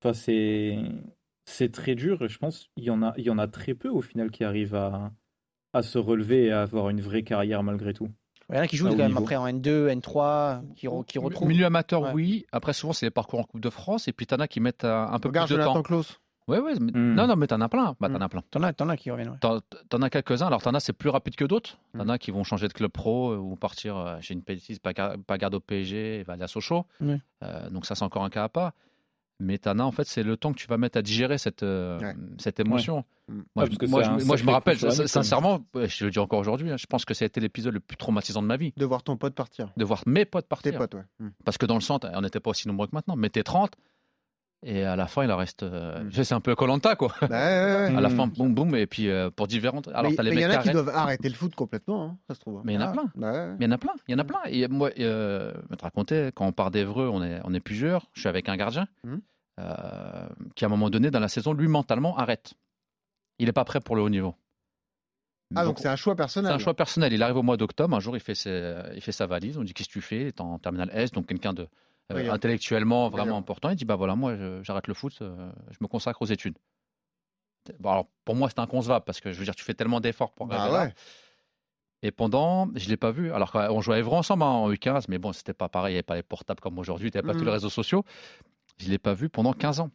Enfin 0.00 0.14
c'est 0.14 0.78
c'est 1.46 1.72
très 1.72 1.94
dur 1.94 2.20
et 2.22 2.28
je 2.28 2.38
pense 2.38 2.68
il 2.76 2.84
y 2.84 2.90
en 2.90 3.02
a 3.02 3.14
il 3.16 3.24
y 3.24 3.30
en 3.30 3.38
a 3.38 3.46
très 3.46 3.72
peu 3.74 3.88
au 3.88 4.02
final 4.02 4.30
qui 4.30 4.44
arrivent 4.44 4.74
à 4.74 5.10
à 5.72 5.82
se 5.82 5.98
relever 5.98 6.44
et 6.46 6.52
à 6.52 6.62
avoir 6.62 6.90
une 6.90 7.00
vraie 7.00 7.22
carrière 7.22 7.62
malgré 7.62 7.92
tout. 7.94 8.08
Il 8.48 8.54
y 8.56 8.58
en 8.58 8.62
a 8.62 8.66
qui 8.68 8.76
jouent 8.76 8.88
quand 8.90 8.96
même 8.96 9.08
niveau. 9.08 9.22
après 9.22 9.34
en 9.36 9.46
N2, 9.48 9.88
N3, 10.00 10.62
qui, 10.76 10.86
re- 10.86 11.04
qui 11.04 11.18
retrouvent. 11.18 11.48
Milieu 11.48 11.66
amateur, 11.66 12.02
Ouais. 12.02 12.12
oui. 12.14 12.46
Après, 12.52 12.72
souvent, 12.72 12.92
c'est 12.92 13.06
des 13.06 13.10
parcours 13.10 13.40
en 13.40 13.42
Coupe 13.42 13.60
de 13.60 13.70
France. 13.70 14.06
Et 14.06 14.12
puis, 14.12 14.24
t'en 14.26 14.36
as 14.36 14.46
qui 14.46 14.60
mettent 14.60 14.84
un 14.84 15.18
peu 15.18 15.28
Regarde 15.28 15.48
plus 15.48 15.56
de 15.56 15.60
Jonathan 15.60 15.74
temps. 15.74 15.82
Klaus. 15.82 16.20
Ouais, 16.46 16.60
ouais. 16.60 16.74
mais- 16.80 16.92
Hmm. 16.92 17.14
Non, 17.14 17.26
non, 17.26 17.34
mais 17.34 17.48
t'en 17.48 17.60
as 17.60 17.68
plein. 17.68 17.96
Bah, 18.00 18.08
t'en 18.08 18.18
Hmm. 18.20 18.22
as 18.22 18.28
plein. 18.28 18.42
T'en 18.52 18.62
as, 18.62 18.72
t'en 18.72 18.88
as 18.88 18.96
qui 18.96 19.10
reviennent. 19.10 19.30
ouais. 19.30 19.60
T'en, 19.90 20.00
as 20.02 20.10
quelques-uns. 20.10 20.46
Alors, 20.46 20.62
t'en 20.62 20.72
as, 20.74 20.80
c'est 20.80 20.92
plus 20.92 21.10
rapide 21.10 21.34
que 21.34 21.44
d'autres. 21.44 21.76
T'en 21.98 22.04
Mm. 22.04 22.10
as 22.10 22.18
qui 22.18 22.30
vont 22.30 22.44
changer 22.44 22.68
de 22.68 22.72
club 22.72 22.92
pro 22.92 23.32
euh, 23.32 23.36
ou 23.36 23.56
partir, 23.56 23.96
euh, 23.96 24.16
j'ai 24.20 24.34
une 24.34 24.42
bêtise, 24.42 24.78
pas, 24.78 24.92
gar- 24.92 25.16
pas 25.26 25.36
garde 25.38 25.54
au 25.56 25.60
PSG 25.60 26.20
et 26.20 26.22
va 26.22 26.34
aller 26.34 26.44
à 26.44 26.48
Sochaux. 26.48 26.86
Euh, 27.02 27.68
donc, 27.70 27.84
ça, 27.84 27.96
c'est 27.96 28.04
encore 28.04 28.22
un 28.24 28.30
cas 28.30 28.44
à 28.44 28.48
part. 28.48 28.72
Mais 29.38 29.58
t'en 29.58 29.78
as, 29.78 29.82
en 29.82 29.92
fait, 29.92 30.04
c'est 30.06 30.22
le 30.22 30.36
temps 30.38 30.52
que 30.52 30.58
tu 30.58 30.66
vas 30.66 30.78
mettre 30.78 30.96
à 30.98 31.02
digérer 31.02 31.36
cette, 31.36 31.62
euh, 31.62 31.98
Ouais. 31.98 32.14
cette 32.38 32.58
émotion. 32.58 33.04
Mm. 33.28 33.40
Moi, 33.54 33.66
je, 33.66 33.86
moi, 33.86 34.02
moi, 34.24 34.36
me 34.44 34.50
rappelle, 34.50 34.78
sincèrement, 34.78 35.60
je 35.74 36.04
le 36.06 36.10
dis 36.10 36.18
encore 36.18 36.38
aujourd'hui, 36.38 36.70
hein, 36.70 36.76
je 36.78 36.86
pense 36.86 37.04
que 37.04 37.12
ça 37.12 37.24
a 37.24 37.26
été 37.26 37.40
l'épisode 37.40 37.74
le 37.74 37.80
plus 37.80 37.96
traumatisant 37.98 38.40
de 38.40 38.46
ma 38.46 38.56
vie, 38.56 38.72
De 38.76 38.84
voir 38.86 39.02
ton 39.02 39.16
pote 39.16 39.34
partir. 39.34 39.70
de 39.76 39.84
voir 39.84 40.02
mes 40.06 40.24
potes 40.24 40.44
Tes 40.44 40.48
partir. 40.48 40.78
potes, 40.78 40.94
ouais. 40.94 41.04
Hmm. 41.20 41.28
Parce 41.44 41.58
que 41.58 41.66
dans 41.66 41.74
le 41.74 41.80
centre, 41.82 42.08
on 42.14 42.20
n'était 42.22 42.40
pas 42.40 42.50
aussi 42.50 42.66
nombreux 42.68 42.86
que 42.86 42.94
maintenant, 42.94 43.16
mais 43.16 43.28
t'es 43.28 43.42
30, 43.42 43.72
et 44.62 44.82
à 44.84 44.96
la 44.96 45.06
fin, 45.06 45.22
il 45.24 45.30
en 45.30 45.36
reste. 45.36 45.62
euh, 45.62 46.02
Mm. 46.04 46.10
tu 46.10 46.24
C'est 46.24 46.34
un 46.34 46.40
peu 46.40 46.54
Colanta, 46.54 46.96
quoi. 46.96 47.12
Bah, 47.20 47.26
ouais, 47.28 47.36
ouais, 47.36 47.88
ouais. 47.90 47.96
À 47.98 48.00
la 48.00 48.08
Mm. 48.08 48.16
fin, 48.16 48.26
boum, 48.26 48.54
boum, 48.54 48.74
et 48.74 48.86
puis 48.86 49.08
euh, 49.08 49.30
pour 49.30 49.46
différentes. 49.46 49.88
Alors, 49.88 50.10
mais 50.10 50.16
t'as 50.16 50.22
les 50.22 50.30
mais 50.30 50.36
il 50.36 50.42
y 50.42 50.46
en 50.46 50.50
a 50.50 50.58
qui 50.58 50.70
doivent 50.70 50.88
arrêter 50.88 51.28
le 51.28 51.34
foot 51.34 51.54
complètement, 51.54 52.04
hein, 52.04 52.18
ça 52.28 52.34
se 52.34 52.40
trouve. 52.40 52.62
mais 52.64 52.72
il 52.74 52.76
y 52.76 52.78
en 52.78 52.82
a 52.82 52.88
Ah. 52.88 52.92
plein. 52.92 53.10
Bah. 53.14 53.46
Mais 53.58 53.64
il 53.64 53.68
y 53.68 53.68
en 53.68 53.72
a 53.72 53.78
plein, 53.78 53.92
il 54.08 54.12
y 54.12 54.14
en 54.14 54.18
a 54.18 54.24
plein. 54.24 54.38
Et 54.46 54.66
moi, 54.68 54.90
euh, 54.98 55.52
je 55.64 55.68
vais 55.70 55.76
te 55.76 55.82
raconter, 55.84 56.30
quand 56.34 56.46
on 56.46 56.52
part 56.52 56.70
d'Evreux, 56.70 57.08
on 57.12 57.22
est, 57.22 57.40
on 57.44 57.54
est 57.54 57.60
plusieurs. 57.60 58.06
Je 58.14 58.20
suis 58.20 58.28
avec 58.28 58.48
un 58.48 58.56
gardien 58.56 58.86
euh, 59.58 60.26
qui, 60.54 60.64
à 60.64 60.68
un 60.68 60.70
moment 60.70 60.90
donné, 60.90 61.10
dans 61.10 61.20
la 61.20 61.28
saison, 61.28 61.52
lui, 61.52 61.68
mentalement, 61.68 62.16
arrête. 62.18 62.54
Il 63.38 63.46
n'est 63.46 63.52
pas 63.52 63.64
prêt 63.64 63.80
pour 63.80 63.96
le 63.96 64.02
haut 64.02 64.10
niveau. 64.10 64.34
Ah, 65.54 65.64
donc 65.64 65.78
c'est 65.78 65.88
un 65.88 65.94
choix 65.96 66.14
c'est 66.14 66.16
personnel. 66.16 66.52
un 66.52 66.58
choix 66.58 66.74
personnel. 66.74 67.12
Il 67.12 67.22
arrive 67.22 67.36
au 67.36 67.42
mois 67.42 67.56
d'octobre. 67.56 67.94
Un 67.96 68.00
jour, 68.00 68.16
il 68.16 68.20
fait, 68.20 68.34
ses- 68.34 68.74
il 68.94 69.00
fait 69.00 69.12
sa 69.12 69.26
valise. 69.26 69.56
On 69.58 69.62
dit 69.62 69.74
Qu'est-ce 69.74 69.88
que 69.88 69.92
tu 69.92 70.00
fais? 70.00 70.22
Il 70.22 70.26
est 70.26 70.40
en 70.40 70.58
terminale 70.58 70.90
S, 70.92 71.12
donc 71.12 71.26
quelqu'un 71.26 71.52
de 71.52 71.68
euh, 72.12 72.30
intellectuellement 72.32 73.08
vraiment 73.08 73.36
important. 73.38 73.70
Il 73.70 73.76
dit 73.76 73.84
Bah 73.84 73.96
voilà, 73.96 74.14
moi, 74.16 74.34
j'arrête 74.62 74.86
le 74.86 74.94
foot, 74.94 75.18
euh, 75.22 75.50
je 75.70 75.78
me 75.80 75.88
consacre 75.88 76.22
aux 76.22 76.26
études. 76.26 76.56
Bon, 77.80 77.90
alors, 77.90 78.06
pour 78.24 78.36
moi, 78.36 78.48
c'est 78.48 78.60
inconcevable 78.60 79.04
parce 79.04 79.20
que 79.20 79.32
je 79.32 79.38
veux 79.38 79.44
dire, 79.44 79.54
tu 79.56 79.64
fais 79.64 79.74
tellement 79.74 80.00
d'efforts 80.00 80.32
pour 80.32 80.46
Bah 80.46 80.70
ouais. 80.70 80.92
Et 82.02 82.10
pendant, 82.12 82.68
je 82.76 82.88
l'ai 82.88 82.96
pas 82.96 83.10
vu. 83.10 83.32
Alors 83.32 83.50
on 83.54 83.80
jouait 83.80 83.96
à 83.96 83.98
Évron 83.98 84.18
ensemble 84.18 84.42
hein, 84.44 84.46
en 84.46 84.70
U15, 84.70 85.06
mais 85.08 85.18
bon, 85.18 85.32
c'était 85.32 85.54
pas 85.54 85.68
pareil. 85.68 85.92
Il 85.92 85.94
n'y 85.94 85.98
avait 85.98 86.02
pas 86.04 86.14
les 86.14 86.22
portables 86.22 86.60
comme 86.60 86.78
aujourd'hui. 86.78 87.10
Tu 87.10 87.16
n'avais 87.16 87.26
pas 87.26 87.32
Mhm. 87.32 87.38
tous 87.40 87.44
les 87.46 87.50
réseaux 87.50 87.70
sociaux. 87.70 88.04
Je 88.78 88.88
l'ai 88.90 88.98
pas 88.98 89.14
vu 89.14 89.28
pendant 89.28 89.52
15 89.52 89.80
ans. 89.80 89.90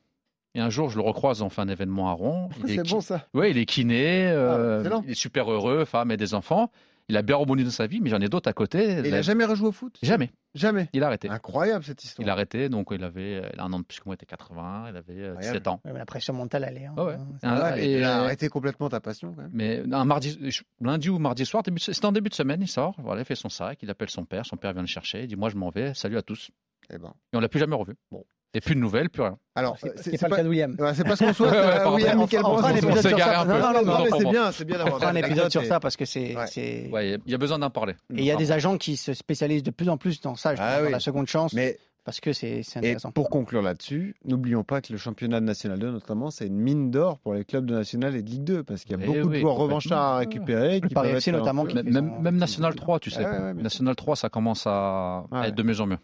Et 0.54 0.60
un 0.60 0.70
jour, 0.70 0.90
je 0.90 0.98
le 0.98 1.04
recroise, 1.04 1.42
on 1.42 1.50
fait 1.50 1.62
un 1.62 1.70
événement 1.70 2.10
à 2.10 2.14
Rouen. 2.14 2.50
Il 2.58 2.72
est 2.72 2.76
C'est 2.78 2.84
ki- 2.84 2.94
bon 2.94 3.00
ça. 3.00 3.26
Ouais, 3.34 3.52
il 3.52 3.58
est 3.58 3.66
kiné, 3.66 4.28
euh, 4.30 4.84
Ah, 4.84 5.02
il 5.06 5.12
est 5.12 5.14
super 5.14 5.50
heureux, 5.50 5.86
femme 5.86 6.12
et 6.12 6.18
des 6.18 6.34
enfants. 6.34 6.72
Il 7.12 7.18
a 7.18 7.22
bien 7.24 7.36
rebondi 7.36 7.66
dans 7.66 7.70
sa 7.72 7.88
vie, 7.88 8.00
mais 8.00 8.10
j'en 8.10 8.22
ai 8.22 8.30
d'autres 8.30 8.50
à 8.50 8.54
côté. 8.54 8.80
Et 8.90 9.00
il 9.00 9.12
La- 9.12 9.18
a 9.18 9.22
jamais 9.22 9.44
rejoué 9.44 9.68
au 9.68 9.74
foot? 9.74 9.98
Jamais. 10.02 10.32
Jamais. 10.56 10.88
Il 10.94 11.04
a 11.04 11.08
arrêté. 11.08 11.28
Incroyable 11.30 11.84
cette 11.84 12.02
histoire. 12.06 12.26
Il 12.26 12.30
a 12.30 12.34
arrêté, 12.34 12.70
donc 12.70 12.88
il 12.92 13.04
avait 13.04 13.42
il 13.54 13.60
a 13.60 13.64
un 13.66 13.74
an 13.74 13.80
de 13.80 13.84
plus 13.84 14.00
que 14.00 14.04
moi, 14.06 14.14
il 14.14 14.16
était 14.16 14.26
80, 14.26 14.86
il 14.92 14.96
avait 14.96 15.14
euh, 15.14 15.32
Incroyable. 15.32 15.42
17 15.42 15.68
ans. 15.68 15.82
Ouais, 15.84 15.92
mais 15.92 16.00
la 16.00 16.06
pression 16.06 16.34
mentale, 16.34 16.64
hein. 16.64 16.96
Ouais. 17.44 17.86
Et- 17.86 17.98
il 17.98 18.04
a 18.06 18.20
arrêté 18.22 18.48
complètement 18.48 18.88
ta 18.88 19.02
passion 19.02 19.34
quand 19.34 19.42
même. 19.42 19.52
Mais 19.54 19.84
un 19.92 20.06
mardi, 20.06 20.40
lundi 20.80 21.10
ou 21.10 21.20
mardi 21.20 21.46
soir, 21.46 21.64
c'était 21.78 22.06
en 22.06 22.14
début 22.14 22.30
de 22.30 22.34
semaine, 22.36 22.62
il 22.62 22.70
sort, 22.70 22.96
voilà, 23.00 23.22
il 23.22 23.26
fait 23.26 23.36
son 23.36 23.50
sac, 23.50 23.80
il 23.82 23.90
appelle 23.90 24.10
son 24.10 24.24
père, 24.24 24.46
son 24.46 24.56
père 24.56 24.72
vient 24.72 24.82
le 24.84 24.88
chercher, 24.88 25.24
il 25.24 25.28
dit 25.28 25.36
moi 25.36 25.50
je 25.50 25.58
m'en 25.58 25.70
vais, 25.70 25.94
salut 25.94 26.18
à 26.18 26.22
tous. 26.22 26.50
Eh 26.94 26.98
ben. 26.98 27.14
Et 27.34 27.38
on 27.38 27.42
l'a 27.42 27.50
plus 27.50 27.60
jamais 27.60 27.76
revu. 27.76 27.94
Bon. 28.10 28.24
Et 28.54 28.60
plus 28.60 28.76
de 28.76 28.80
nouvelles, 28.82 29.10
plus 29.10 29.22
rien. 29.22 29.38
Alors, 29.56 29.78
C'est 29.80 29.88
euh, 29.88 29.94
pas, 29.94 30.02
c'est 30.04 30.12
le 30.12 30.18
cas 30.18 30.30
pas. 30.30 30.44
de 30.44 30.50
William. 30.50 30.76
Ouais, 30.78 30.94
c'est 30.94 31.04
pas 31.06 31.16
ce 31.16 31.24
qu'on 31.24 31.34
souhaite 31.34 31.52
Ouais, 31.54 31.58
ouais, 31.58 31.66
à 31.68 31.78
pardon. 31.80 31.96
William 31.96 32.18
On 32.18 32.22
Michael 32.22 32.42
on 32.46 32.58
fera 32.58 32.68
un 32.68 32.72
Branson. 32.74 32.88
épisode 32.88 33.02
s'est 33.02 33.10
sur 33.10 33.20
ça. 33.20 33.46
Non, 33.46 33.60
non, 33.60 33.86
non, 33.86 34.04
mais 34.04 34.10
c'est 34.18 34.26
on 34.26 34.32
bien, 34.32 34.52
c'est 34.52 34.66
bien 34.66 34.78
d'avoir 34.78 35.00
fera 35.00 35.12
un 35.12 35.16
épisode 35.16 35.52
sur 35.52 35.66
ça 35.66 35.80
parce 35.80 35.96
que 35.96 36.04
c'est. 36.06 36.36
Ouais. 36.36 37.20
il 37.26 37.32
y 37.32 37.34
a 37.34 37.38
besoin 37.38 37.60
d'en 37.60 37.70
parler. 37.70 37.94
Et 38.14 38.20
il 38.20 38.26
y 38.26 38.32
a 38.32 38.36
des 38.36 38.52
agents 38.52 38.78
qui 38.78 38.98
se 38.98 39.14
spécialisent 39.14 39.64
de 39.64 39.72
plus 39.72 39.88
en 39.88 39.98
plus 39.98 40.20
dans 40.20 40.36
ça, 40.36 40.56
je 40.56 40.62
Ah 40.62 40.76
pense, 40.78 40.86
dans 40.86 40.90
la 40.92 41.00
seconde 41.00 41.28
chance, 41.28 41.54
Mais 41.54 41.78
parce 42.04 42.20
que 42.20 42.34
c'est 42.34 42.64
c'est 42.64 42.78
et 42.80 42.80
intéressant. 42.80 43.12
pour 43.12 43.30
conclure 43.30 43.62
là-dessus, 43.62 44.16
n'oublions 44.26 44.64
pas 44.64 44.82
que 44.82 44.92
le 44.92 44.98
championnat 44.98 45.40
de 45.40 45.46
National 45.46 45.78
2, 45.80 45.92
notamment, 45.92 46.32
c'est 46.32 46.48
une 46.48 46.58
mine 46.58 46.90
d'or 46.92 47.20
pour 47.20 47.34
les 47.34 47.46
clubs 47.46 47.66
de 47.66 47.74
National 47.76 48.16
et 48.16 48.24
de 48.24 48.30
Ligue 48.30 48.44
2, 48.44 48.64
parce 48.64 48.84
qu'il 48.84 48.98
y 48.98 49.00
a 49.00 49.04
Eh 49.04 49.08
beaucoup 49.08 49.30
de 49.30 49.40
joueurs 49.40 49.56
revanchards 49.56 50.16
à 50.16 50.18
récupérer. 50.18 50.80
Le 50.80 50.88
qui 50.88 50.94
Paris 50.94 51.10
FC 51.10 51.32
notamment, 51.32 51.66
qui- 51.66 51.76
Même, 51.76 52.20
même 52.22 52.38
National 52.38 52.74
son- 52.74 52.78
3, 52.78 53.00
tu 53.00 53.12
sais. 53.12 53.26
Ouais, 53.26 53.54
National 53.54 53.96
3, 53.96 54.16
ça 54.16 54.30
commence 54.30 54.64
à 54.66 55.26
Ouais. 55.32 55.50
être 55.50 55.56
de 55.56 55.64
mieux 55.64 55.80
en 55.82 55.86
mieux. 55.88 55.98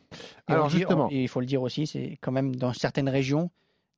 Et 0.49 0.53
Alors 0.53 0.69
justement, 0.69 1.09
il 1.09 1.27
faut 1.27 1.39
le 1.39 1.45
dire 1.45 1.61
aussi, 1.61 1.87
c'est 1.87 2.17
quand 2.21 2.31
même 2.31 2.55
dans 2.55 2.73
certaines 2.73 3.09
régions 3.09 3.49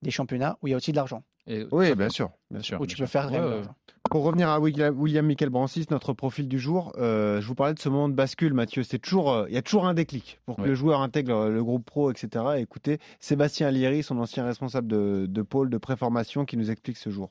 des 0.02 0.12
championnats 0.12 0.58
où 0.62 0.68
il 0.68 0.72
y 0.72 0.74
a 0.74 0.78
aussi 0.78 0.92
de 0.92 0.96
l'argent, 0.98 1.24
oui, 1.48 1.94
bien 1.96 2.10
sûr. 2.10 2.30
bien 2.50 2.62
sûr. 2.62 2.80
où 2.80 2.86
tu 2.86 2.96
peux 2.96 3.06
faire 3.06 3.28
de 3.30 3.36
ouais. 3.36 3.40
l'argent. 3.40 3.76
Pour 4.10 4.24
revenir 4.24 4.50
à 4.50 4.60
William, 4.60 4.98
William 5.00 5.26
Michael 5.26 5.50
Brancis, 5.50 5.86
notre 5.92 6.14
profil 6.14 6.48
du 6.48 6.58
jour, 6.60 6.94
euh, 6.98 7.42
je 7.42 7.48
vous 7.48 7.54
parlais 7.54 7.76
de 7.76 7.80
ce 7.80 7.90
moment 7.90 8.10
de 8.10 8.16
bascule, 8.16 8.54
Mathieu. 8.54 8.82
C'est 8.82 8.98
toujours, 8.98 9.32
euh, 9.32 9.46
il 9.50 9.54
y 9.54 9.58
a 9.58 9.62
toujours 9.62 9.86
un 9.86 9.94
déclic 9.94 10.40
pour 10.46 10.56
que 10.56 10.62
Ouais. 10.64 10.68
le 10.70 10.74
joueur 10.76 11.02
intègre 11.02 11.36
euh, 11.36 11.50
le 11.50 11.64
groupe 11.64 11.86
pro, 11.86 12.10
etc. 12.10 12.44
Et 12.58 12.62
écoutez, 12.62 12.98
Sébastien 13.20 13.68
Alieri, 13.68 14.02
son 14.02 14.18
ancien 14.18 14.44
responsable 14.46 14.88
de, 14.88 15.28
de 15.28 15.42
pôle 15.44 15.70
de 15.70 15.78
préformation, 15.78 16.46
qui 16.46 16.58
nous 16.58 16.72
explique 16.72 16.98
ce 16.98 17.12
jour. 17.12 17.30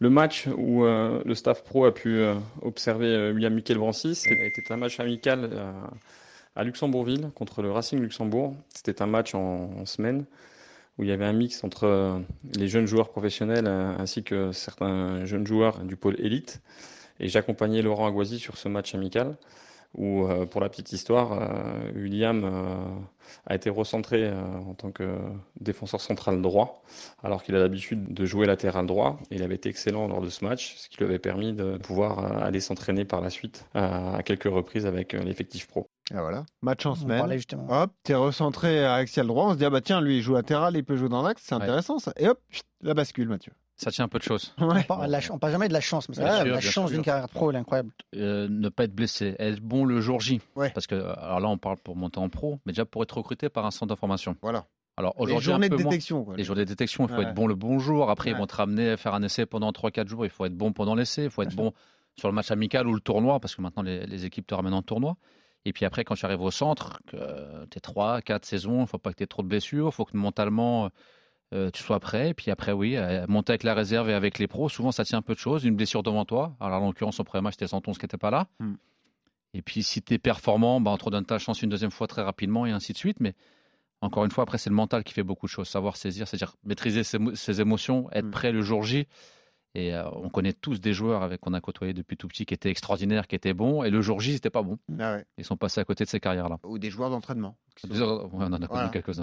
Le 0.00 0.08
match 0.08 0.48
où 0.56 0.84
euh, 0.84 1.22
le 1.24 1.34
staff 1.34 1.62
pro 1.64 1.84
a 1.84 1.92
pu 1.92 2.16
euh, 2.16 2.34
observer 2.62 3.06
euh, 3.06 3.32
William 3.32 3.52
Michael 3.54 3.78
Brancis 3.78 4.22
était 4.26 4.72
un 4.72 4.76
match 4.78 4.98
amical 5.00 5.50
euh, 5.52 5.72
à 6.54 6.64
Luxembourgville 6.64 7.30
contre 7.34 7.60
le 7.62 7.70
Racing 7.70 8.00
Luxembourg. 8.00 8.54
C'était 8.74 9.02
un 9.02 9.06
match 9.06 9.34
en, 9.34 9.70
en 9.80 9.84
semaine 9.86 10.24
où 10.98 11.02
il 11.02 11.08
y 11.08 11.12
avait 11.12 11.24
un 11.24 11.32
mix 11.32 11.62
entre 11.64 11.84
euh, 11.84 12.18
les 12.54 12.68
jeunes 12.68 12.86
joueurs 12.86 13.10
professionnels 13.10 13.66
euh, 13.66 13.96
ainsi 13.98 14.22
que 14.22 14.52
certains 14.52 15.24
jeunes 15.24 15.46
joueurs 15.46 15.80
du 15.80 15.96
pôle 15.96 16.18
élite. 16.20 16.62
Et 17.20 17.28
j'accompagnais 17.28 17.82
Laurent 17.82 18.06
Aguasi 18.06 18.38
sur 18.38 18.56
ce 18.56 18.68
match 18.68 18.94
amical 18.94 19.36
où, 19.94 20.26
euh, 20.26 20.44
pour 20.44 20.60
la 20.60 20.68
petite 20.68 20.92
histoire, 20.92 21.50
William 21.94 22.44
a 23.46 23.54
été 23.54 23.70
recentré 23.70 24.30
en 24.30 24.74
tant 24.74 24.90
que 24.90 25.16
défenseur 25.60 26.00
central 26.00 26.42
droit 26.42 26.82
alors 27.22 27.42
qu'il 27.42 27.54
a 27.56 27.58
l'habitude 27.58 28.12
de 28.12 28.26
jouer 28.26 28.46
latéral 28.46 28.86
droit. 28.86 29.18
Il 29.30 29.42
avait 29.42 29.54
été 29.54 29.70
excellent 29.70 30.08
lors 30.08 30.20
de 30.20 30.28
ce 30.28 30.44
match, 30.44 30.74
ce 30.76 30.88
qui 30.90 30.98
lui 30.98 31.04
avait 31.04 31.18
permis 31.18 31.54
de 31.54 31.78
pouvoir 31.78 32.42
aller 32.42 32.60
s'entraîner 32.60 33.06
par 33.06 33.22
la 33.22 33.30
suite 33.30 33.64
à 33.74 34.22
quelques 34.22 34.44
reprises 34.44 34.84
avec 34.84 35.14
l'effectif 35.14 35.66
pro. 35.66 35.88
Ah, 36.14 36.20
voilà, 36.22 36.44
match 36.62 36.86
en 36.86 36.92
On 36.92 36.94
semaine. 36.94 37.18
parlait 37.18 37.36
justement. 37.36 37.66
Hop, 37.68 37.92
t'es 38.04 38.14
recentré 38.14 38.84
à 38.84 38.94
axial 38.94 39.26
droit. 39.26 39.46
On 39.46 39.52
se 39.52 39.56
dit, 39.58 39.64
ah 39.64 39.70
bah 39.70 39.80
tiens, 39.80 40.00
lui, 40.00 40.18
il 40.18 40.22
joue 40.22 40.34
latéral, 40.34 40.76
il 40.76 40.84
peut 40.84 40.96
jouer 40.96 41.08
dans 41.08 41.22
l'axe. 41.22 41.42
C'est 41.44 41.54
Ouais. 41.56 41.62
intéressant 41.62 41.98
ça. 41.98 42.12
Et 42.16 42.28
hop, 42.28 42.38
chut, 42.50 42.62
la 42.82 42.94
bascule, 42.94 43.28
Mathieu. 43.28 43.52
Ça 43.78 43.90
tient 43.90 44.04
un 44.06 44.08
peu 44.08 44.18
de 44.18 44.22
choses. 44.24 44.54
On 44.58 44.68
Ouais. 44.72 44.84
parle, 44.84 45.10
la 45.10 45.20
ch- 45.20 45.30
on 45.32 45.38
parle 45.38 45.52
jamais 45.52 45.68
de 45.68 45.72
la 45.72 45.80
chance, 45.82 46.08
mais 46.08 46.14
c'est 46.14 46.22
Ouais, 46.22 46.44
la, 46.48 46.60
chance 46.60 46.92
d'une 46.92 47.02
carrière 47.02 47.28
pro, 47.28 47.50
elle 47.50 47.56
est 47.56 47.58
incroyable. 47.58 47.90
Euh, 48.14 48.46
ne 48.48 48.68
pas 48.70 48.84
être 48.84 48.94
blessé, 48.94 49.34
être 49.38 49.60
bon 49.60 49.84
le 49.84 50.00
jour 50.00 50.20
J. 50.20 50.40
Ouais. 50.54 50.70
Parce 50.70 50.86
que, 50.86 50.94
alors 50.94 51.40
là, 51.40 51.48
on 51.48 51.58
parle 51.58 51.76
pour 51.78 51.94
monter 51.96 52.18
en 52.18 52.28
pro, 52.30 52.58
mais 52.64 52.72
déjà 52.72 52.86
pour 52.86 53.02
être 53.02 53.16
recruté 53.18 53.48
par 53.50 53.66
un 53.66 53.70
centre 53.70 53.88
d'information. 53.88 54.36
Voilà. 54.42 54.64
Alors 54.96 55.14
Les 55.18 55.24
aujourd'hui, 55.24 55.44
journées 55.44 55.68
de 55.68 55.76
peu 55.76 55.82
moins. 55.82 55.90
détection. 55.90 56.24
Quoi. 56.24 56.36
Les 56.36 56.44
journées 56.44 56.64
de 56.64 56.68
détection, 56.70 57.04
il 57.04 57.10
faut 57.10 57.16
Ouais. 57.20 57.24
être 57.24 57.34
bon 57.34 57.46
le 57.48 57.54
bon 57.54 57.78
jour. 57.78 58.08
Après, 58.08 58.30
ils 58.30 58.36
vont 58.36 58.46
te 58.46 58.54
ramener 58.56 58.90
à 58.92 58.96
faire 58.96 59.12
un 59.12 59.22
essai 59.22 59.44
pendant 59.44 59.70
3-4 59.72 60.08
jours. 60.08 60.24
Il 60.24 60.30
faut 60.30 60.46
être 60.46 60.56
bon 60.56 60.72
pendant 60.72 60.94
l'essai. 60.94 61.24
Il 61.24 61.30
faut 61.30 61.42
être 61.42 61.54
bon 61.54 61.74
sur 62.18 62.28
le 62.28 62.34
match 62.34 62.50
amical 62.50 62.86
ou 62.86 62.94
le 62.94 63.00
tournoi, 63.00 63.40
parce 63.40 63.54
que 63.54 63.60
maintenant, 63.60 63.82
les, 63.82 64.06
les 64.06 64.24
équipes 64.24 64.46
te 64.46 64.54
ramènent 64.54 64.72
en 64.72 64.80
tournoi. 64.80 65.16
Et 65.66 65.72
puis 65.72 65.84
après, 65.84 66.04
quand 66.04 66.14
tu 66.14 66.24
arrives 66.24 66.42
au 66.42 66.52
centre, 66.52 67.00
que 67.08 67.16
tu 67.70 67.78
es 67.78 67.80
3, 67.80 68.22
4 68.22 68.44
saisons, 68.44 68.76
il 68.76 68.80
ne 68.82 68.86
faut 68.86 68.98
pas 68.98 69.10
que 69.10 69.16
tu 69.16 69.24
aies 69.24 69.26
trop 69.26 69.42
de 69.42 69.48
blessures. 69.48 69.88
Il 69.88 69.92
faut 69.92 70.04
que 70.04 70.16
mentalement, 70.16 70.90
euh, 71.52 71.70
tu 71.72 71.82
sois 71.82 71.98
prêt. 71.98 72.30
Et 72.30 72.34
puis 72.34 72.52
après, 72.52 72.70
oui, 72.70 72.96
euh, 72.96 73.26
monter 73.28 73.50
avec 73.50 73.64
la 73.64 73.74
réserve 73.74 74.08
et 74.08 74.14
avec 74.14 74.38
les 74.38 74.46
pros, 74.46 74.68
souvent, 74.68 74.92
ça 74.92 75.04
tient 75.04 75.18
un 75.18 75.22
peu 75.22 75.34
de 75.34 75.40
choses. 75.40 75.64
Une 75.64 75.74
blessure 75.74 76.04
devant 76.04 76.24
toi. 76.24 76.56
Alors, 76.60 76.80
en 76.84 76.86
l'occurrence, 76.86 77.18
au 77.18 77.24
premier 77.24 77.42
match, 77.42 77.54
c'était 77.54 77.66
Santon 77.66 77.90
qui 77.92 78.04
n'était 78.04 78.16
pas 78.16 78.30
là. 78.30 78.46
Hmm. 78.60 78.74
Et 79.54 79.62
puis, 79.62 79.82
si 79.82 80.02
tu 80.02 80.14
es 80.14 80.18
performant, 80.18 80.80
bah, 80.80 80.92
on 80.92 80.96
te 80.98 81.04
redonne 81.04 81.24
ta 81.26 81.40
chance 81.40 81.62
une 81.62 81.68
deuxième 81.68 81.90
fois 81.90 82.06
très 82.06 82.22
rapidement 82.22 82.64
et 82.64 82.70
ainsi 82.70 82.92
de 82.92 82.98
suite. 82.98 83.18
Mais 83.18 83.34
encore 84.02 84.24
une 84.24 84.30
fois, 84.30 84.42
après, 84.42 84.58
c'est 84.58 84.70
le 84.70 84.76
mental 84.76 85.02
qui 85.02 85.14
fait 85.14 85.24
beaucoup 85.24 85.46
de 85.46 85.50
choses. 85.50 85.66
Savoir 85.66 85.96
saisir, 85.96 86.28
c'est-à-dire 86.28 86.54
maîtriser 86.62 87.02
ses, 87.02 87.18
ses 87.34 87.60
émotions, 87.60 88.08
être 88.12 88.26
Mm. 88.26 88.30
prêt 88.30 88.52
le 88.52 88.62
jour 88.62 88.84
J. 88.84 89.08
Et 89.78 89.94
euh, 89.94 90.08
on 90.12 90.30
connaît 90.30 90.54
tous 90.54 90.80
des 90.80 90.94
joueurs 90.94 91.22
avec 91.22 91.40
qu'on 91.42 91.52
a 91.52 91.60
côtoyé 91.60 91.92
depuis 91.92 92.16
tout 92.16 92.28
petit 92.28 92.46
qui 92.46 92.54
étaient 92.54 92.70
extraordinaires, 92.70 93.26
qui 93.26 93.34
étaient 93.36 93.52
bons. 93.52 93.82
Et 93.84 93.90
le 93.90 94.00
jour 94.00 94.20
J, 94.20 94.32
c'était 94.32 94.48
pas 94.48 94.62
bon. 94.62 94.78
Ah 94.98 95.16
ouais. 95.16 95.24
Ils 95.36 95.44
sont 95.44 95.58
passés 95.58 95.80
à 95.82 95.84
côté 95.84 96.04
de 96.04 96.08
ces 96.08 96.18
carrières-là. 96.18 96.58
Ou 96.64 96.78
des 96.78 96.88
joueurs 96.88 97.10
d'entraînement. 97.10 97.58
qui 97.76 97.86
sont- 97.88 97.92
Ouais, 97.94 98.30
on 98.32 98.40
en 98.40 98.52
a 98.54 98.56
connu 98.58 98.66
Voilà. 98.70 98.88
quelques-uns. 98.88 99.22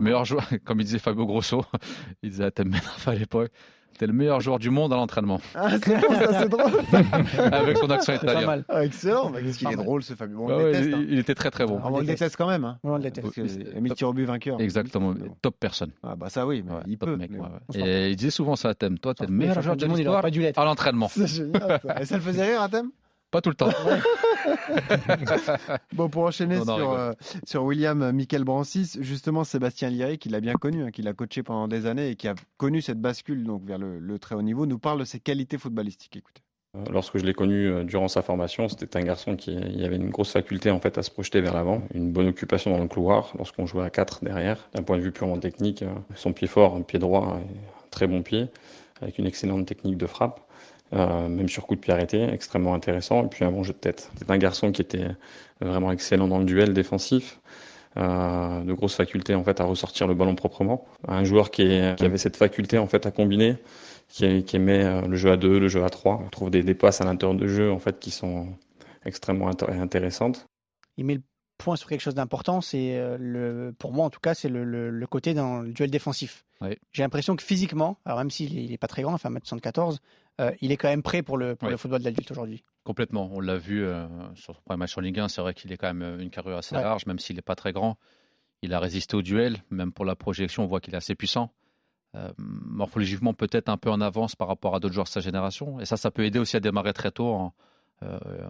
Meilleur 0.00 0.24
joueur, 0.24 0.48
comme 0.64 0.80
il 0.80 0.84
disait 0.84 1.00
Fabio 1.00 1.26
Grosso, 1.26 1.64
il 2.22 2.30
disait 2.30 2.44
à 2.44 2.50
Thème 2.52 2.68
Menaf 2.68 3.08
à 3.08 3.14
l'époque, 3.16 3.50
t'es 3.98 4.06
le 4.06 4.12
meilleur 4.12 4.40
joueur 4.40 4.58
du 4.58 4.70
monde 4.70 4.92
à 4.92 4.96
l'entraînement. 4.96 5.40
Ah, 5.54 5.70
c'est 5.82 6.00
bon, 6.00 6.14
ça, 6.14 6.40
c'est 6.42 6.48
drôle. 6.48 6.72
Avec 7.52 7.78
son 7.78 7.90
accent 7.90 8.12
C'est 8.12 8.26
pas 8.26 8.32
italien. 8.32 8.46
mal. 8.46 8.64
Ah, 8.68 8.84
excellent. 8.84 9.30
Bah, 9.30 9.38
qu'est-ce 9.42 9.58
qu'il 9.58 9.70
est 9.70 9.76
drôle 9.76 10.02
ce 10.02 10.14
Fabien. 10.14 10.36
Bon, 10.36 10.46
Ouais, 10.48 10.54
on 10.54 10.58
le 10.58 10.64
ouais, 10.64 10.72
déteste. 10.72 10.88
il, 10.88 10.94
hein. 10.94 11.06
il 11.08 11.18
était 11.18 11.34
très 11.34 11.50
très 11.50 11.66
bon. 11.66 11.80
Ah, 11.82 11.88
on 11.90 11.98
le 12.00 12.04
déteste 12.06 12.36
quand 12.36 12.48
même. 12.48 12.64
Hein. 12.64 12.78
On 12.82 12.96
le 12.96 13.02
déteste. 13.02 13.38
Émile 13.76 13.94
vainqueur. 14.26 14.60
Exactement, 14.60 15.14
top 15.40 15.56
personne. 15.60 15.90
Ah 16.02 16.16
bah 16.16 16.28
ça 16.30 16.46
oui, 16.46 16.62
mais 16.66 16.72
Ouais, 16.72 16.80
il 16.86 16.98
top 16.98 17.10
peut. 17.10 17.16
mec. 17.16 17.30
mais 17.30 17.38
ouais, 17.38 17.46
ouais. 17.74 17.80
Et 18.06 18.10
il 18.10 18.16
disait 18.16 18.30
souvent 18.30 18.56
ça 18.56 18.70
à 18.70 18.74
Thème, 18.74 18.98
toi 18.98 19.14
t'es 19.14 19.24
le 19.24 19.30
Le 19.30 19.36
meilleur 19.36 19.60
joueur 19.62 19.76
de 19.76 19.86
monde, 19.86 19.98
il 19.98 20.08
aurait 20.08 20.16
l'histoire 20.18 20.22
pas 20.22 20.30
dû 20.30 20.40
l'être. 20.40 20.58
à 20.58 20.64
l'entraînement. 20.64 21.08
C'est 21.08 21.26
génial. 21.26 21.80
Et 22.00 22.04
ça 22.04 22.16
le 22.16 22.22
faisait 22.22 22.44
rire 22.52 22.62
à 22.62 22.68
thème 22.68 22.90
Pas 23.32 23.40
tout 23.40 23.50
le 23.50 23.56
temps. 23.56 23.70
Bon, 25.92 26.08
pour 26.08 26.24
enchaîner 26.24 26.58
Non, 26.58 26.64
non, 26.64 26.76
sur, 26.76 26.92
euh, 26.92 27.12
sur 27.46 27.64
William 27.64 28.02
euh, 28.02 28.12
Michael 28.12 28.44
Brancis, 28.44 28.98
justement 29.00 29.44
Sébastien 29.44 29.88
Liray, 29.88 30.18
qui 30.18 30.28
l'a 30.28 30.40
bien 30.40 30.54
connu, 30.54 30.82
hein, 30.84 30.90
qui 30.90 31.02
l'a 31.02 31.12
coaché 31.12 31.42
pendant 31.42 31.68
des 31.68 31.86
années 31.86 32.10
et 32.10 32.16
qui 32.16 32.28
a 32.28 32.34
connu 32.58 32.82
cette 32.82 33.00
bascule 33.00 33.44
donc 33.44 33.64
vers 33.64 33.78
le, 33.78 33.98
le 33.98 34.18
très 34.18 34.34
haut 34.34 34.42
niveau, 34.42 34.66
nous 34.66 34.78
parle 34.78 34.98
de 34.98 35.04
ses 35.04 35.20
qualités 35.20 35.58
footballistiques. 35.58 36.16
Écoutez. 36.16 36.42
Euh, 36.76 36.84
Lorsque 36.90 37.18
je 37.18 37.24
l'ai 37.24 37.34
connu 37.34 37.84
durant 37.84 38.08
sa 38.08 38.20
formation, 38.20 38.68
c'était 38.68 38.96
un 38.98 39.02
garçon 39.02 39.36
qui 39.36 39.52
il 39.52 39.84
avait 39.84 39.96
une 39.96 40.10
grosse 40.10 40.32
faculté 40.32 40.70
en 40.70 40.80
fait 40.80 40.98
à 40.98 41.02
se 41.02 41.10
projeter 41.10 41.40
vers 41.40 41.54
l'avant, 41.54 41.82
une 41.94 42.12
bonne 42.12 42.28
occupation 42.28 42.72
dans 42.72 42.82
le 42.82 42.88
couloir 42.88 43.32
lorsqu'on 43.38 43.66
jouait 43.66 43.84
à 43.84 43.90
4 43.90 44.24
derrière. 44.24 44.68
D'un 44.74 44.82
point 44.82 44.98
de 44.98 45.02
vue 45.02 45.12
purement 45.12 45.38
technique, 45.38 45.84
son 46.16 46.32
pied 46.32 46.48
fort, 46.48 46.74
un 46.76 46.82
pied 46.82 46.98
droit, 46.98 47.38
et 47.40 47.58
un 47.58 47.88
très 47.90 48.06
bon 48.06 48.22
pied, 48.22 48.48
avec 49.00 49.18
une 49.18 49.26
excellente 49.26 49.66
technique 49.66 49.96
de 49.96 50.06
frappe, 50.06 50.40
euh, 50.94 51.28
même 51.28 51.48
sur 51.48 51.66
coup 51.66 51.74
de 51.74 51.80
pied 51.80 51.92
arrêté, 51.92 52.22
extrêmement 52.22 52.74
intéressant, 52.74 53.24
et 53.24 53.28
puis 53.28 53.44
un 53.44 53.50
bon 53.52 53.62
jeu 53.62 53.72
de 53.72 53.78
tête. 53.78 54.10
C'était 54.18 54.32
un 54.32 54.38
garçon 54.38 54.72
qui 54.72 54.82
était 54.82 55.06
vraiment 55.60 55.92
excellent 55.92 56.28
dans 56.28 56.38
le 56.38 56.44
duel 56.44 56.72
défensif. 56.74 57.40
euh, 57.96 58.62
de 58.64 58.72
grosses 58.72 58.94
facultés 58.96 59.34
en 59.34 59.44
fait 59.44 59.60
à 59.60 59.64
ressortir 59.64 60.06
le 60.06 60.14
ballon 60.14 60.34
proprement. 60.34 60.86
Un 61.06 61.24
joueur 61.24 61.50
qui, 61.50 61.62
avait 61.62 62.18
cette 62.18 62.36
faculté 62.36 62.78
en 62.78 62.86
fait 62.86 63.06
à 63.06 63.10
combiner, 63.10 63.56
qui, 64.08 64.24
aimait 64.54 64.84
euh, 64.84 65.02
le 65.02 65.16
jeu 65.16 65.30
à 65.30 65.36
deux, 65.36 65.58
le 65.58 65.68
jeu 65.68 65.84
à 65.84 65.90
trois. 65.90 66.20
On 66.24 66.28
trouve 66.28 66.50
des, 66.50 66.62
des 66.62 66.74
passes 66.74 67.00
à 67.00 67.04
l'intérieur 67.04 67.38
de 67.38 67.46
jeu 67.46 67.70
en 67.70 67.78
fait 67.78 67.98
qui 67.98 68.10
sont 68.10 68.48
extrêmement 69.04 69.50
intér- 69.50 69.78
intéressantes. 69.80 70.46
Point 71.62 71.76
sur 71.76 71.88
quelque 71.88 72.00
chose 72.00 72.14
d'important. 72.14 72.60
C'est 72.60 72.96
euh, 72.98 73.16
le, 73.18 73.74
pour 73.78 73.92
moi 73.92 74.04
en 74.06 74.10
tout 74.10 74.20
cas, 74.20 74.34
c'est 74.34 74.48
le, 74.48 74.64
le- 74.64 74.90
le 74.90 75.06
côté 75.06 75.34
dans 75.34 75.60
le 75.60 75.72
duel 75.72 75.90
défensif. 75.90 76.44
Oui. 76.60 76.76
J'ai 76.92 77.02
l'impression 77.02 77.34
que 77.36 77.42
physiquement, 77.42 77.98
alors 78.04 78.18
même 78.18 78.30
s'il 78.30 78.58
est, 78.58 78.64
il 78.64 78.72
est 78.72 78.78
pas 78.78 78.86
très 78.88 79.02
grand, 79.02 79.14
enfin 79.14 79.30
1m74, 79.30 79.98
euh, 80.40 80.52
il 80.60 80.72
est 80.72 80.76
quand 80.76 80.88
même 80.88 81.02
prêt 81.02 81.22
pour 81.22 81.36
le, 81.38 81.56
pour 81.56 81.66
Oui. 81.66 81.72
le 81.72 81.76
football 81.76 82.02
d'adulte 82.02 82.30
aujourd'hui. 82.30 82.64
Complètement. 82.84 83.28
On 83.32 83.40
l'a 83.40 83.56
vu 83.58 83.84
euh, 83.84 84.06
sur 84.34 84.54
son 84.54 84.62
premier 84.62 84.78
match 84.78 84.96
en 84.96 85.00
Ligue 85.00 85.18
1. 85.20 85.28
C'est 85.28 85.40
vrai 85.40 85.54
qu'il 85.54 85.72
est 85.72 85.76
quand 85.76 85.92
même 85.92 86.20
une 86.20 86.30
carrure 86.30 86.56
assez 86.58 86.74
Ouais. 86.74 86.82
large, 86.82 87.06
même 87.06 87.18
s'il 87.18 87.36
n'est 87.36 87.42
pas 87.42 87.54
très 87.54 87.72
grand. 87.72 87.96
Il 88.62 88.72
a 88.74 88.80
résisté 88.80 89.16
au 89.16 89.22
duel. 89.22 89.58
Même 89.70 89.92
pour 89.92 90.04
la 90.04 90.14
projection, 90.16 90.64
on 90.64 90.66
voit 90.66 90.80
qu'il 90.80 90.94
est 90.94 90.96
assez 90.96 91.14
puissant. 91.14 91.52
Euh, 92.14 92.30
morphologiquement, 92.38 93.34
peut-être 93.34 93.68
un 93.68 93.76
peu 93.76 93.90
en 93.90 94.00
avance 94.00 94.36
par 94.36 94.48
rapport 94.48 94.74
à 94.74 94.80
d'autres 94.80 94.94
joueurs 94.94 95.04
de 95.06 95.10
sa 95.10 95.20
génération. 95.20 95.80
Et 95.80 95.84
ça, 95.84 95.96
ça 95.96 96.10
peut 96.10 96.24
aider 96.24 96.38
aussi 96.38 96.56
à 96.56 96.60
démarrer 96.60 96.92
très 96.92 97.10
tôt 97.10 97.28
en, 97.28 97.54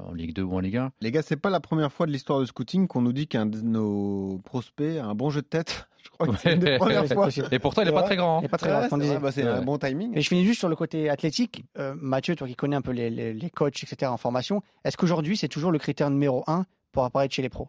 en 0.06 0.12
Ligue 0.12 0.34
2 0.34 0.42
ou 0.42 0.54
en 0.54 0.60
Ligue 0.60 0.76
1. 0.76 0.92
Les 1.00 1.10
gars, 1.10 1.22
c'est 1.22 1.36
pas 1.36 1.50
la 1.50 1.60
première 1.60 1.92
fois 1.92 2.06
de 2.06 2.12
l'histoire 2.12 2.40
de 2.40 2.44
scouting 2.44 2.86
qu'on 2.86 3.02
nous 3.02 3.12
dit 3.12 3.26
qu'un 3.26 3.46
de 3.46 3.60
nos 3.60 4.40
prospects 4.44 4.98
a 4.98 5.04
un 5.06 5.14
bon 5.14 5.30
jeu 5.30 5.42
de 5.42 5.46
tête. 5.46 5.86
Je 6.02 6.08
crois 6.10 6.26
que 6.28 6.36
c'est 6.36 6.54
une 6.54 6.58
des 6.60 6.78
premières 6.78 7.06
fois. 7.06 7.28
Et 7.52 7.58
pourtant, 7.58 7.82
il 7.82 7.84
n'est 7.84 7.90
C'est 7.90 7.94
pas 7.94 8.02
très 8.02 8.16
grand. 8.16 8.40
Il 8.40 8.42
hein. 8.42 8.46
est 8.46 8.48
pas 8.48 8.58
très 8.58 8.70
Ouais, 8.70 8.78
grand, 8.78 8.88
c'est 8.88 8.94
on 8.94 8.98
disait. 8.98 9.12
vrai, 9.14 9.22
bah, 9.22 9.32
c'est 9.32 9.42
un 9.42 9.62
bon 9.62 9.78
timing. 9.78 10.16
Et 10.16 10.20
je 10.20 10.28
finis 10.28 10.44
juste 10.44 10.58
sur 10.58 10.68
le 10.68 10.76
côté 10.76 11.08
athlétique. 11.08 11.64
Euh, 11.78 11.94
Mathieu, 11.96 12.34
toi 12.34 12.48
qui 12.48 12.56
connais 12.56 12.76
un 12.76 12.82
peu 12.82 12.90
les, 12.90 13.08
les, 13.10 13.32
les 13.32 13.50
coachs, 13.50 13.82
etc. 13.84 14.10
en 14.10 14.16
formation, 14.16 14.62
est-ce 14.84 14.96
qu'aujourd'hui 14.96 15.36
c'est 15.36 15.48
toujours 15.48 15.70
le 15.70 15.78
critère 15.78 16.10
numéro 16.10 16.42
un 16.48 16.66
pour 16.90 17.04
apparaître 17.04 17.34
chez 17.34 17.42
les 17.42 17.48
pros? 17.48 17.68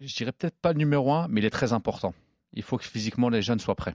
Je 0.00 0.14
dirais 0.16 0.32
peut-être 0.32 0.56
pas 0.56 0.72
le 0.72 0.78
numéro 0.78 1.12
un, 1.12 1.28
mais 1.28 1.40
il 1.40 1.44
est 1.44 1.50
très 1.50 1.72
important. 1.72 2.14
Il 2.54 2.62
faut 2.62 2.78
que 2.78 2.84
physiquement 2.84 3.28
les 3.28 3.42
jeunes 3.42 3.60
soient 3.60 3.74
prêts. 3.74 3.94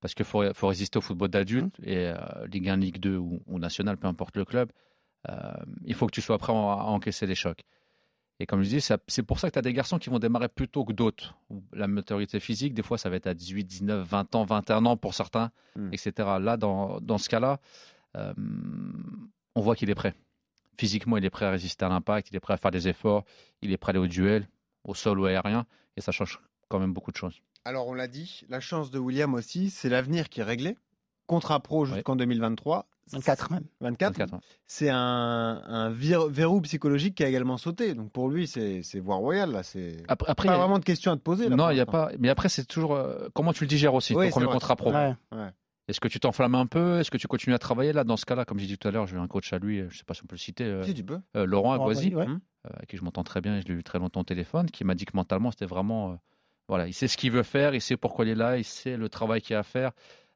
Parce 0.00 0.14
qu'il 0.14 0.26
faut, 0.26 0.44
faut 0.52 0.68
résister 0.68 0.98
au 0.98 1.00
football 1.00 1.28
d'adulte 1.30 1.74
et 1.82 2.08
euh, 2.08 2.14
Ligue 2.52 2.68
1, 2.68 2.76
Ligue 2.76 2.98
2 2.98 3.16
ou, 3.16 3.40
ou 3.46 3.58
national, 3.58 3.96
peu 3.96 4.06
importe 4.06 4.36
le 4.36 4.44
club. 4.44 4.70
Euh, 5.28 5.52
il 5.84 5.94
faut 5.94 6.06
que 6.06 6.12
tu 6.12 6.20
sois 6.20 6.38
prêt 6.38 6.52
à, 6.52 6.56
encaisser 6.56 7.26
les 7.26 7.34
chocs. 7.34 7.62
Et 8.40 8.46
comme 8.46 8.62
je 8.62 8.68
dis, 8.68 8.80
c'est 8.80 9.22
pour 9.22 9.38
ça 9.38 9.48
que 9.48 9.52
tu 9.52 9.58
as 9.60 9.62
des 9.62 9.72
garçons 9.72 9.98
qui 9.98 10.10
vont 10.10 10.18
démarrer 10.18 10.48
plus 10.48 10.68
tôt 10.68 10.84
que 10.84 10.92
d'autres. 10.92 11.36
La 11.72 11.86
maturité 11.86 12.40
physique, 12.40 12.74
des 12.74 12.82
fois, 12.82 12.98
ça 12.98 13.08
va 13.08 13.16
être 13.16 13.28
à 13.28 13.34
18, 13.34 13.64
19, 13.64 14.06
20 14.08 14.34
ans, 14.34 14.44
21 14.44 14.86
ans 14.86 14.96
pour 14.96 15.14
certains, 15.14 15.52
Mm. 15.76 15.90
etc. 15.92 16.12
Là, 16.40 16.56
dans, 16.56 17.00
dans 17.00 17.18
ce 17.18 17.28
cas-là, 17.28 17.60
euh, 18.16 18.32
on 19.54 19.60
voit 19.60 19.76
qu'il 19.76 19.90
est 19.90 19.94
prêt. 19.94 20.14
Physiquement, 20.78 21.16
il 21.16 21.24
est 21.24 21.30
prêt 21.30 21.46
à 21.46 21.50
résister 21.50 21.84
à 21.84 21.88
l'impact, 21.88 22.30
il 22.30 22.36
est 22.36 22.40
prêt 22.40 22.54
à 22.54 22.56
faire 22.56 22.70
des 22.70 22.88
efforts, 22.88 23.24
il 23.62 23.72
est 23.72 23.76
prêt 23.76 23.90
à 23.90 23.92
aller 23.92 23.98
au 24.00 24.06
duel, 24.06 24.48
au 24.84 24.94
sol 24.94 25.20
ou 25.20 25.26
aérien, 25.26 25.66
et 25.96 26.00
ça 26.00 26.12
change 26.12 26.40
quand 26.68 26.80
même 26.80 26.92
beaucoup 26.92 27.12
de 27.12 27.16
choses. 27.16 27.40
Alors, 27.64 27.86
on 27.86 27.94
l'a 27.94 28.08
dit, 28.08 28.44
la 28.48 28.60
chance 28.60 28.90
de 28.90 28.98
William 28.98 29.32
aussi, 29.34 29.70
c'est 29.70 29.88
l'avenir 29.88 30.28
qui 30.28 30.40
est 30.40 30.44
réglé. 30.44 30.76
Contrat 31.26 31.60
pro 31.60 31.86
jusqu'en 31.86 32.16
2023. 32.16 32.86
24 33.12 33.50
même. 33.52 33.64
24. 33.80 34.12
24, 34.18 34.32
ouais. 34.34 34.38
C'est 34.66 34.88
un, 34.90 34.96
un 34.98 35.90
vir- 35.90 36.28
verrou 36.28 36.60
psychologique 36.62 37.14
qui 37.16 37.24
a 37.24 37.28
également 37.28 37.56
sauté. 37.58 37.94
Donc 37.94 38.10
pour 38.12 38.28
lui, 38.28 38.46
c'est 38.46 38.80
voie 39.00 39.16
royale. 39.16 39.52
Là. 39.52 39.62
C'est 39.62 39.98
Après, 40.08 40.30
après, 40.30 40.48
pas 40.48 40.54
a- 40.54 40.58
vraiment 40.58 40.78
de 40.78 40.84
questions 40.84 41.12
à 41.12 41.16
te 41.16 41.20
poser. 41.22 41.48
Là, 41.48 41.56
non, 41.56 41.70
il 41.70 41.76
y 41.76 41.80
a 41.80 41.86
pas. 41.86 42.10
Mais 42.18 42.28
après, 42.28 42.48
c'est 42.48 42.64
toujours 42.64 42.94
euh, 42.94 43.28
comment 43.34 43.52
tu 43.52 43.64
le 43.64 43.68
digères 43.68 43.94
aussi. 43.94 44.14
Oui, 44.14 44.26
ton 44.26 44.30
premier 44.32 44.46
vrai. 44.46 44.54
contrat 44.54 44.76
pro? 44.76 44.92
Ouais. 44.92 45.14
Est-ce 45.86 46.00
que 46.00 46.08
tu 46.08 46.18
t'enflammes 46.18 46.54
un 46.54 46.66
peu? 46.66 47.00
Est-ce 47.00 47.10
que 47.10 47.18
tu 47.18 47.26
continues 47.28 47.54
à 47.54 47.58
travailler? 47.58 47.92
Là 47.92 48.04
Dans 48.04 48.16
ce 48.16 48.24
cas-là, 48.24 48.46
comme 48.46 48.58
j'ai 48.58 48.66
dit 48.66 48.78
tout 48.78 48.88
à 48.88 48.90
l'heure, 48.90 49.06
j'ai 49.06 49.16
eu 49.16 49.18
un 49.18 49.28
coach 49.28 49.52
à 49.52 49.58
lui. 49.58 49.82
Je 49.90 49.98
sais 49.98 50.04
pas 50.04 50.14
si 50.14 50.22
on 50.24 50.26
peut 50.26 50.36
le 50.36 50.40
citer. 50.40 50.64
euh, 50.64 50.82
Si 50.82 50.94
tu 50.94 51.04
peux. 51.04 51.18
euh, 51.36 51.44
Laurent 51.44 51.74
Agoisi, 51.74 52.14
Ouais. 52.14 52.24
Hum. 52.24 52.40
euh, 52.66 52.70
avec 52.74 52.88
qui 52.88 52.96
je 52.96 53.04
m'entends 53.04 53.22
très 53.22 53.42
bien, 53.42 53.58
et 53.58 53.60
je 53.60 53.66
l'ai 53.68 53.74
eu 53.74 53.82
très 53.84 53.98
longtemps 53.98 54.20
au 54.20 54.24
téléphone, 54.24 54.70
qui 54.70 54.82
m'a 54.84 54.94
dit 54.94 55.04
que 55.04 55.14
mentalement 55.14 55.50
c'était 55.50 55.66
vraiment, 55.66 56.12
euh, 56.12 56.14
voilà, 56.68 56.86
il 56.88 56.94
sait 56.94 57.06
ce 57.06 57.18
qu'il 57.18 57.30
veut 57.32 57.42
faire, 57.42 57.74
il 57.74 57.82
sait 57.82 57.98
pourquoi 57.98 58.24
il 58.24 58.30
est 58.30 58.34
là, 58.34 58.56
il 58.56 58.64
sait 58.64 58.96
le 58.96 59.10
travail 59.10 59.42
qu'il 59.42 59.54
a 59.56 59.58
à 59.58 59.62
faire. 59.62 59.90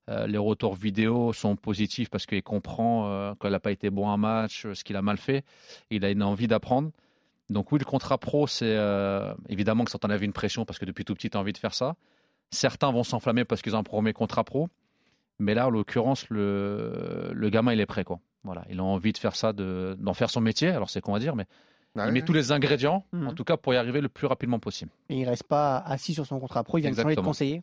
Euh, 0.08 0.26
les 0.26 0.38
retours 0.38 0.74
vidéo 0.74 1.32
sont 1.34 1.54
positifs 1.56 2.08
parce 2.08 2.24
qu'il 2.26 2.42
comprend 2.42 3.08
euh, 3.10 3.34
qu'il 3.40 3.50
n'a 3.50 3.60
pas 3.60 3.70
été 3.72 3.90
bon 3.90 4.08
un 4.10 4.16
match, 4.16 4.64
euh, 4.64 4.74
ce 4.74 4.82
qu'il 4.82 4.96
a 4.96 5.02
mal 5.02 5.18
fait. 5.18 5.44
Il 5.90 6.04
a 6.04 6.10
une 6.10 6.22
envie 6.22 6.46
d'apprendre. 6.48 6.90
Donc 7.50 7.72
oui, 7.72 7.78
le 7.78 7.84
contrat 7.84 8.18
pro, 8.18 8.46
c'est 8.46 8.64
euh, 8.76 9.34
évidemment 9.48 9.84
que 9.84 9.90
ça 9.90 9.98
t'enlève 9.98 10.22
une 10.22 10.32
pression 10.32 10.64
parce 10.64 10.78
que 10.78 10.84
depuis 10.86 11.04
tout 11.04 11.14
petit, 11.14 11.28
tu 11.30 11.36
as 11.36 11.40
envie 11.40 11.52
de 11.52 11.58
faire 11.58 11.74
ça. 11.74 11.94
Certains 12.50 12.90
vont 12.90 13.04
s'enflammer 13.04 13.44
parce 13.44 13.60
qu'ils 13.62 13.76
ont 13.76 13.80
un 13.80 13.82
premier 13.84 14.12
contrat 14.14 14.44
pro. 14.44 14.68
Mais 15.38 15.54
là, 15.54 15.66
en 15.68 15.70
l'occurrence, 15.70 16.28
le, 16.30 17.30
le 17.32 17.50
gamin, 17.50 17.72
il 17.72 17.80
est 17.80 17.86
prêt. 17.86 18.04
Quoi. 18.04 18.18
Voilà, 18.44 18.64
il 18.70 18.80
a 18.80 18.84
envie 18.84 19.12
de 19.12 19.18
faire 19.18 19.36
ça, 19.36 19.52
de- 19.52 19.96
d'en 20.00 20.14
faire 20.14 20.30
son 20.30 20.40
métier. 20.40 20.68
Alors 20.68 20.90
c'est 20.90 21.00
qu'on 21.00 21.12
va 21.12 21.18
dire, 21.20 21.36
mais 21.36 21.44
Bah 21.94 22.04
il 22.04 22.08
oui, 22.08 22.14
met 22.14 22.22
tous 22.22 22.32
les 22.32 22.50
ingrédients, 22.52 23.04
Mhm. 23.12 23.28
en 23.28 23.32
tout 23.34 23.44
cas, 23.44 23.56
pour 23.56 23.72
y 23.74 23.76
arriver 23.76 24.00
le 24.00 24.08
plus 24.08 24.26
rapidement 24.26 24.58
possible. 24.58 24.90
Et 25.10 25.20
il 25.20 25.28
reste 25.28 25.44
pas 25.44 25.78
assis 25.78 26.14
sur 26.14 26.26
son 26.26 26.40
contrat 26.40 26.64
pro, 26.64 26.78
il 26.78 26.82
vient 26.82 26.90
de 26.90 26.96
changer 26.96 27.14
de 27.16 27.20
conseiller. 27.20 27.62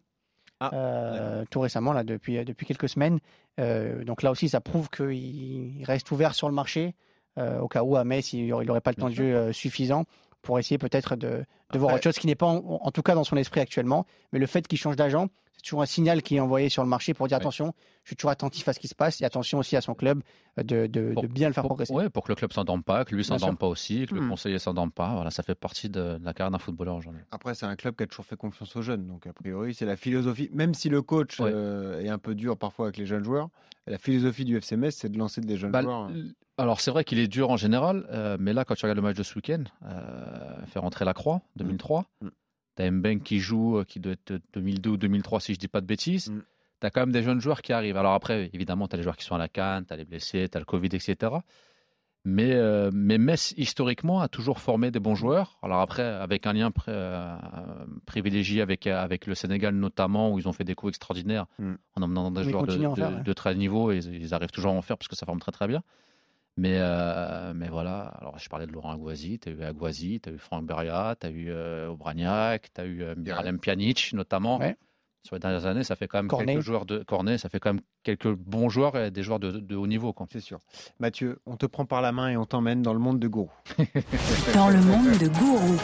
Ah, 0.59 0.71
euh, 0.73 1.43
tout 1.49 1.59
récemment, 1.59 1.91
là, 1.91 2.03
depuis, 2.03 2.43
depuis 2.45 2.65
quelques 2.65 2.87
semaines. 2.87 3.19
Euh, 3.59 4.03
donc 4.03 4.23
là 4.23 4.31
aussi, 4.31 4.49
ça 4.49 4.61
prouve 4.61 4.89
qu'il 4.89 5.11
il 5.11 5.83
reste 5.83 6.09
ouvert 6.11 6.33
sur 6.33 6.47
le 6.47 6.55
marché, 6.55 6.95
euh, 7.37 7.59
au 7.59 7.67
cas 7.67 7.83
où 7.83 7.95
à 7.97 8.03
Metz, 8.03 8.31
il 8.33 8.47
n'aurait 8.47 8.81
pas 8.81 8.91
le 8.91 8.95
temps 8.95 9.09
de 9.09 9.15
jeu 9.15 9.35
euh, 9.35 9.51
suffisant 9.51 10.05
pour 10.41 10.59
essayer 10.59 10.77
peut-être 10.77 11.15
de, 11.15 11.43
de 11.73 11.79
voir 11.79 11.93
autre 11.93 12.03
chose 12.03 12.17
qui 12.17 12.27
n'est 12.27 12.35
pas, 12.35 12.45
en, 12.45 12.63
en 12.63 12.91
tout 12.91 13.01
cas, 13.01 13.15
dans 13.15 13.23
son 13.23 13.35
esprit 13.35 13.59
actuellement. 13.59 14.05
Mais 14.31 14.39
le 14.39 14.45
fait 14.45 14.65
qu'il 14.67 14.77
change 14.77 14.95
d'agent, 14.95 15.27
c'est 15.57 15.63
toujours 15.63 15.81
un 15.81 15.85
signal 15.85 16.21
qui 16.21 16.35
est 16.35 16.39
envoyé 16.39 16.69
sur 16.69 16.83
le 16.83 16.89
marché 16.89 17.13
pour 17.13 17.27
dire 17.27 17.37
Ouais. 17.37 17.41
attention, 17.43 17.73
je 18.03 18.09
suis 18.09 18.15
toujours 18.15 18.31
attentif 18.31 18.67
à 18.67 18.73
ce 18.73 18.79
qui 18.79 18.87
se 18.87 18.93
passe 18.95 19.19
et 19.21 19.25
attention 19.25 19.57
aussi 19.57 19.75
à 19.75 19.81
son 19.81 19.95
club 19.95 20.21
euh, 20.59 20.63
de, 20.63 20.85
de- 20.87 21.13
Pour- 21.13 21.23
de 21.23 21.27
bien 21.27 21.47
le 21.47 21.53
faire 21.53 21.63
Pour, 21.63 21.69
progresser. 21.69 21.93
ouais, 21.93 22.09
pour 22.09 22.23
que 22.23 22.31
le 22.31 22.35
club 22.35 22.53
s'endorme 22.53 22.83
pas, 22.83 23.03
que 23.05 23.15
lui 23.15 23.23
s'endorme 23.23 23.57
pas 23.57 23.67
aussi, 23.67 24.05
que 24.05 24.15
le 24.15 24.21
Mhm. 24.21 24.29
conseiller 24.29 24.59
s'endorme 24.59 24.91
pas. 24.91 25.13
Voilà, 25.15 25.31
ça 25.31 25.41
fait 25.43 25.55
partie 25.55 25.89
de 25.89 26.19
la 26.23 26.33
carrière 26.33 26.51
d'un 26.51 26.59
footballeur 26.59 26.95
aujourd'hui. 26.95 27.21
Après, 27.31 27.55
c'est 27.55 27.65
un 27.65 27.75
club 27.75 27.95
qui 27.95 28.03
a 28.03 28.07
toujours 28.07 28.25
fait 28.25 28.35
confiance 28.37 28.75
aux 28.75 28.81
jeunes. 28.81 29.07
Donc, 29.07 29.25
a 29.27 29.33
priori, 29.33 29.73
c'est 29.73 29.85
la 29.85 29.95
philosophie. 29.95 30.49
Même 30.53 30.73
si 30.73 30.89
le 30.89 31.01
coach 31.01 31.39
Ouais. 31.39 31.49
euh, 31.53 32.01
est 32.01 32.09
un 32.09 32.19
peu 32.19 32.35
dur 32.35 32.57
parfois 32.57 32.85
avec 32.87 32.97
les 32.97 33.05
jeunes 33.05 33.23
joueurs, 33.23 33.49
la 33.87 33.97
philosophie 33.97 34.45
du 34.45 34.55
FCMS, 34.57 34.91
c'est 34.91 35.09
de 35.09 35.17
lancer 35.17 35.41
des 35.41 35.57
jeunes 35.57 35.71
Bah, 35.71 35.81
joueurs. 35.81 36.09
l- 36.09 36.33
alors 36.57 36.79
c'est 36.79 36.89
vrai 36.91 37.03
qu'il 37.03 37.19
est 37.19 37.27
dur 37.27 37.49
en 37.49 37.57
général, 37.57 38.05
euh, 38.11 38.37
mais 38.39 38.53
là 38.53 38.63
quand 38.65 38.75
tu 38.75 38.85
regardes 38.85 38.97
le 38.97 39.01
match 39.03 39.17
de 39.17 39.23
ce 39.23 39.35
week-end, 39.35 39.63
euh, 39.83 40.65
fait 40.67 40.79
rentrer 40.79 41.05
la 41.05 41.13
Croix 41.13 41.41
2003, 41.57 42.05
Mm. 42.21 42.27
T'as 42.75 42.89
Mbeng 42.91 43.19
qui 43.19 43.39
joue, 43.39 43.77
euh, 43.79 43.83
qui 43.83 43.99
doit 43.99 44.13
être 44.13 44.39
2002 44.53 44.89
ou 44.91 44.97
2003 44.97 45.39
si 45.39 45.53
je 45.53 45.59
dis 45.59 45.67
pas 45.67 45.81
de 45.81 45.85
bêtises. 45.87 46.29
Mm. 46.29 46.41
T'as 46.81 46.89
quand 46.89 46.99
même 47.01 47.11
des 47.13 47.23
jeunes 47.23 47.39
joueurs 47.39 47.61
qui 47.61 47.71
arrivent. 47.73 47.97
Alors 47.97 48.13
après, 48.13 48.49
évidemment, 48.53 48.87
t'as 48.87 48.97
les 48.97 49.03
joueurs 49.03 49.15
qui 49.17 49.23
sont 49.25 49.35
à 49.35 49.37
la 49.39 49.47
canne, 49.47 49.85
t'as 49.85 49.95
les 49.95 50.05
blessés, 50.05 50.47
t'as 50.49 50.59
le 50.59 50.65
Covid, 50.65 50.87
etc. 50.87 51.31
Mais, 52.27 52.53
euh, 52.53 52.89
mais 52.91 53.17
Metz, 53.19 53.53
historiquement, 53.55 54.19
a 54.19 54.27
toujours 54.27 54.59
formé 54.59 54.89
des 54.89 54.99
bons 54.99 55.13
joueurs. 55.13 55.59
Alors 55.61 55.79
après, 55.79 56.01
avec 56.03 56.47
un 56.47 56.53
lien 56.53 56.69
pri- 56.71 56.85
euh, 56.89 57.37
privilégié 58.07 58.61
avec, 58.61 58.87
avec 58.87 59.27
le 59.27 59.35
Sénégal 59.35 59.75
notamment, 59.75 60.31
où 60.33 60.39
ils 60.39 60.47
ont 60.47 60.51
fait 60.53 60.63
des 60.63 60.73
coups 60.75 60.89
extraordinaires 60.89 61.45
Mm. 61.59 61.73
en 61.95 62.01
emmenant 62.01 62.31
des 62.31 62.43
joueurs 62.43 62.63
de, 62.63 62.67
continuent 62.67 62.87
à 62.87 62.89
en 62.89 62.93
de- 62.93 62.99
faire, 62.99 63.13
ouais. 63.17 63.23
de 63.23 63.33
très 63.33 63.51
haut 63.51 63.57
niveau, 63.57 63.91
et 63.91 63.97
ils, 63.97 64.15
ils 64.23 64.33
arrivent 64.33 64.49
toujours 64.51 64.71
à 64.71 64.75
en 64.75 64.81
faire 64.81 64.97
parce 64.97 65.07
que 65.07 65.15
ça 65.15 65.25
forme 65.27 65.39
très 65.39 65.51
très 65.51 65.67
bien. 65.67 65.83
Mais, 66.57 66.77
euh, 66.79 67.53
mais 67.53 67.67
voilà, 67.67 68.13
alors 68.19 68.39
je 68.39 68.47
parlais 68.47 68.65
de 68.65 68.71
Laurent 68.71 68.93
Aguasi, 68.93 69.39
tu 69.39 69.49
as 69.49 69.51
eu 69.51 69.63
Aguasi, 69.63 70.21
tu 70.21 70.29
as 70.29 70.31
eu 70.31 70.37
Franck 70.37 70.65
Beria, 70.65 71.15
tu 71.19 71.27
as 71.27 71.29
eu 71.29 71.47
euh, 71.49 71.89
Obraniak, 71.89 72.71
tu 72.73 72.81
as 72.81 72.85
eu 72.85 73.03
euh, 73.03 73.13
Miralem 73.17 73.59
Pjanic 73.59 74.13
notamment. 74.13 74.59
Ouais. 74.59 74.77
Sur 75.23 75.35
les 75.35 75.39
dernières 75.39 75.65
années, 75.65 75.83
ça 75.83 75.95
fait 75.95 76.07
quand 76.07 76.19
même 76.19 76.27
Cornet. 76.27 76.53
quelques 76.53 76.63
joueurs 76.63 76.85
de 76.85 76.99
Cornet, 76.99 77.39
ça 77.39 77.49
fait 77.49 77.59
quand 77.59 77.73
même 77.73 77.81
quelques 78.03 78.31
bons 78.31 78.69
joueurs 78.69 78.95
et 78.95 79.09
des 79.09 79.23
joueurs 79.23 79.39
de, 79.39 79.51
de 79.51 79.75
haut 79.75 79.87
niveau. 79.87 80.15
C'est 80.31 80.39
sûr. 80.39 80.59
Mathieu, 80.99 81.39
on 81.47 81.57
te 81.57 81.65
prend 81.65 81.85
par 81.85 82.01
la 82.01 82.11
main 82.11 82.29
et 82.29 82.37
on 82.37 82.45
t'emmène 82.45 82.83
dans 82.83 82.93
le 82.93 82.99
monde 82.99 83.19
de 83.19 83.27
Gourou. 83.27 83.51
Dans 84.53 84.69
le 84.69 84.79
monde 84.81 85.17
de 85.17 85.27
Gourou. 85.27 85.77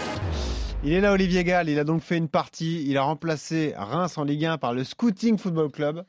Il 0.83 0.93
est 0.93 1.01
là, 1.01 1.11
Olivier 1.11 1.43
Gall. 1.43 1.69
Il 1.69 1.79
a 1.79 1.83
donc 1.83 2.01
fait 2.03 2.17
une 2.17 2.29
partie. 2.29 2.83
Il 2.87 2.97
a 2.97 3.03
remplacé 3.03 3.73
Reims 3.75 4.17
en 4.17 4.23
Ligue 4.23 4.45
1 4.45 4.57
par 4.59 4.73
le 4.73 4.83
Scouting 4.83 5.39
Football 5.39 5.71
Club. 5.71 6.03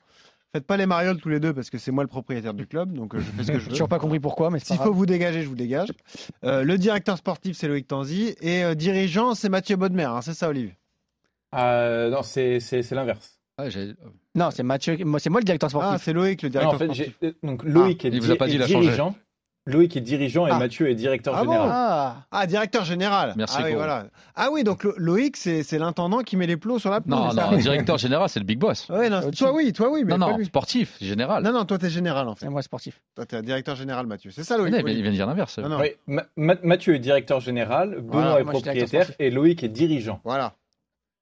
Faites 0.54 0.66
pas 0.66 0.76
les 0.76 0.84
marioles 0.86 1.18
tous 1.18 1.30
les 1.30 1.40
deux 1.40 1.54
parce 1.54 1.70
que 1.70 1.78
c'est 1.78 1.90
moi 1.92 2.04
le 2.04 2.08
propriétaire 2.08 2.52
du 2.52 2.66
club, 2.66 2.92
donc 2.92 3.14
euh, 3.14 3.20
je 3.20 3.24
fais 3.24 3.42
ce 3.44 3.52
que 3.52 3.58
je 3.58 3.64
veux. 3.64 3.70
toujours 3.70 3.88
pas 3.88 3.98
compris 3.98 4.20
pourquoi, 4.20 4.50
mais 4.50 4.58
S'il 4.58 4.76
faut 4.76 4.92
vous 4.92 5.06
dégager, 5.06 5.42
je 5.42 5.48
vous 5.48 5.54
dégage. 5.54 5.88
Euh, 6.44 6.62
le 6.62 6.76
directeur 6.76 7.16
sportif, 7.16 7.56
c'est 7.56 7.68
Loïc 7.68 7.88
Tanzi. 7.88 8.34
Et 8.42 8.62
euh, 8.62 8.74
dirigeant, 8.74 9.34
c'est 9.34 9.48
Mathieu 9.48 9.76
Bodmer. 9.76 10.04
hein, 10.04 10.20
c'est 10.20 10.34
ça, 10.34 10.48
Olivier 10.50 10.76
Euh, 11.54 12.10
non, 12.10 12.22
c'est 12.22 12.60
l'inverse. 12.92 13.38
J'ai- 13.68 13.94
Non, 14.34 14.50
c'est 14.50 14.62
Mathieu, 14.62 14.96
moi, 15.04 15.20
c'est 15.20 15.30
moi 15.30 15.40
le 15.40 15.44
directeur 15.44 15.68
Ah, 15.68 15.70
sportif. 15.70 16.04
c'est 16.04 16.12
Loïc, 16.12 16.42
le 16.42 16.48
Non, 16.48 16.52
directeur 16.52 16.74
en 16.74 16.78
fait, 16.78 16.84
sportif. 16.86 17.14
j'ai- 17.22 17.34
donc 17.42 17.62
Loïc 17.64 18.04
est, 18.04 18.08
il 18.08 18.20
vous 18.20 18.30
a 18.30 18.36
pas 18.36 18.46
dit, 18.46 18.56
est 18.56 18.66
dirigeant. 18.66 19.14
Loïc 19.66 19.96
est 19.96 20.01
dirigeant 20.01 20.46
et 20.48 20.51
Ah. 20.51 20.59
Mathieu 20.59 20.90
est 20.90 20.94
directeur 20.96 21.35
Ah 21.37 21.44
bon 21.44 21.53
général. 21.53 21.68
Ah, 21.72 22.16
Ah, 22.33 22.46
directeur 22.46 22.85
général. 22.85 23.33
Merci, 23.37 23.57
ah, 23.59 23.62
oui, 23.62 23.70
Gros. 23.70 23.79
voilà. 23.79 24.07
ah 24.35 24.48
oui, 24.51 24.64
donc 24.64 24.83
Lo- 24.83 24.94
Loïc, 24.96 25.37
c'est 25.37 25.62
c'est 25.62 25.79
l'intendant 25.79 26.22
qui 26.22 26.37
met 26.37 26.48
les 26.48 26.57
plots 26.57 26.81
sur 26.81 26.90
la 26.90 27.01
peau. 27.01 27.09
Non, 27.09 27.33
non, 27.33 27.57
directeur 27.57 27.96
général, 27.96 28.29
c'est 28.29 28.40
le 28.40 28.44
big 28.44 28.59
boss. 28.59 28.88
Ouais, 28.88 29.09
non, 29.09 29.31
toi 29.31 29.53
oui, 29.53 29.72
toi 29.72 29.88
oui, 29.92 30.03
mais 30.05 30.16
non, 30.16 30.27
pas 30.27 30.33
non, 30.33 30.38
lui. 30.38 30.46
sportif, 30.46 30.96
général. 31.01 31.44
Non, 31.44 31.53
non, 31.53 31.64
toi 31.64 31.79
t'es 31.79 31.90
général 31.90 32.27
en 32.29 32.35
fait. 32.35 32.46
c'est 32.46 32.51
moi 32.51 32.62
sportif. 32.62 33.01
Toi 33.14 33.25
t'es 33.25 33.40
directeur 33.42 33.77
général, 33.77 34.07
Mathieu. 34.07 34.33
C'est 34.33 34.42
ça, 34.42 34.57
Mais 34.57 34.62
Loïc 34.70 34.75
non, 34.75 34.81
oui. 34.85 34.94
il 34.96 35.03
vient 35.03 35.11
de 35.12 35.16
dire 35.16 35.27
l'inverse. 35.27 35.61
Oui, 35.81 35.90
Ma- 36.09 36.55
Mathieu 36.64 36.96
est 36.96 36.98
directeur 36.98 37.38
général, 37.38 37.90
Benoît 38.01 38.22
Voilà, 38.22 38.40
est 38.40 38.44
propriétaire 38.44 39.11
et 39.20 39.31
Loïc 39.31 39.62
est 39.62 39.68
dirigeant. 39.68 40.20
Voilà. 40.25 40.55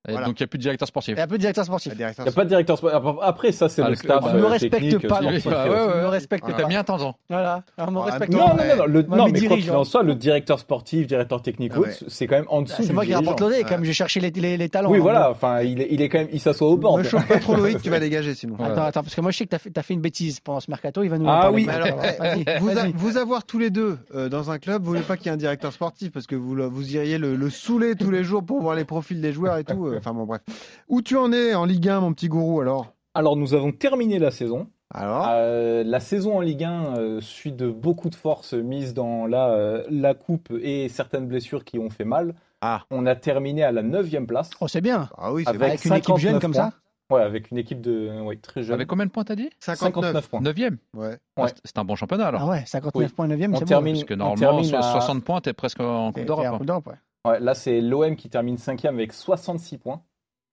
Voilà. 0.08 0.26
Donc 0.26 0.40
il 0.40 0.42
n'y 0.42 0.44
a 0.44 0.46
plus 0.46 0.56
de 0.58 0.62
directeur 0.62 0.88
sportif. 0.88 1.18
Et 1.18 1.20
un 1.20 1.26
peu 1.26 1.36
de 1.36 1.40
directeur 1.40 1.64
sportif. 1.64 1.92
Le 1.92 1.98
Il 1.98 2.02
n'y 2.02 2.28
a 2.28 2.32
pas 2.32 2.44
de 2.44 2.48
directeur 2.48 2.78
sportif. 2.78 2.98
Après, 3.22 3.52
ça, 3.52 3.68
c'est 3.68 3.82
Ah, 3.82 3.84
le 3.84 3.90
le- 3.90 3.96
staff. 3.96 4.22
bah, 4.24 4.30
Tu 4.30 4.36
me 4.38 4.42
euh, 4.44 4.46
respectes 4.48 5.06
pas. 5.08 5.18
Tu 5.20 5.26
ouais. 5.26 5.32
me 5.34 6.06
respectes 6.08 6.42
Voilà. 6.44 6.56
T'as 6.56 6.62
pas. 6.62 6.68
mis 6.68 6.76
intendant. 6.76 7.16
Voilà, 7.28 7.62
on 7.76 7.90
me 7.90 7.98
respecte 7.98 8.32
non, 8.32 8.38
Non, 8.38 8.46
pas. 8.48 8.54
non, 8.54 8.70
non, 8.70 8.76
non, 8.78 8.86
le- 8.86 9.02
non, 9.02 9.28
mais 9.28 9.40
quoi 9.46 9.56
qu'il 9.58 9.70
en 9.72 9.84
soit, 9.84 10.02
le 10.02 10.14
directeur 10.14 10.58
sportif, 10.58 11.06
directeur 11.06 11.42
technique, 11.42 11.72
Ah 11.74 11.80
ouais. 11.80 11.90
c'est 12.08 12.26
quand 12.26 12.36
même 12.36 12.46
en 12.48 12.62
dessous 12.62 12.82
C'est 12.82 12.94
moi 12.94 13.04
qui 13.04 13.12
rapporte 13.14 13.40
l'odé, 13.40 13.56
Ouais. 13.56 13.62
comme 13.64 13.84
je 13.84 13.92
cherchais 13.92 14.20
les, 14.20 14.30
les, 14.30 14.56
les 14.56 14.68
talents. 14.70 14.90
Oui, 14.90 14.98
hein. 14.98 15.02
voilà, 15.02 15.30
enfin, 15.30 15.60
il 15.60 15.82
est, 15.82 15.88
il 15.90 16.00
est 16.00 16.08
quand 16.08 16.18
même, 16.18 16.28
il 16.32 16.40
s'assoit 16.40 16.68
au 16.68 16.78
bord. 16.78 16.96
Me 16.96 17.02
chauffe 17.02 17.28
pas 17.28 17.38
trop, 17.38 17.54
Loïc, 17.56 17.82
tu 17.82 17.90
vas 17.90 18.00
dégager 18.00 18.34
sinon. 18.34 18.54
Attends, 18.58 18.82
attends, 18.84 19.02
parce 19.02 19.14
que 19.14 19.20
moi 19.20 19.30
je 19.32 19.36
sais 19.36 19.44
que 19.44 19.50
t'as 19.50 19.58
fait, 19.58 19.70
t'as 19.70 19.82
fait 19.82 19.92
une 19.94 20.00
bêtise 20.00 20.40
pendant 20.40 20.60
ce 20.60 20.70
mercato, 20.70 21.02
il 21.02 21.10
va 21.10 21.18
nous 21.18 21.26
Ah 21.28 21.52
oui. 21.52 21.68
Alors, 21.68 21.98
eh, 22.02 22.44
vas-y, 22.44 22.92
vous, 22.94 23.18
a- 23.18 23.20
avoir 23.20 23.44
tous 23.44 23.58
les 23.58 23.68
deux 23.68 23.98
euh, 24.14 24.30
dans 24.30 24.50
un 24.50 24.58
club, 24.58 24.82
vous 24.82 24.88
voulez 24.88 25.02
pas 25.02 25.18
qu'il 25.18 25.26
y 25.26 25.28
ait 25.28 25.32
un 25.32 25.36
directeur 25.36 25.74
sportif 25.74 26.10
parce 26.10 26.26
que 26.26 26.36
vous, 26.36 26.56
vous 26.70 26.94
iriez 26.96 27.18
le, 27.18 27.36
le 27.36 27.50
saouler 27.50 27.96
tous 27.96 28.10
les 28.10 28.24
jours 28.24 28.42
pour 28.42 28.62
voir 28.62 28.74
les 28.76 28.84
profils 28.86 29.20
des 29.20 29.32
joueurs 29.32 29.58
et 29.58 29.64
tout. 29.64 29.88
Enfin 29.98 30.14
bon, 30.14 30.24
bref. 30.24 30.40
Où 30.88 31.02
tu 31.02 31.16
en 31.16 31.32
es 31.32 31.54
en 31.54 31.64
Ligue 31.64 31.88
1, 31.88 32.00
mon 32.00 32.12
petit 32.12 32.28
gourou 32.28 32.60
alors? 32.60 32.92
Alors, 33.14 33.36
nous 33.36 33.54
avons 33.54 33.72
terminé 33.72 34.18
la 34.18 34.30
saison. 34.30 34.68
Alors? 34.92 35.26
Euh, 35.30 35.84
la 35.84 36.00
saison 36.00 36.36
en 36.38 36.40
Ligue 36.40 36.64
1 36.64 36.96
euh, 36.98 37.20
suit 37.20 37.52
de 37.52 37.68
beaucoup 37.70 38.10
de 38.10 38.14
forces 38.16 38.54
mises 38.54 38.92
dans 38.94 39.26
la, 39.26 39.50
euh, 39.50 39.84
la 39.90 40.14
coupe 40.14 40.52
et 40.62 40.88
certaines 40.88 41.26
blessures 41.26 41.64
qui 41.64 41.78
ont 41.78 41.90
fait 41.90 42.04
mal. 42.04 42.34
Ah. 42.60 42.82
On 42.90 43.06
a 43.06 43.14
terminé 43.14 43.62
à 43.62 43.72
la 43.72 43.82
9 43.82 44.26
place. 44.26 44.50
Oh, 44.60 44.68
c'est 44.68 44.80
bien. 44.80 45.08
Ah 45.16 45.32
oui, 45.32 45.44
c'est 45.44 45.50
Avec. 45.50 45.62
Avec 45.62 45.84
une 45.84 45.92
équipe 45.94 46.16
jeune 46.16 46.32
59 46.34 46.40
comme 46.42 46.54
ça. 46.54 46.72
Ouais, 47.10 47.22
avec 47.22 47.50
une 47.50 47.58
équipe 47.58 47.80
de 47.80 48.20
ouais, 48.22 48.36
très 48.36 48.62
jeune. 48.62 48.74
Avec 48.74 48.86
combien 48.86 49.04
de 49.06 49.10
points 49.10 49.24
t'as 49.24 49.34
dit? 49.34 49.50
59. 49.58 50.28
points. 50.28 50.40
9ème. 50.40 50.76
Ouais. 50.94 51.16
Ouais. 51.36 51.50
C'est 51.64 51.78
un 51.78 51.84
bon 51.84 51.96
championnat 51.96 52.28
alors. 52.28 52.42
Ah 52.42 52.48
ouais, 52.50 52.62
59 52.66 52.94
Oui. 53.08 53.12
points 53.14 53.26
9ème, 53.26 53.52
On 53.54 53.58
c'est 53.58 53.64
termine- 53.64 53.94
Parce 53.94 54.04
que 54.04 54.14
on 54.14 54.18
normalement, 54.18 54.62
termine 54.62 54.70
so- 54.70 54.76
à- 54.76 54.82
60 54.82 55.24
points, 55.24 55.40
t'es 55.40 55.52
presque 55.52 55.80
en 55.80 56.10
bon. 56.10 56.12
Coupe 56.12 56.66
d'Europe. 56.66 56.88
Ouais. 57.26 57.40
Là, 57.40 57.54
c'est 57.54 57.80
l'OM 57.80 58.16
qui 58.16 58.28
termine 58.30 58.58
5 58.58 58.84
avec 58.84 59.12
66 59.12 59.78
points. 59.78 60.02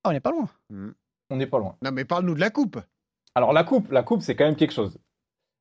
Ah, 0.03 0.09
on 0.09 0.13
n'est 0.13 0.19
pas 0.19 0.31
loin. 0.31 0.49
On 1.29 1.35
n'est 1.35 1.47
pas 1.47 1.59
loin. 1.59 1.75
Non, 1.83 1.91
mais 1.91 2.05
parle-nous 2.05 2.35
de 2.35 2.39
la 2.39 2.49
coupe. 2.49 2.79
Alors 3.35 3.53
la 3.53 3.63
coupe, 3.63 3.91
la 3.91 4.03
coupe, 4.03 4.21
c'est 4.21 4.35
quand 4.35 4.45
même 4.45 4.55
quelque 4.55 4.73
chose. 4.73 4.97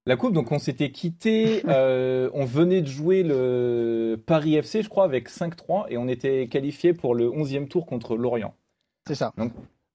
La 0.07 0.17
coupe, 0.17 0.33
donc 0.33 0.53
on 0.53 0.59
s'était 0.61 0.93
quitté, 0.93 1.63
euh, 1.69 2.31
on 2.33 2.45
venait 2.45 2.81
de 2.81 2.87
jouer 2.87 3.23
le 3.25 4.23
Paris 4.25 4.55
FC, 4.55 4.83
je 4.83 4.89
crois, 4.89 5.05
avec 5.05 5.29
5-3, 5.29 5.87
et 5.89 5.99
on 5.99 6.07
était 6.09 6.47
qualifié 6.49 6.93
pour 6.95 7.15
le 7.15 7.29
11e 7.29 7.67
tour 7.69 7.87
contre 7.87 8.17
Lorient. 8.17 8.55
C'est 9.09 9.17
ça. 9.17 9.33
Le 9.37 9.45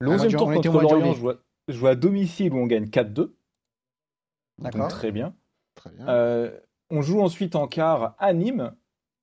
Ah, 0.01 0.05
mois 0.05 0.15
11e 0.17 0.31
de- 0.31 0.37
tour 0.37 0.51
contre 0.53 0.69
Lorient, 0.81 1.13
je 1.13 1.19
joue, 1.19 1.29
à, 1.29 1.35
je 1.69 1.73
joue 1.73 1.87
à 1.87 1.95
domicile 1.95 2.53
où 2.53 2.57
on 2.57 2.65
gagne 2.67 2.87
4-2, 2.89 3.13
donc 3.15 3.33
D'accord. 4.59 4.87
très 4.89 5.11
bien. 5.11 5.33
Très 5.75 5.91
bien. 5.91 6.07
Euh, 6.09 6.59
on 6.89 7.01
joue 7.01 7.21
ensuite 7.21 7.55
en 7.55 7.67
quart 7.67 8.15
à 8.19 8.33
Nîmes, 8.33 8.73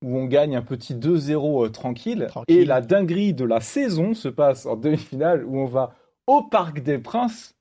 où 0.05 0.17
on 0.17 0.27
gagne 0.27 0.55
un 0.57 0.63
petit 0.63 0.95
2-0 0.95 1.67
euh, 1.67 1.69
tranquille, 1.71 2.27
Tranquille. 2.29 2.57
et 2.57 2.65
la 2.65 2.81
dinguerie 2.81 3.35
de 3.35 3.45
la 3.45 3.61
saison 3.61 4.15
se 4.15 4.29
passe 4.29 4.65
en 4.67 4.77
demi-finale, 4.77 5.45
où 5.45 5.59
on 5.59 5.67
va 5.67 5.95
au 6.27 6.43
Parc 6.43 6.81
des 6.83 6.99
Princes 6.99 7.55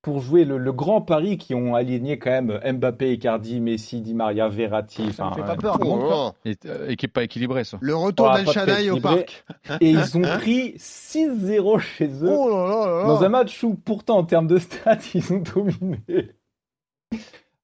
pour 0.00 0.20
jouer 0.20 0.44
le, 0.44 0.58
le 0.58 0.72
grand 0.72 1.02
pari 1.02 1.36
qui 1.36 1.54
ont 1.54 1.74
aligné 1.74 2.18
quand 2.18 2.30
même 2.30 2.60
Mbappé, 2.78 3.12
Icardi, 3.14 3.60
Messi, 3.60 4.00
Di 4.00 4.14
Maria, 4.14 4.48
Verratti. 4.48 5.12
Ça 5.12 5.28
me 5.28 5.34
fait 5.34 5.42
pas 5.42 5.52
euh, 5.52 5.56
peur. 5.56 5.78
quoi. 5.80 6.28
Oh, 6.28 6.48
Et, 6.48 6.56
euh, 6.66 6.88
équipe 6.88 7.12
pas 7.12 7.24
équilibrée, 7.24 7.64
ça. 7.64 7.78
le 7.82 7.94
retour 7.96 8.30
Oh, 8.32 8.36
d'El 8.36 8.46
au 8.92 8.96
équilibré. 8.96 9.00
parc. 9.00 9.44
Et 9.82 9.90
ils 9.90 10.16
ont 10.16 10.22
pris 10.22 10.74
6-0 10.78 11.78
chez 11.80 12.06
eux. 12.22 12.30
Oh 12.30 12.48
là 12.48 12.68
là 12.68 12.86
là 12.86 13.02
là. 13.02 13.06
Dans 13.08 13.22
un 13.24 13.28
match 13.28 13.62
où, 13.64 13.74
pourtant, 13.74 14.18
en 14.18 14.24
termes 14.24 14.46
de 14.46 14.56
stats, 14.58 14.96
ils 15.14 15.32
ont 15.32 15.42
dominé. 15.54 16.30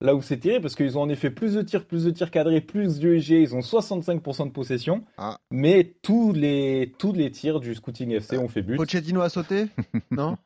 Là 0.01 0.15
où 0.15 0.23
c'est 0.23 0.39
tiré, 0.39 0.61
parce 0.61 0.75
qu'ils 0.75 0.99
ont 0.99 1.03
en 1.03 1.09
effet 1.09 1.31
plus 1.31 1.55
de 1.55 1.63
tirs, 1.63 1.85
plus 1.87 2.05
de 2.05 2.11
tirs 2.11 2.31
cadrés, 2.31 2.61
plus 2.61 2.99
de 2.99 3.09
UG, 3.15 3.31
ils 3.31 3.55
ont 3.55 3.61
65% 3.61 4.47
de 4.47 4.51
possession. 4.51 5.05
Ah. 5.17 5.39
Mais 5.51 5.95
tous 6.03 6.33
les, 6.33 6.93
tous 6.99 7.13
les 7.13 7.31
tirs 7.31 7.61
du 7.61 7.75
Scouting 7.75 8.11
FC 8.11 8.37
ont 8.37 8.49
fait 8.49 8.63
but. 8.63 8.77
Pochettino 8.77 9.21
a 9.23 9.29
sauté 9.29 9.67
Non 10.11 10.37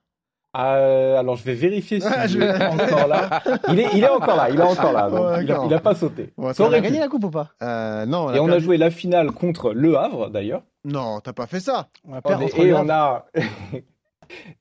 Euh, 0.57 1.17
alors 1.19 1.37
je 1.37 1.45
vais 1.45 1.55
vérifier 1.55 2.01
s'il 2.01 2.11
Ah, 2.15 2.27
je- 2.27 2.39
est 2.41 2.67
encore 2.67 3.09
là. 3.09 3.43
Il 3.71 3.81
est, 3.81 3.87
il 3.95 4.05
est 4.05 4.09
encore 4.09 4.37
là, 4.37 4.51
il 4.51 4.59
est 4.61 4.63
encore 4.63 4.93
là. 4.93 5.11
donc 5.11 5.21
Ouais, 5.21 5.45
il, 5.45 5.53
a, 5.53 5.67
il 5.71 5.81
pas 5.81 5.95
sauté. 5.95 6.33
Ouais, 6.37 6.53
Ça 6.55 6.63
On 6.65 6.67
aurait 6.67 6.79
a 6.79 6.81
pu. 6.81 6.89
gagné 6.89 7.01
la 7.01 7.09
coupe 7.09 7.25
ou 7.25 7.31
pas 7.31 7.51
euh, 7.63 8.07
Non, 8.07 8.33
Et 8.33 8.39
on 8.41 8.49
a 8.49 8.59
joué 8.59 8.77
la 8.77 8.91
finale 8.91 9.31
contre 9.33 9.73
Le 9.73 9.97
Havre 9.97 10.31
d'ailleurs. 10.31 10.63
Non, 10.85 11.21
t'as 11.21 11.33
pas 11.33 11.47
fait 11.47 11.61
ça. 11.61 11.89
On 12.05 12.15
a 12.15 12.23
perdu 12.23 12.45
Et, 12.57 12.67
et 12.69 12.75
on 12.75 12.89
a 12.89 13.27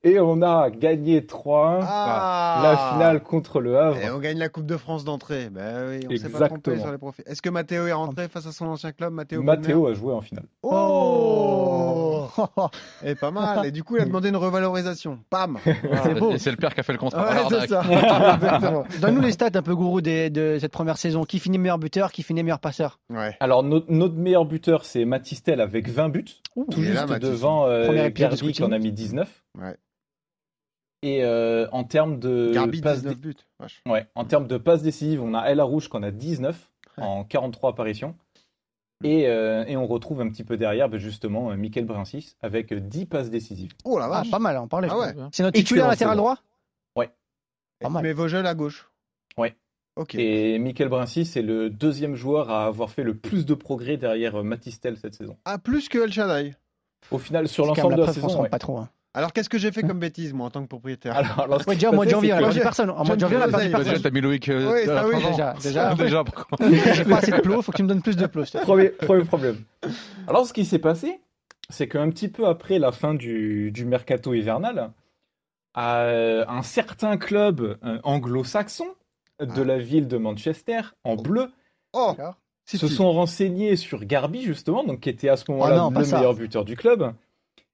et 0.03 0.19
on 0.19 0.41
a 0.41 0.69
gagné 0.69 1.21
3-1 1.21 1.79
Ah 1.81 2.59
la 2.63 2.93
finale 2.93 3.21
contre 3.21 3.59
Le 3.59 3.77
Havre. 3.77 3.97
Et 3.97 4.09
on 4.09 4.19
gagne 4.19 4.37
la 4.37 4.49
Coupe 4.49 4.65
de 4.65 4.77
France 4.77 5.03
d'entrée. 5.03 5.49
Ben 5.49 5.89
oui, 5.89 6.07
on 6.09 6.17
s'est 6.17 6.29
pas 6.29 6.47
trompé 6.47 6.77
sur 6.79 6.91
les 6.91 6.97
profils. 6.97 7.23
Est-ce 7.27 7.41
que 7.41 7.49
Mathéo 7.49 7.87
est 7.87 7.93
rentré 7.93 8.27
face 8.27 8.45
à 8.45 8.51
son 8.51 8.67
ancien 8.67 8.91
club 8.91 9.13
Mathéo 9.13 9.43
Mathéo 9.43 9.87
a 9.87 9.93
joué 9.93 10.13
en 10.13 10.21
finale. 10.21 10.45
Oh 10.63 12.06
Et 13.03 13.15
pas 13.15 13.31
mal. 13.31 13.65
Et 13.65 13.71
du 13.71 13.83
coup, 13.83 13.95
il 13.97 14.01
a 14.01 14.05
demandé 14.11 14.29
une 14.29 14.35
revalorisation. 14.35 15.19
Pam 15.29 15.57
C'est 15.63 16.13
beau. 16.19 16.31
Et 16.31 16.37
c'est 16.37 16.51
le 16.51 16.57
père 16.57 16.73
qui 16.73 16.79
a 16.79 16.83
fait 16.83 16.93
le 16.93 16.97
contrat. 16.99 17.47
Ouais, 17.47 17.57
c'est. 17.67 18.99
Donne-nous 19.01 19.21
les 19.21 19.31
stats 19.31 19.49
un 19.53 19.61
peu 19.61 19.75
gourou 19.75 20.01
des- 20.01 20.29
de 20.29 20.57
cette 20.59 20.71
première 20.71 20.97
saison. 20.97 21.23
Qui 21.23 21.39
finit 21.39 21.57
meilleur 21.57 21.77
buteur, 21.77 22.11
qui 22.11 22.23
finit 22.23 22.43
meilleur 22.43 22.59
passeur 22.59 22.99
Ouais. 23.09 23.35
Alors 23.39 23.63
notre, 23.63 23.91
notre 23.91 24.15
meilleur 24.15 24.45
buteur 24.45 24.85
c'est 24.85 25.05
Matistel 25.05 25.61
avec 25.61 25.87
20 25.89 26.09
buts, 26.09 26.25
tout 26.71 26.81
là, 26.81 27.05
juste 27.07 27.19
devant 27.21 27.65
euh, 27.67 28.09
Garbi 28.09 28.51
qui 28.51 28.63
en 28.63 28.71
a 28.71 28.77
mis 28.79 28.91
19. 28.91 29.27
Ouais. 29.59 29.75
Et 31.03 31.23
euh, 31.23 31.67
en 31.71 31.83
termes 31.83 32.19
de 32.19 32.51
Garbi, 32.53 32.81
passes 32.81 33.01
19 33.03 33.19
buts. 33.19 33.35
Ouais, 33.87 34.07
en 34.15 34.25
termes 34.25 34.47
de 34.47 34.57
passes 34.57 34.81
décisives, 34.81 35.21
on 35.21 35.33
a 35.35 35.41
El 35.43 35.59
Arouche 35.59 35.89
qui 35.89 35.97
en 35.97 36.03
a 36.03 36.11
19 36.11 36.55
Ouais. 36.97 37.03
en 37.03 37.23
43 37.23 37.69
apparitions. 37.71 38.15
Et, 39.03 39.27
euh, 39.27 39.63
et 39.67 39.77
on 39.77 39.85
retrouve 39.85 40.21
un 40.21 40.29
petit 40.29 40.43
peu 40.43 40.57
derrière 40.57 40.89
ben, 40.89 40.97
justement 40.99 41.51
euh, 41.51 41.55
Michael 41.55 41.85
Brincis 41.85 42.35
avec 42.41 42.73
euh, 42.73 42.79
10 42.79 43.05
passes 43.05 43.29
décisives. 43.29 43.73
Oh 43.85 43.99
la 43.99 44.05
Ah, 44.05 44.09
vache 44.09 44.31
pas 44.31 44.39
mal, 44.39 44.57
on 44.57 44.67
parlait. 44.67 44.87
Ah 44.91 44.97
ouais. 44.97 45.13
C'est 45.31 45.43
notre 45.43 45.57
titulaire 45.57 45.87
latéral 45.87 46.17
droit 46.17 46.37
Ouais. 46.95 47.11
Pas 47.79 47.89
mal. 47.89 48.01
Mais 48.03 48.13
Vogel 48.13 48.45
à 48.47 48.55
gauche 48.55 48.89
Ouais. 49.37 49.55
Ok. 49.95 50.15
Et 50.15 50.57
Michael 50.59 50.89
Brincis 50.89 51.37
est 51.37 51.41
le 51.43 51.69
deuxième 51.69 52.15
joueur 52.15 52.49
à 52.49 52.65
avoir 52.65 52.89
fait 52.89 53.03
le 53.03 53.15
plus 53.15 53.45
de 53.45 53.53
progrès 53.53 53.97
derrière 53.97 54.35
euh, 54.39 54.43
Matistel 54.43 54.97
cette 54.97 55.13
saison. 55.13 55.37
Ah, 55.45 55.57
plus 55.59 55.89
que 55.89 55.99
El 55.99 56.11
Shaddai. 56.11 56.55
Au 57.11 57.19
final, 57.19 57.47
sur 57.47 57.65
l'ensemble 57.67 57.95
de 57.95 58.01
la 58.01 58.13
saison, 58.13 58.41
ouais. 58.41 58.49
pas 58.49 58.59
trop. 58.59 58.77
hein. 58.79 58.89
Alors, 59.17 59.33
qu'est-ce 59.33 59.49
que 59.49 59.57
j'ai 59.57 59.71
fait 59.71 59.81
comme 59.81 59.97
bêtise, 59.99 60.31
moi, 60.31 60.45
en 60.45 60.49
tant 60.51 60.61
que 60.61 60.67
propriétaire? 60.67 61.15
Alors, 61.17 61.39
alors, 61.39 61.61
ce 61.61 61.67
Ouais, 61.67 61.73
qui 61.75 61.79
déjà, 61.79 61.87
au 61.87 61.91
s'est 61.91 61.95
mois 61.95 62.05
de 62.05 62.11
passé, 62.11 62.27
janvier, 62.27 62.43
perdu 62.43 62.59
personne. 62.59 62.89
En 62.91 63.03
mois 63.03 63.15
de 63.15 63.19
janvier, 63.21 63.37
on 63.37 63.41
a 63.41 63.47
perdu 63.47 63.63
J'ai- 63.63 63.69
Déjà, 63.69 63.83
personne. 63.83 64.01
t'as 64.03 64.09
mis 64.11 64.21
Loïc. 64.21 64.49
euh, 64.49 64.71
Oui, 64.73 64.85
ça, 64.85 65.07
oui. 65.07 65.15
Déjà, 65.31 65.53
déjà. 65.63 65.95
Déjà, 65.95 66.23
par 66.23 66.47
contre. 66.47 66.63
J'ai 66.93 67.03
pas 67.03 67.17
assez 67.17 67.31
de 67.31 67.41
plots, 67.41 67.61
faut 67.63 67.71
que 67.71 67.77
tu 67.77 67.83
me 67.83 67.87
donnes 67.87 68.01
plus 68.03 68.15
de 68.15 68.27
plots. 68.27 68.43
Premier, 68.61 68.89
premier 68.89 69.23
problème. 69.23 69.57
Alors, 70.27 70.45
ce 70.45 70.53
qui 70.53 70.65
s'est 70.65 70.77
passé, 70.79 71.19
c'est 71.69 71.87
qu'un 71.87 72.09
petit 72.11 72.27
peu 72.27 72.45
après 72.47 72.77
la 72.79 72.91
fin 72.91 73.15
du, 73.15 73.71
du 73.71 73.85
mercato 73.85 74.33
hivernal, 74.35 74.91
euh, 75.77 76.45
un 76.47 76.61
certain 76.61 77.17
club 77.17 77.77
euh, 77.83 77.99
anglo-saxon 78.03 78.85
de 79.39 79.61
Ah. 79.61 79.65
la 79.65 79.77
ville 79.77 80.07
de 80.07 80.17
Manchester, 80.17 80.79
en 81.03 81.15
bleu, 81.15 81.49
Oh 81.93 82.13
D'accord. 82.17 82.35
si, 82.65 82.77
se 82.77 82.87
sont 82.87 83.11
renseignés 83.11 83.75
sur 83.77 84.03
Garbi, 84.05 84.43
justement, 84.43 84.83
donc 84.83 84.99
qui 85.01 85.09
était 85.09 85.29
à 85.29 85.37
ce 85.37 85.49
moment-là 85.51 85.85
Oh 85.87 85.91
pas 85.91 85.99
le 86.01 86.05
ça. 86.05 86.17
meilleur 86.17 86.33
buteur 86.35 86.65
du 86.65 86.75
club. 86.75 87.13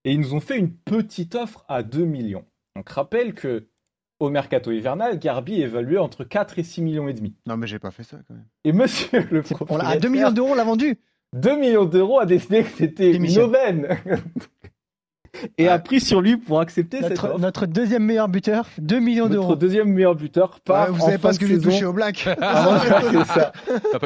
Et 0.05 0.11
ils 0.13 0.19
nous 0.19 0.33
ont 0.33 0.39
fait 0.39 0.57
une 0.57 0.71
petite 0.73 1.35
offre 1.35 1.63
à 1.67 1.83
2 1.83 2.03
millions. 2.05 2.45
Donc, 2.75 2.89
rappelle 2.89 3.33
que 3.33 3.67
au 4.19 4.29
mercato 4.29 4.71
hivernal, 4.71 5.19
Garbi 5.19 5.55
est 5.61 5.65
évalué 5.65 5.97
entre 5.97 6.23
4 6.23 6.59
et 6.59 6.63
6 6.63 6.81
millions 6.81 7.07
et 7.07 7.13
demi. 7.13 7.35
Non, 7.45 7.57
mais 7.57 7.67
j'ai 7.67 7.79
pas 7.79 7.91
fait 7.91 8.03
ça 8.03 8.17
quand 8.27 8.33
même. 8.35 8.45
Et 8.63 8.71
monsieur 8.71 9.27
le 9.31 9.43
C'est- 9.43 9.53
on 9.55 9.65
propriétaire, 9.65 9.89
à 9.89 9.97
2 9.97 10.09
millions 10.09 10.31
d'euros, 10.31 10.49
on 10.51 10.55
l'a 10.55 10.63
vendu. 10.63 10.97
2 11.33 11.57
millions 11.57 11.85
d'euros 11.85 12.19
a 12.19 12.25
décidé 12.25 12.63
que 12.63 12.69
c'était 12.69 13.11
une 13.11 13.39
aubaine. 13.39 13.87
Et 15.57 15.67
a 15.67 15.79
pris 15.79 15.99
sur 15.99 16.21
lui 16.21 16.37
pour 16.37 16.59
accepter 16.59 16.97
cette 17.01 17.09
Notre, 17.11 17.25
offre. 17.29 17.39
notre 17.39 17.65
deuxième 17.65 18.03
meilleur 18.03 18.27
buteur, 18.27 18.67
2 18.77 18.99
millions 18.99 19.23
Notre 19.23 19.33
d'euros. 19.41 19.55
deuxième 19.55 19.87
meilleur 19.89 20.15
buteur 20.15 20.59
Ouais, 20.69 20.85
vous 20.89 20.99
savez 20.99 21.17
pas 21.17 21.33
ce 21.33 21.39
de 21.39 21.43
que 21.43 21.47
j'ai 21.49 21.59
touché 21.59 21.85
au 21.85 21.93
black. 21.93 22.27
Ah, 22.41 22.79
ça. 23.25 23.51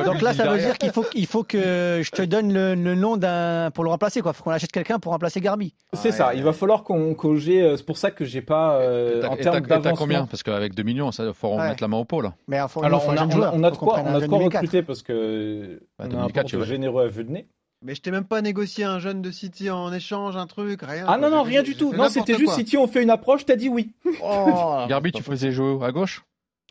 Donc 0.05 0.21
là, 0.21 0.33
ça 0.33 0.47
veut 0.51 0.57
dire 0.59 0.77
qu'il 0.77 0.91
faut, 0.91 1.05
il 1.13 1.25
faut 1.27 1.43
que 1.43 2.01
je 2.03 2.11
te 2.11 2.21
donne 2.21 2.53
le, 2.53 2.75
le 2.75 2.95
nom 2.95 3.17
d'un 3.17 3.71
pour 3.73 3.83
le 3.83 3.89
remplacer. 3.89 4.21
Il 4.25 4.33
faut 4.33 4.43
qu'on 4.43 4.51
achète 4.51 4.71
quelqu'un 4.71 4.99
pour 4.99 5.11
remplacer 5.11 5.41
Garbi. 5.41 5.73
C'est 5.93 6.11
ça. 6.11 6.33
Il 6.33 6.43
va 6.43 6.53
falloir 6.53 6.83
qu'on 6.83 7.15
j'ai. 7.35 7.61
euh, 7.61 7.75
C'est 7.77 7.85
pour 7.85 7.97
ça 7.97 8.11
que 8.11 8.23
j'ai 8.25 8.41
pas 8.41 8.77
euh, 8.79 9.23
en 9.25 9.35
termes 9.35 9.59
d'avancement. 9.61 9.95
combien? 9.95 10.25
Parce 10.25 10.43
qu'avec 10.43 10.73
2 10.75 10.83
millions, 10.83 11.09
il 11.11 11.33
faut 11.33 11.49
Ouais. 11.49 11.55
remettre 11.63 11.83
la 11.83 11.87
main 11.87 11.97
au 11.97 12.05
pot 12.05 12.21
là. 12.21 12.33
Mais 12.47 12.57
il 12.57 12.67
faut, 12.69 12.83
Alors 12.83 13.01
il 13.03 13.05
faut 13.05 13.11
on 13.11 13.13
un 13.13 13.15
a, 13.15 13.19
jeune 13.19 13.27
on 13.27 13.31
a- 13.31 13.35
joueur. 13.35 13.53
on 13.55 13.63
a 13.63 13.71
de 13.71 13.77
quoi, 13.77 13.93
prenne 13.93 14.05
on 14.07 14.09
un 14.09 14.13
a 14.13 14.15
de 14.15 14.19
jeune 14.21 14.29
quoi 14.29 14.37
2004. 14.39 14.61
recruter 14.61 14.81
parce 14.83 15.01
que 15.03 15.79
Bah, 15.99 16.05
on 16.05 16.05
a 16.05 16.07
2004, 16.09 16.45
un 16.45 16.47
tu 16.47 16.57
peu 16.57 16.63
généreux 16.65 17.03
à 17.03 17.07
vue 17.07 17.23
de 17.23 17.31
nez. 17.31 17.47
Mais 17.83 17.93
je 17.95 18.01
t'ai 18.01 18.09
même 18.11 18.25
pas 18.25 18.41
négocié 18.41 18.83
un 18.83 18.97
jeune 18.99 19.21
de 19.21 19.29
City 19.31 19.69
en 19.69 19.93
échange, 19.93 20.35
un 20.35 20.47
truc, 20.47 20.81
rien. 20.81 21.05
Ah 21.07 21.17
non 21.17 21.29
non 21.29 21.43
rien 21.43 21.61
du 21.63 21.75
tout. 21.75 21.93
Non 21.93 22.09
c'était 22.09 22.35
juste. 22.35 22.53
City 22.53 22.75
on 22.77 22.87
fait 22.87 23.03
une 23.03 23.09
approche. 23.11 23.45
T'as 23.45 23.55
dit 23.55 23.69
oui. 23.69 23.91
Oh, 24.23 24.85
Garbi, 24.89 25.11
tu 25.11 25.21
faisais 25.23 25.51
jouer 25.51 25.77
à 25.85 25.91
gauche? 25.91 26.23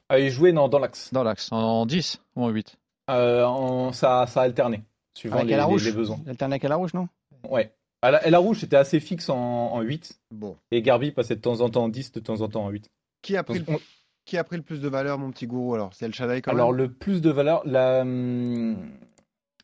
Ah, 0.09 0.19
il 0.19 0.31
jouait 0.31 0.53
dans, 0.53 0.69
dans 0.69 0.79
l'axe. 0.79 1.13
Dans 1.13 1.23
l'axe, 1.25 1.49
en 1.53 1.85
10 1.87 2.21
ou 2.37 2.45
en 2.45 2.49
8 2.49 2.77
Euh, 3.11 3.45
en- 3.45 3.93
ça 3.93 4.27
ça 4.27 4.41
a 4.41 4.45
alterné 4.45 4.83
suivant 5.15 5.37
Avec 5.37 5.49
les, 5.49 5.53
la 5.57 5.59
les- 5.59 5.65
rouge. 5.65 5.85
les 5.85 5.93
besoins. 5.93 6.19
Alterne 6.29 6.53
avec 6.53 6.63
la 6.65 6.77
rouge, 6.77 6.93
non? 6.95 7.09
Ouais. 7.49 7.73
À 8.03 8.11
la, 8.11 8.19
à 8.19 8.31
la 8.31 8.39
rouge 8.39 8.59
c'était 8.61 8.77
assez 8.77 9.01
fixe 9.01 9.29
en, 9.31 9.37
en 9.37 9.81
8 9.81 10.19
Bon. 10.33 10.57
et 10.71 10.83
Garbi 10.83 11.11
passait 11.13 11.35
de 11.37 11.41
temps 11.41 11.61
en 11.61 11.71
temps 11.71 11.85
en 11.85 11.89
10, 11.89 12.13
de 12.13 12.21
temps 12.21 12.41
en 12.41 12.49
temps 12.49 12.65
en 12.65 12.69
8. 12.71 12.89
Qui 13.23 13.37
a, 13.37 13.43
pris 13.43 13.61
le... 13.61 13.65
On- 13.69 13.81
qui 14.27 14.37
a 14.39 14.45
pris 14.45 14.57
le 14.57 14.63
plus 14.63 14.81
de 14.81 14.89
valeur, 14.89 15.19
mon 15.19 15.31
petit 15.31 15.47
gourou 15.47 15.75
alors? 15.75 15.91
C'est 15.95 16.05
El 16.05 16.15
Shaddai 16.15 16.43
quand 16.43 16.51
Alors 16.51 16.71
même? 16.73 16.79
le 16.83 16.93
plus 16.93 17.21
de 17.23 17.31
valeur, 17.31 17.63
la, 17.65 18.01
hum, 18.03 18.77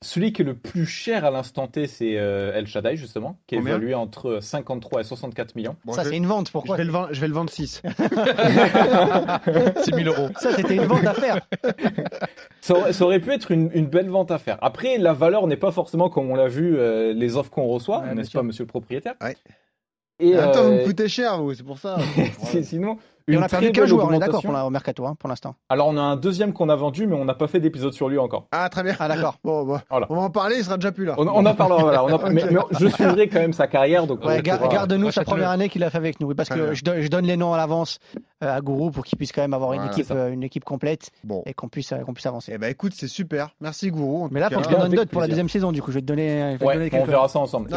celui 0.02 0.32
qui 0.32 0.42
est 0.42 0.44
le 0.44 0.54
plus 0.54 0.84
cher 0.86 1.24
à 1.24 1.30
l'instant 1.30 1.66
T, 1.68 1.86
c'est 1.86 2.18
euh, 2.18 2.52
El 2.54 2.66
Shaddai 2.66 2.96
justement, 2.96 3.38
qui 3.46 3.54
est 3.54 3.58
Combien 3.58 3.74
évalué 3.76 3.94
entre 3.94 4.40
53 4.40 5.00
et 5.00 5.04
64 5.04 5.54
millions. 5.56 5.76
Bon, 5.84 5.92
Ça, 5.92 6.04
je, 6.04 6.10
c'est 6.10 6.16
une 6.16 6.26
vente. 6.26 6.48
je 6.48 6.52
Pourquoi 6.52 6.76
vais 6.76 6.84
le 6.84 6.90
vendre, 6.92 7.08
je 7.12 7.20
vais 7.20 7.28
le 7.28 7.34
vendre 7.34 7.50
6. 7.50 7.82
6 9.84 9.94
000 9.94 10.08
euros. 10.14 10.28
Ça, 10.38 10.52
c'était 10.54 10.76
une 10.76 10.84
vente 10.84 11.06
à 11.06 11.14
faire. 11.14 11.40
Ça 12.60 12.74
aurait, 12.74 12.92
ça 12.92 13.04
aurait 13.04 13.18
pu 13.18 13.32
être 13.32 13.50
une, 13.50 13.70
une 13.74 13.86
belle 13.86 14.08
vente 14.08 14.30
à 14.30 14.38
faire. 14.38 14.56
Après, 14.62 14.96
la 14.96 15.12
valeur 15.12 15.48
n'est 15.48 15.56
pas 15.56 15.72
forcément 15.72 16.08
comme 16.08 16.30
on 16.30 16.36
l'a 16.36 16.46
vu 16.46 16.76
euh, 16.78 17.12
les 17.12 17.36
offres 17.36 17.50
qu'on 17.50 17.66
reçoit, 17.66 18.00
Ouais, 18.02 18.14
n'est-ce 18.14 18.30
pas, 18.30 18.44
monsieur 18.44 18.62
le 18.62 18.68
propriétaire? 18.68 19.14
Ouais. 19.20 19.36
Et 20.20 20.38
En 20.38 20.42
même 20.42 20.52
temps, 20.52 20.62
vous 20.62 20.68
euh, 20.70 20.78
me 20.82 20.84
coûtez 20.84 21.08
cher, 21.08 21.42
vous, 21.42 21.54
c'est 21.54 21.64
pour 21.64 21.78
ça. 21.80 21.96
si- 22.44 22.62
sinon, 22.64 22.98
Et 23.28 23.36
on 23.36 23.42
a 23.42 23.48
perdu 23.48 23.66
très 23.72 23.80
qu'un 23.82 23.86
joueur, 23.86 24.08
on 24.08 24.12
est 24.12 24.18
d'accord, 24.18 24.42
pour 24.42 24.52
la- 24.52 24.66
au 24.66 24.70
mercato, 24.70 25.06
hein, 25.06 25.14
pour 25.18 25.28
l'instant. 25.28 25.54
Alors, 25.68 25.88
on 25.88 25.96
a 25.96 26.00
un 26.00 26.16
deuxième 26.16 26.52
qu'on 26.52 26.68
a 26.68 26.76
vendu, 26.76 27.06
mais 27.06 27.14
on 27.16 27.24
n'a 27.24 27.34
pas 27.34 27.46
fait 27.46 27.60
d'épisode 27.60 27.92
sur 27.92 28.08
lui 28.08 28.18
encore. 28.18 28.46
Ah, 28.52 28.68
très 28.68 28.82
bien. 28.82 28.94
Ah, 28.98 29.08
d'accord. 29.08 29.36
Bon, 29.44 29.64
bon. 29.64 29.80
Voilà. 29.90 30.06
on 30.10 30.14
va 30.16 30.22
en 30.22 30.30
parler, 30.30 30.56
il 30.58 30.64
sera 30.64 30.76
déjà 30.76 30.92
plus 30.92 31.04
là. 31.04 31.14
On, 31.18 31.26
on 31.28 31.46
en 31.46 31.54
parlera, 31.54 31.82
voilà. 31.82 32.04
on 32.04 32.12
en- 32.12 32.30
mais, 32.30 32.42
je 32.78 32.88
suivrai 32.88 33.28
quand 33.28 33.40
même 33.40 33.52
sa 33.52 33.66
carrière, 33.66 34.06
donc 34.06 34.24
Ouais, 34.24 34.38
on 34.38 34.42
gar- 34.42 34.58
pourra- 34.58 34.72
Garde-nous 34.72 35.10
sa 35.10 35.24
première 35.24 35.50
année 35.50 35.68
qu'il 35.68 35.82
a 35.84 35.90
fait 35.90 35.98
avec 35.98 36.20
nous. 36.20 36.34
Parce 36.34 36.48
que 36.48 36.74
je, 36.74 36.82
donne- 36.84 37.00
je 37.00 37.08
donne 37.08 37.26
les 37.26 37.36
noms 37.36 37.52
à 37.54 37.56
l'avance 37.56 37.98
euh, 38.42 38.56
à 38.56 38.60
Gourou 38.60 38.90
pour 38.90 39.04
qu'il 39.04 39.16
puisse 39.18 39.32
quand 39.32 39.42
même 39.42 39.54
avoir 39.54 39.72
une, 39.72 39.80
Voilà. 39.82 39.92
équipe, 39.92 40.10
euh, 40.10 40.32
une 40.32 40.42
équipe 40.42 40.64
complète 40.64 41.10
Bon. 41.24 41.42
et 41.46 41.54
qu'on 41.54 41.68
puisse, 41.68 41.92
euh, 41.92 41.98
qu'on 41.98 42.14
puisse 42.14 42.26
avancer. 42.26 42.52
Eh 42.54 42.58
ben 42.58 42.70
écoute, 42.70 42.92
c'est 42.96 43.06
super. 43.08 43.50
Merci, 43.60 43.90
gourou. 43.90 44.28
Mais 44.30 44.40
là, 44.40 44.50
faut 44.50 44.56
que 44.60 44.64
je 44.64 44.68
te 44.74 44.80
donne 44.80 44.92
d'autres 44.92 45.10
pour 45.10 45.20
la 45.20 45.28
deuxième 45.28 45.48
saison. 45.48 45.70
Du 45.72 45.80
coup, 45.82 45.90
je 45.90 45.96
vais 45.96 46.00
te 46.02 46.06
donner, 46.06 46.56
on 46.60 47.04
verra 47.04 47.28
ça 47.28 47.38
ensemble. 47.38 47.70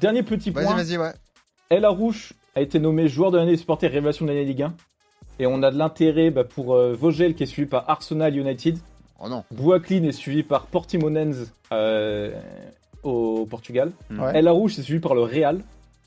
Dernier 0.00 0.22
petit 0.22 0.50
Vas-y, 0.50 0.64
point. 0.64 0.74
vas-y, 0.76 0.96
ouais. 0.98 1.12
El 1.70 1.84
Arouche 1.84 2.32
a 2.56 2.62
été 2.62 2.80
nommé 2.80 3.06
joueur 3.06 3.30
de 3.30 3.36
l'année 3.36 3.52
des 3.52 3.58
supporters 3.58 3.92
révélation 3.92 4.24
de 4.24 4.30
l'année 4.30 4.46
Ligue 4.46 4.62
1. 4.62 4.74
Et 5.38 5.46
on 5.46 5.62
a 5.62 5.70
de 5.70 5.76
l'intérêt 5.76 6.30
bah, 6.30 6.42
pour 6.42 6.74
euh, 6.74 6.94
Vogel 6.94 7.34
qui 7.34 7.42
est 7.42 7.46
suivi 7.46 7.68
par 7.68 7.88
Arsenal 7.88 8.34
United. 8.34 8.78
Oh 9.20 9.28
non. 9.28 9.44
Bouaklin 9.50 10.02
est 10.04 10.12
suivi 10.12 10.42
par 10.42 10.66
Portimonense 10.66 11.52
euh, 11.72 12.34
au 13.02 13.46
Portugal. 13.48 13.92
Ouais. 14.10 14.32
El 14.34 14.48
Arouche 14.48 14.78
est 14.78 14.82
suivi 14.82 15.00
par 15.00 15.14
le 15.14 15.22
Real. 15.22 15.60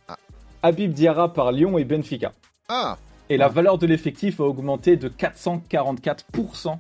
Ah. 0.08 0.18
Habib 0.64 0.92
Diarra 0.92 1.32
par 1.32 1.52
Lyon 1.52 1.78
et 1.78 1.86
Benfica. 1.86 2.34
Ah 2.68 2.98
Et 3.32 3.38
la 3.38 3.48
valeur 3.48 3.78
de 3.78 3.86
l'effectif 3.86 4.40
a 4.40 4.44
augmenté 4.44 4.98
de 4.98 5.08
444% 5.08 6.78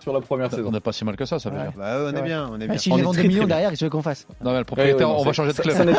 sur 0.00 0.12
la 0.12 0.20
première 0.20 0.48
On 0.52 0.56
saison. 0.56 0.70
n'est 0.70 0.80
pas 0.80 0.92
si 0.92 1.04
mal 1.04 1.16
que 1.16 1.24
ça, 1.24 1.38
ça 1.38 1.48
veut 1.50 1.56
Ouais. 1.56 1.62
dire. 1.62 1.72
Bah, 1.76 1.96
ouais, 1.98 2.04
on 2.08 2.10
est 2.12 2.16
Ouais. 2.16 2.22
bien, 2.22 2.50
on 2.52 2.60
est 2.60 2.66
bien. 2.68 2.76
si 2.78 2.92
On 2.92 2.96
très, 2.98 3.02
2 3.12 3.18
très 3.20 3.28
millions 3.28 3.46
derrière, 3.46 3.70
veut 3.84 3.90
qu'on 3.90 4.02
fasse. 4.02 4.26
Non, 4.44 4.52
mais 4.52 4.58
le 4.58 4.64
propriétaire, 4.64 5.08
on 5.10 5.22
va 5.22 5.30
c'est- 5.30 5.32
changer 5.32 5.50
de 5.52 5.56
ça- 5.56 5.62
club. 5.62 5.96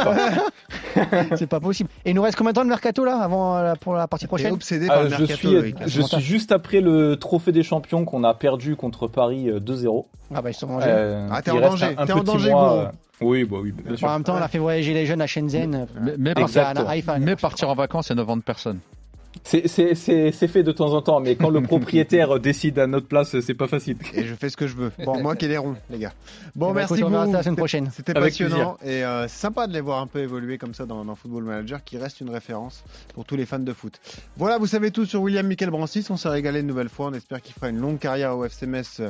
C'est 1.37 1.47
pas 1.47 1.59
possible. 1.59 1.89
Et 2.05 2.11
il 2.11 2.15
nous 2.15 2.21
reste 2.21 2.37
combien 2.37 2.51
de 2.51 2.55
temps 2.55 2.63
de 2.63 2.69
mercato 2.69 3.03
là 3.05 3.17
avant 3.17 3.55
euh, 3.57 3.73
pour 3.79 3.95
la 3.95 4.07
partie 4.07 4.27
prochaine? 4.27 4.53
obsédé 4.53 4.87
par 4.87 4.99
Euh, 4.99 5.03
le 5.05 5.09
je 5.09 5.21
mercato, 5.21 5.49
je 5.87 6.01
suis 6.01 6.21
juste 6.21 6.51
après 6.51 6.81
le 6.81 7.15
trophée 7.17 7.51
des 7.51 7.63
champions 7.63 8.05
qu'on 8.05 8.23
a 8.23 8.33
perdu 8.33 8.75
contre 8.75 9.07
Paris 9.07 9.49
euh, 9.49 9.59
2-0. 9.59 10.05
Ah 10.33 10.41
bah 10.41 10.49
ils 10.49 10.53
sont 10.53 10.67
mangés. 10.67 10.85
Euh, 10.89 11.27
Ah, 11.31 11.41
t'es 11.41 11.51
en 11.51 11.59
danger, 11.59 11.95
t'es 12.05 12.11
en 12.13 12.23
danger, 12.23 12.51
euh, 12.53 12.85
Oui, 13.21 13.45
bah 13.45 13.57
oui, 13.61 13.71
bien 13.71 13.95
sûr. 13.95 14.07
en 14.07 14.13
même 14.13 14.23
temps, 14.23 14.35
on 14.37 14.41
a 14.41 14.47
fait 14.47 14.57
voyager 14.59 14.93
les 14.93 15.05
jeunes 15.05 15.21
à 15.21 15.27
Shenzhen. 15.27 15.87
Mais, 16.17 16.33
par- 17.35 17.49
partir 17.49 17.69
en 17.69 17.75
vacances 17.75 18.11
et 18.11 18.15
ne 18.15 18.21
vendre 18.21 18.43
personne. 18.43 18.79
C'est- 18.79 18.81
C'est 18.81 18.85
c'est- 18.85 18.96
c'est 19.47 20.47
fait 20.47 20.63
de 20.63 20.71
temps 20.71 20.93
en 20.93 21.01
temps, 21.01 21.19
mais 21.19 21.35
quand 21.35 21.49
le 21.49 21.61
propriétaire 21.67 22.39
décide 22.39 22.79
à 22.79 22.87
notre 22.87 23.07
place, 23.07 23.39
c'est 23.39 23.53
pas 23.53 23.67
facile. 23.67 23.97
Et 24.13 24.23
je 24.25 24.33
fais 24.35 24.49
ce 24.49 24.57
que 24.57 24.67
je 24.67 24.75
veux. 24.75 24.91
Bon, 25.05 25.21
moi 25.21 25.35
qui 25.35 25.45
ai 25.45 25.47
les 25.47 25.57
ronds, 25.57 25.75
les 25.89 25.99
gars. 25.99 26.13
Bon, 26.55 26.67
Eh 26.71 26.73
ben, 26.73 26.79
merci 26.81 27.03
on 27.03 27.09
beaucoup. 27.09 27.25
ça 27.25 27.31
la 27.31 27.43
semaine 27.43 27.55
prochaine. 27.55 27.89
C'était 27.93 28.13
passionnant 28.13 28.77
et 28.83 29.03
euh, 29.05 29.27
c'est 29.27 29.39
sympa 29.39 29.67
de 29.67 29.73
les 29.73 29.81
voir 29.81 30.01
un 30.01 30.07
peu 30.07 30.19
évoluer 30.19 30.57
comme 30.57 30.73
ça 30.73 30.85
dans, 30.85 31.05
dans 31.05 31.15
Football 31.15 31.43
Manager, 31.45 31.83
qui 31.83 31.97
reste 31.97 32.19
une 32.19 32.29
référence 32.29 32.83
pour 33.13 33.23
tous 33.25 33.35
les 33.37 33.45
fans 33.45 33.59
de 33.59 33.73
foot. 33.73 33.99
Voilà, 34.35 34.57
vous 34.57 34.67
savez 34.67 34.91
tout 34.91 35.05
sur 35.05 35.21
William 35.21 35.47
Michael 35.47 35.69
Brancis. 35.69 36.05
On 36.09 36.17
s'est 36.17 36.29
régalé 36.29 36.59
une 36.59 36.67
nouvelle 36.67 36.89
fois. 36.89 37.07
On 37.07 37.13
espère 37.13 37.41
qu'il 37.41 37.53
fera 37.53 37.69
une 37.69 37.79
longue 37.79 37.99
carrière 37.99 38.37
au 38.37 38.43
FC 38.43 38.67
Metz 38.67 39.01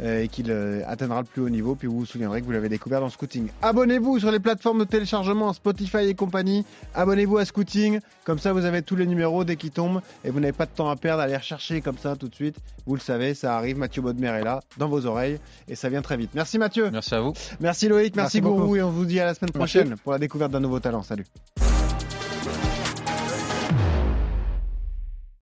euh, 0.00 0.22
et 0.22 0.28
qu'il 0.28 0.50
euh, 0.50 0.82
atteindra 0.88 1.20
le 1.20 1.26
plus 1.26 1.42
haut 1.42 1.50
niveau. 1.50 1.76
Puis 1.76 1.86
vous 1.86 2.00
vous 2.00 2.06
souviendrez 2.06 2.40
que 2.40 2.46
vous 2.46 2.52
l'avez 2.52 2.68
découvert 2.68 3.00
dans 3.00 3.10
Scouting. 3.10 3.48
Abonnez-vous 3.62 4.18
sur 4.18 4.32
les 4.32 4.40
plateformes 4.40 4.80
de 4.80 4.84
téléchargement 4.84 5.52
Spotify 5.52 6.08
et 6.08 6.14
compagnie. 6.14 6.64
Abonnez-vous 6.94 7.38
à 7.38 7.44
Scouting. 7.44 8.00
Comme 8.24 8.38
ça, 8.38 8.52
vous 8.52 8.64
avez 8.64 8.82
tous 8.82 8.96
les 8.96 9.06
numéros 9.06 9.44
dès 9.44 9.56
qu'ils 9.56 9.70
tombent 9.70 9.83
et 10.24 10.30
vous 10.30 10.40
n'avez 10.40 10.52
pas 10.52 10.66
de 10.66 10.70
temps 10.70 10.88
à 10.88 10.96
perdre 10.96 11.22
à 11.22 11.26
les 11.26 11.36
rechercher 11.36 11.80
comme 11.80 11.98
ça 11.98 12.16
tout 12.16 12.28
de 12.28 12.34
suite. 12.34 12.56
Vous 12.86 12.94
le 12.94 13.00
savez, 13.00 13.34
ça 13.34 13.56
arrive. 13.56 13.78
Mathieu 13.78 14.02
Baudemer 14.02 14.28
est 14.28 14.44
là, 14.44 14.60
dans 14.78 14.88
vos 14.88 15.06
oreilles 15.06 15.38
et 15.68 15.74
ça 15.74 15.88
vient 15.88 16.02
très 16.02 16.16
vite. 16.16 16.30
Merci 16.34 16.58
Mathieu. 16.58 16.90
Merci 16.90 17.14
à 17.14 17.20
vous. 17.20 17.32
Merci 17.60 17.88
Loïc, 17.88 18.16
merci, 18.16 18.38
Merci 18.38 18.40
beaucoup. 18.40 18.62
Gourou 18.62 18.76
et 18.76 18.82
on 18.82 18.90
vous 18.90 19.06
dit 19.06 19.20
à 19.20 19.26
la 19.26 19.34
semaine 19.34 19.50
Merci. 19.54 19.78
prochaine 19.78 19.96
pour 19.98 20.12
la 20.12 20.18
découverte 20.18 20.52
d'un 20.52 20.60
nouveau 20.60 20.80
talent. 20.80 21.02
Salut. 21.02 21.26